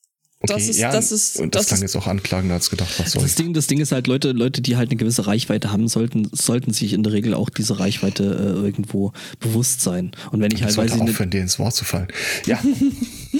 [0.45, 2.69] Okay, das ist, ja, das ist, und das, das klang ist, jetzt auch anklagender als
[2.69, 2.93] gedacht.
[2.99, 5.71] Was soll Das Ding, das Ding ist halt, Leute, Leute, die halt eine gewisse Reichweite
[5.71, 10.11] haben, sollten, sollten sich in der Regel auch diese Reichweite äh, irgendwo bewusst sein.
[10.33, 12.07] Und wenn ich ich halt, weiß sollte ich nicht, aufhören, dir ins Wort zu fallen.
[12.45, 12.59] Ja,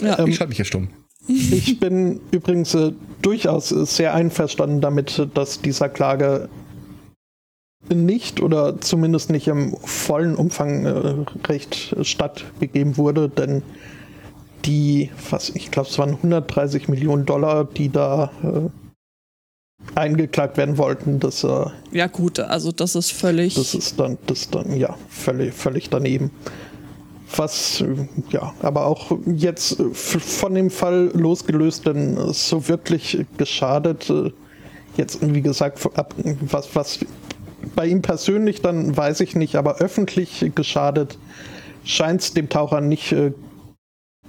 [0.00, 0.88] ja, ich schalte mich hier stumm.
[1.28, 2.90] Ich bin übrigens äh,
[3.22, 6.48] durchaus äh, sehr einverstanden damit, dass dieser Klage
[7.88, 11.14] nicht oder zumindest nicht im vollen Umfang äh,
[11.46, 13.62] recht äh, stattgegeben wurde, denn
[14.64, 18.68] die, was ich glaube, es waren 130 Millionen Dollar, die da äh,
[19.94, 23.54] eingeklagt werden wollten, das, äh, ja gut, also das ist völlig.
[23.54, 26.30] das ist dann, das dann ja völlig, völlig daneben.
[27.36, 34.08] Was, äh, ja, aber auch jetzt äh, von dem Fall losgelöst, denn so wirklich geschadet,
[34.10, 34.32] äh,
[34.96, 36.98] jetzt wie gesagt, ab- was, was
[37.74, 41.18] bei ihm persönlich dann weiß ich nicht, aber öffentlich geschadet
[41.84, 43.32] scheint es dem Taucher nicht äh,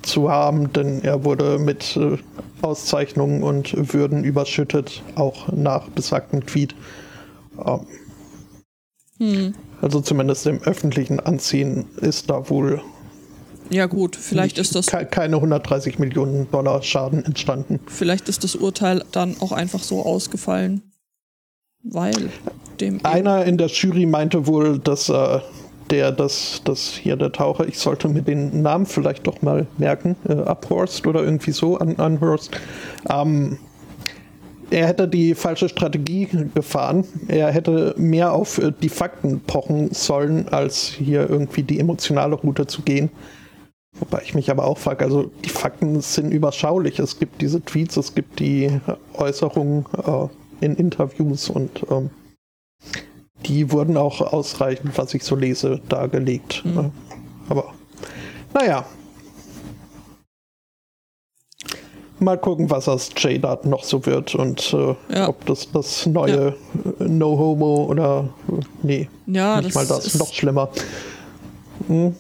[0.07, 2.17] zu haben, denn er wurde mit äh,
[2.61, 6.75] Auszeichnungen und Würden überschüttet, auch nach besagtem Tweet.
[9.17, 9.55] Hm.
[9.81, 12.83] also zumindest im öffentlichen Ansehen ist da wohl
[13.71, 17.79] Ja gut, vielleicht ist das, ke keine 130 Millionen Dollar Schaden entstanden.
[17.87, 20.83] vielleicht ist das Urteil dann auch einfach so ausgefallen,
[21.81, 22.29] weil
[22.79, 25.39] dem Einer in der Jury meinte wohl, dass äh,
[25.89, 30.15] der, dass, dass hier der Taucher, ich sollte mir den Namen vielleicht doch mal merken,
[30.27, 32.51] äh, Uphorst oder irgendwie so, an, Unhurst,
[33.09, 33.57] ähm,
[34.69, 37.05] er hätte die falsche Strategie gefahren.
[37.29, 42.67] Er hätte mehr auf äh, die Fakten pochen sollen, als hier irgendwie die emotionale Route
[42.67, 43.09] zu gehen.
[43.99, 46.99] Wobei ich mich aber auch frage, also die Fakten sind überschaulich.
[46.99, 48.69] Es gibt diese Tweets, es gibt die
[49.13, 52.09] Äußerungen äh, in Interviews und ähm,
[53.45, 56.63] die wurden auch ausreichend, was ich so lese, dargelegt.
[56.65, 56.77] Mhm.
[56.79, 56.89] Äh,
[57.49, 57.73] aber
[58.53, 58.85] naja.
[62.19, 65.29] Mal gucken, was aus J-Dart noch so wird und äh, Ja.
[65.29, 66.55] ob das das neue
[66.99, 68.33] äh, No Homo oder
[68.81, 70.69] nee, ja, nicht das, mal das, ist, noch schlimmer.
[71.87, 72.15] Hm,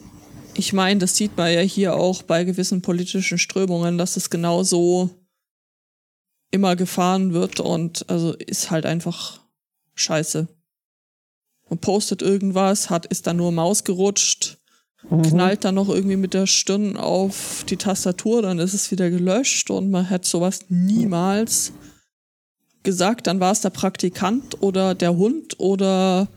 [0.53, 5.09] ich meine, das sieht man ja hier auch bei gewissen politischen Strömungen, dass es genauso
[6.51, 9.39] immer gefahren wird und also ist halt einfach
[9.95, 10.47] scheiße.
[11.69, 14.57] Man postet irgendwas, hat, ist dann nur Maus gerutscht,
[15.09, 15.21] mhm.
[15.23, 19.69] knallt dann noch irgendwie mit der Stirn auf die Tastatur, dann ist es wieder gelöscht
[19.69, 21.73] und man hat sowas niemals
[22.83, 23.27] gesagt.
[23.27, 26.27] Dann war es der Praktikant oder der Hund oder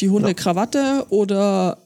[0.00, 1.78] die Hundekrawatte oder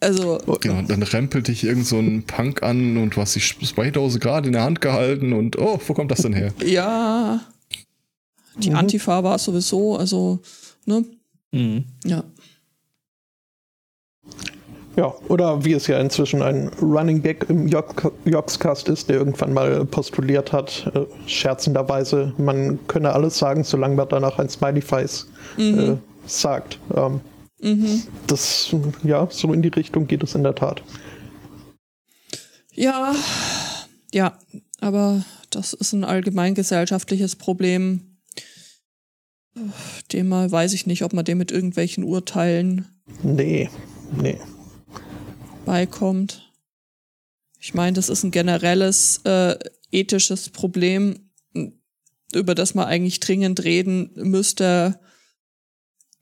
[0.00, 4.18] also Genau, dann rempelt dich irgend so ein Punk an und du hast die Spraydose
[4.18, 6.52] gerade in der Hand gehalten und oh, wo kommt das denn her?
[6.64, 7.40] ja,
[8.56, 8.76] die Mhm.
[8.76, 10.40] Antifa war es sowieso, also
[10.84, 11.04] ne,
[11.52, 11.84] Mhm.
[12.04, 12.24] ja.
[14.96, 19.84] Ja, oder wie es ja inzwischen ein Running Gag im Jokscast ist, der irgendwann mal
[19.86, 25.28] postuliert hat, äh, scherzenderweise, man könne alles sagen, solange man danach ein Smiley Face
[25.58, 25.94] äh,
[26.26, 26.78] sagt.
[26.94, 27.20] Ähm,
[27.62, 28.02] Mhm.
[28.26, 28.74] das,
[29.04, 30.82] ja, so in die Richtung geht es in der Tat.
[32.72, 33.14] Ja,
[34.12, 34.38] ja,
[34.80, 38.09] aber das ist ein allgemeingesellschaftliches Problem.
[40.12, 42.86] Dem mal weiß ich nicht, ob man dem mit irgendwelchen Urteilen
[43.22, 43.68] Nee,
[44.16, 44.38] nee.
[45.66, 46.50] beikommt.
[47.58, 49.56] Ich meine, das ist ein generelles äh,
[49.90, 51.30] ethisches Problem,
[52.34, 54.98] über das man eigentlich dringend reden müsste.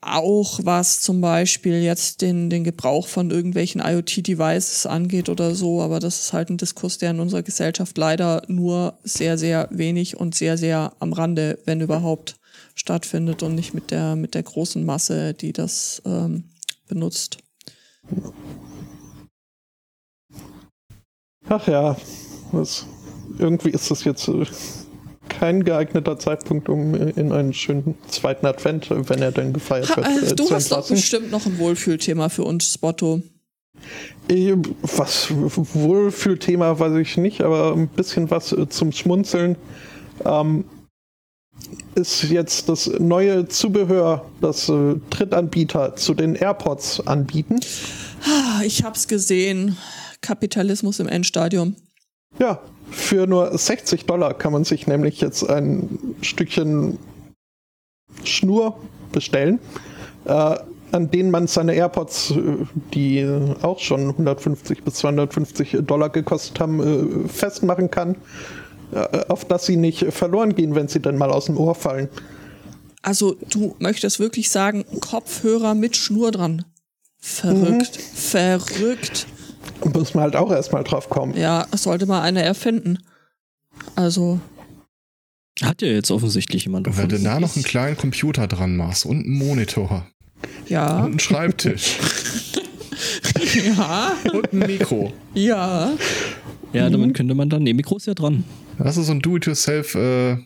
[0.01, 5.81] Auch was zum Beispiel jetzt den, den Gebrauch von irgendwelchen IoT-Devices angeht oder so.
[5.81, 10.17] Aber das ist halt ein Diskurs, der in unserer Gesellschaft leider nur sehr, sehr wenig
[10.17, 12.39] und sehr, sehr am Rande, wenn überhaupt,
[12.79, 16.45] stattfindet und nicht mit der, mit der großen Masse, die das ähm,
[16.87, 17.37] benutzt.
[21.47, 21.97] Ach ja,
[22.51, 22.85] was,
[23.37, 24.45] irgendwie ist das jetzt äh,
[25.27, 29.89] kein geeigneter Zeitpunkt, um äh, in einen schönen zweiten Advent, äh, wenn er denn gefeiert
[29.89, 33.21] Ha, wird, äh, äh, du hast doch bestimmt noch ein Wohlfühlthema für uns, Spotto.
[34.29, 39.57] Eh, Was Wohlfühlthema weiß ich nicht, aber ein bisschen was äh, zum Schmunzeln.
[40.23, 40.65] Ähm,
[41.95, 47.59] ist jetzt das neue Zubehör, das äh, Drittanbieter zu den AirPods anbieten.
[48.25, 49.77] Ah, Ich hab's gesehen.
[50.21, 51.75] Kapitalismus im Endstadium.
[52.39, 52.59] Ja,
[52.91, 56.97] für nur 60 Dollar kann man sich nämlich jetzt ein Stückchen
[58.23, 58.79] Schnur
[59.11, 59.59] bestellen,
[60.25, 60.55] äh,
[60.91, 62.35] an denen man seine AirPods, äh,
[62.93, 63.25] die
[63.61, 68.15] auch schon 150 bis 250 Dollar gekostet haben, äh, festmachen kann,
[69.27, 72.09] auf dass sie nicht verloren gehen, wenn sie dann mal aus dem Ohr fallen.
[73.01, 76.65] Also, du möchtest wirklich sagen, Kopfhörer mit Schnur dran.
[77.19, 77.95] Verrückt.
[77.97, 79.27] Verrückt.
[79.93, 81.37] Muss man halt auch erstmal drauf kommen.
[81.37, 82.99] Ja, sollte mal einer erfinden.
[83.95, 84.39] Also,
[85.61, 89.25] Hat ja jetzt offensichtlich jemand Wenn du da noch einen kleinen Computer dran machst und
[89.25, 90.05] einen Monitor
[90.67, 91.97] ja, und einen Schreibtisch
[93.77, 95.13] ja, und ein Mikro.
[95.33, 95.93] ja.
[96.71, 97.63] Ja, damit könnte man dann.
[97.63, 98.43] Nee, Mikro ist ja dran.
[98.77, 100.37] Das ist so ein Do-it-yourself äh,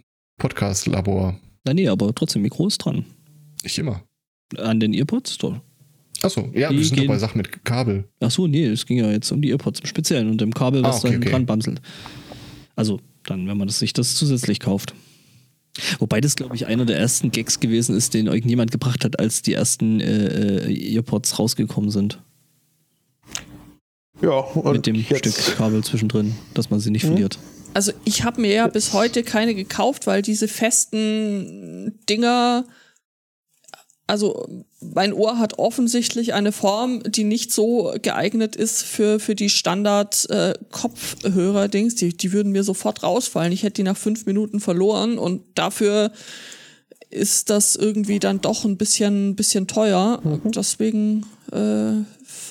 [1.73, 3.03] nee, aber trotzdem, Mikro ist dran.
[3.61, 4.03] Nicht immer.
[4.57, 5.38] An den Earpods?
[5.39, 5.59] Doch.
[6.21, 8.05] Achso, ja, Die wir sind doch gehen- bei Sachen mit Kabel.
[8.21, 10.81] Ach so, nee, es ging ja jetzt um die Earpods im Speziellen und dem Kabel,
[10.84, 11.31] was Ah, okay, dann okay.
[11.31, 11.81] dran bamselt.
[12.77, 14.93] Also, dann, wenn man das, sich das zusätzlich kauft.
[15.99, 19.41] Wobei das, glaube ich, einer der ersten Gags gewesen ist, den irgendjemand gebracht hat, als
[19.41, 22.21] die ersten äh, äh, Earpods rausgekommen sind.
[24.24, 27.08] Ja, und mit dem jetzt, Stück Kabel zwischendrin, dass man sie nicht Mhm.
[27.10, 27.38] verliert.
[27.76, 32.66] Also ich habe mir ja bis heute keine gekauft, weil diese festen Dinger,
[34.08, 34.48] also
[34.80, 41.95] mein Ohr hat offensichtlich eine Form, die nicht so geeignet ist für, für die Standard-Kopfhörer-Dings.
[41.95, 43.52] die, die würden mir sofort rausfallen.
[43.52, 46.12] Ich hätte die nach fünf Minuten verloren und dafür
[47.10, 50.22] ist das irgendwie dann doch ein bisschen, bisschen teuer.
[50.45, 51.94] Deswegen äh,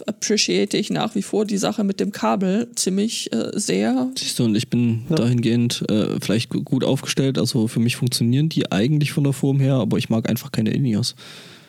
[0.01, 4.11] appreciate ich nach wie vor die Sache mit dem Kabel ziemlich äh, sehr.
[4.17, 5.17] Siehst du, und ich bin Ja.
[5.17, 7.37] dahingehend äh, vielleicht gu- gut aufgestellt.
[7.39, 10.71] Also für mich funktionieren die eigentlich von der Form her, aber ich mag einfach keine
[10.71, 11.15] In-Ears.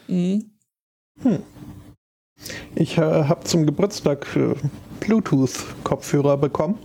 [0.07, 0.45] Mhm.
[2.75, 4.53] ich äh, habe zum Geburtstag äh,
[4.99, 6.75] Bluetooth-Kopfhörer bekommen.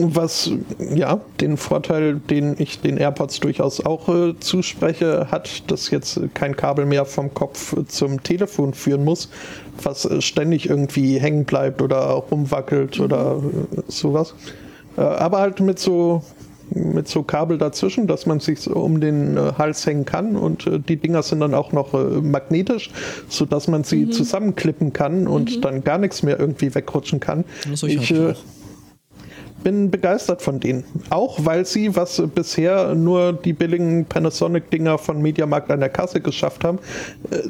[0.00, 0.50] Was
[0.92, 6.56] ja den Vorteil, den ich den AirPods durchaus auch äh, zuspreche, hat, dass jetzt kein
[6.56, 9.28] Kabel mehr vom Kopf zum Telefon führen muss,
[9.80, 14.34] was äh, ständig irgendwie hängen bleibt oder rumwackelt oder äh, sowas.
[14.96, 16.22] Äh, aber halt mit so
[16.70, 20.66] mit so Kabel dazwischen, dass man sich so um den äh, Hals hängen kann und
[20.66, 22.90] äh, die Dinger sind dann auch noch magnetisch,
[23.28, 27.44] so dass man sie zusammenklippen kann und dann gar nichts mehr irgendwie wegrutschen kann.
[27.74, 28.44] Solche Ich ich.
[29.64, 30.84] Bin begeistert von denen.
[31.10, 36.62] Auch weil sie, was bisher nur die billigen Panasonic-Dinger von Mediamarkt an der Kasse geschafft
[36.62, 36.78] haben,
[37.30, 37.48] äh,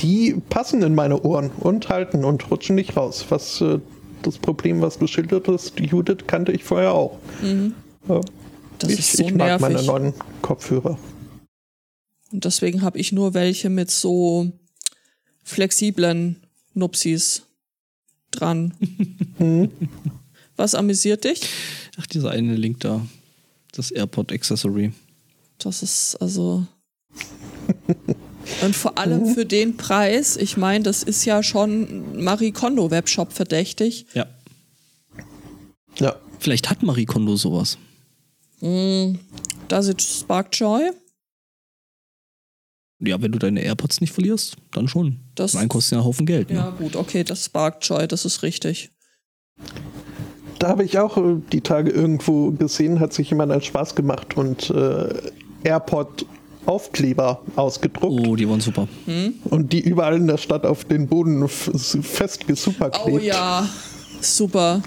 [0.00, 3.24] die passen in meine Ohren und halten und rutschen nicht raus.
[3.30, 3.78] Was äh,
[4.22, 7.18] das Problem, was du schildertest, Judith, kannte ich vorher auch.
[8.08, 8.20] Ja.
[8.78, 9.88] Das ich ist so ich mag meine nervig.
[9.88, 10.98] neuen Kopfhörer.
[12.32, 14.50] Und deswegen habe ich nur welche mit so
[15.44, 16.42] flexiblen
[16.74, 17.42] Nupsis
[18.30, 18.74] dran.
[20.52, 20.58] Hm.
[20.58, 21.40] Was amüsiert dich?
[21.98, 23.04] Ach, dieser eine Link da.
[23.72, 24.92] Das AirPod Accessory.
[25.58, 26.66] Das ist also.
[28.62, 33.32] Und vor allem für den Preis, ich meine, das ist ja schon Marie Kondo Webshop
[33.32, 34.06] verdächtig.
[34.14, 34.26] Ja.
[35.98, 36.16] Ja.
[36.40, 37.78] Vielleicht hat Marie Kondo sowas.
[38.60, 39.14] Mm,
[39.68, 40.90] Does it spark joy?
[42.98, 45.20] Ja, wenn du deine AirPods nicht verlierst, dann schon.
[45.34, 46.50] Das- Mein kostet ja einen Haufen Geld.
[46.50, 46.76] Ja, Ne?
[46.78, 48.90] gut, okay, das spark joy, das ist richtig.
[50.58, 54.36] Da habe ich auch äh, die Tage irgendwo gesehen, hat sich jemand einen Spaß gemacht
[54.36, 55.08] und äh,
[55.64, 58.86] AirPod-Aufkleber ausgedruckt Oh, die waren super.
[59.44, 61.70] und die überall in der Stadt auf den Boden f-
[62.02, 63.08] fest gesuperklebt.
[63.16, 63.68] Oh ja,
[64.20, 64.82] super.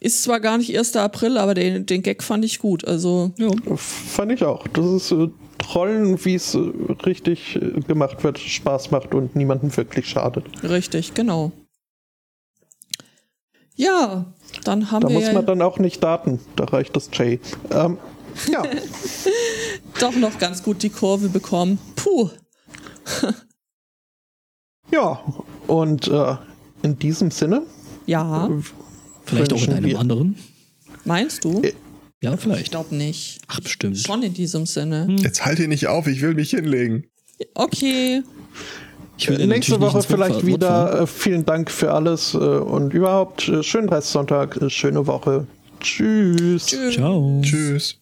[0.00, 0.96] Ist zwar gar nicht 1.
[0.96, 2.86] April, aber den, den Gag fand ich gut.
[2.86, 3.48] Also, Ja.
[3.76, 4.66] Fand ich auch.
[4.68, 5.28] Das ist äh,
[5.58, 6.60] Trollen, wie es äh,
[7.04, 10.44] richtig äh, gemacht wird, Spaß macht und niemandem wirklich schadet.
[10.62, 11.50] richtig, genau.
[13.80, 14.26] Ja,
[14.64, 16.40] dann haben Da wir muss man dann auch nicht daten.
[16.56, 17.38] Da reicht das J.
[17.70, 17.96] Ähm,
[18.50, 18.64] ja,
[20.00, 21.78] doch noch ganz gut die Kurve bekommen.
[21.94, 22.28] Puh.
[24.92, 25.22] ja.
[25.66, 26.36] Und äh,
[26.82, 27.62] in diesem Sinne
[28.06, 28.50] Ja,
[29.24, 30.36] Vielleicht auch in einem wir- anderen.
[31.04, 31.60] meinst du?
[31.62, 31.74] Äh,
[32.22, 32.70] Ja, Ich vielleicht.
[32.72, 33.40] glaube nicht.
[33.46, 33.98] Ach, bestimmt.
[33.98, 35.06] Schon in diesem Sinne.
[35.20, 37.04] Jetzt halt ihn nicht auf, ich will mich hinlegen.
[37.54, 38.22] Okay.
[39.18, 41.02] Ich will dir nächste Woche vielleicht wieder.
[41.02, 45.46] Äh, vielen Dank für alles äh, und überhaupt äh, schönen Restsonntag, schöne Woche.
[45.80, 46.66] Tschüss.
[46.66, 46.94] Tschüss.
[46.94, 47.40] Ciao.
[47.42, 47.96] Tschüss.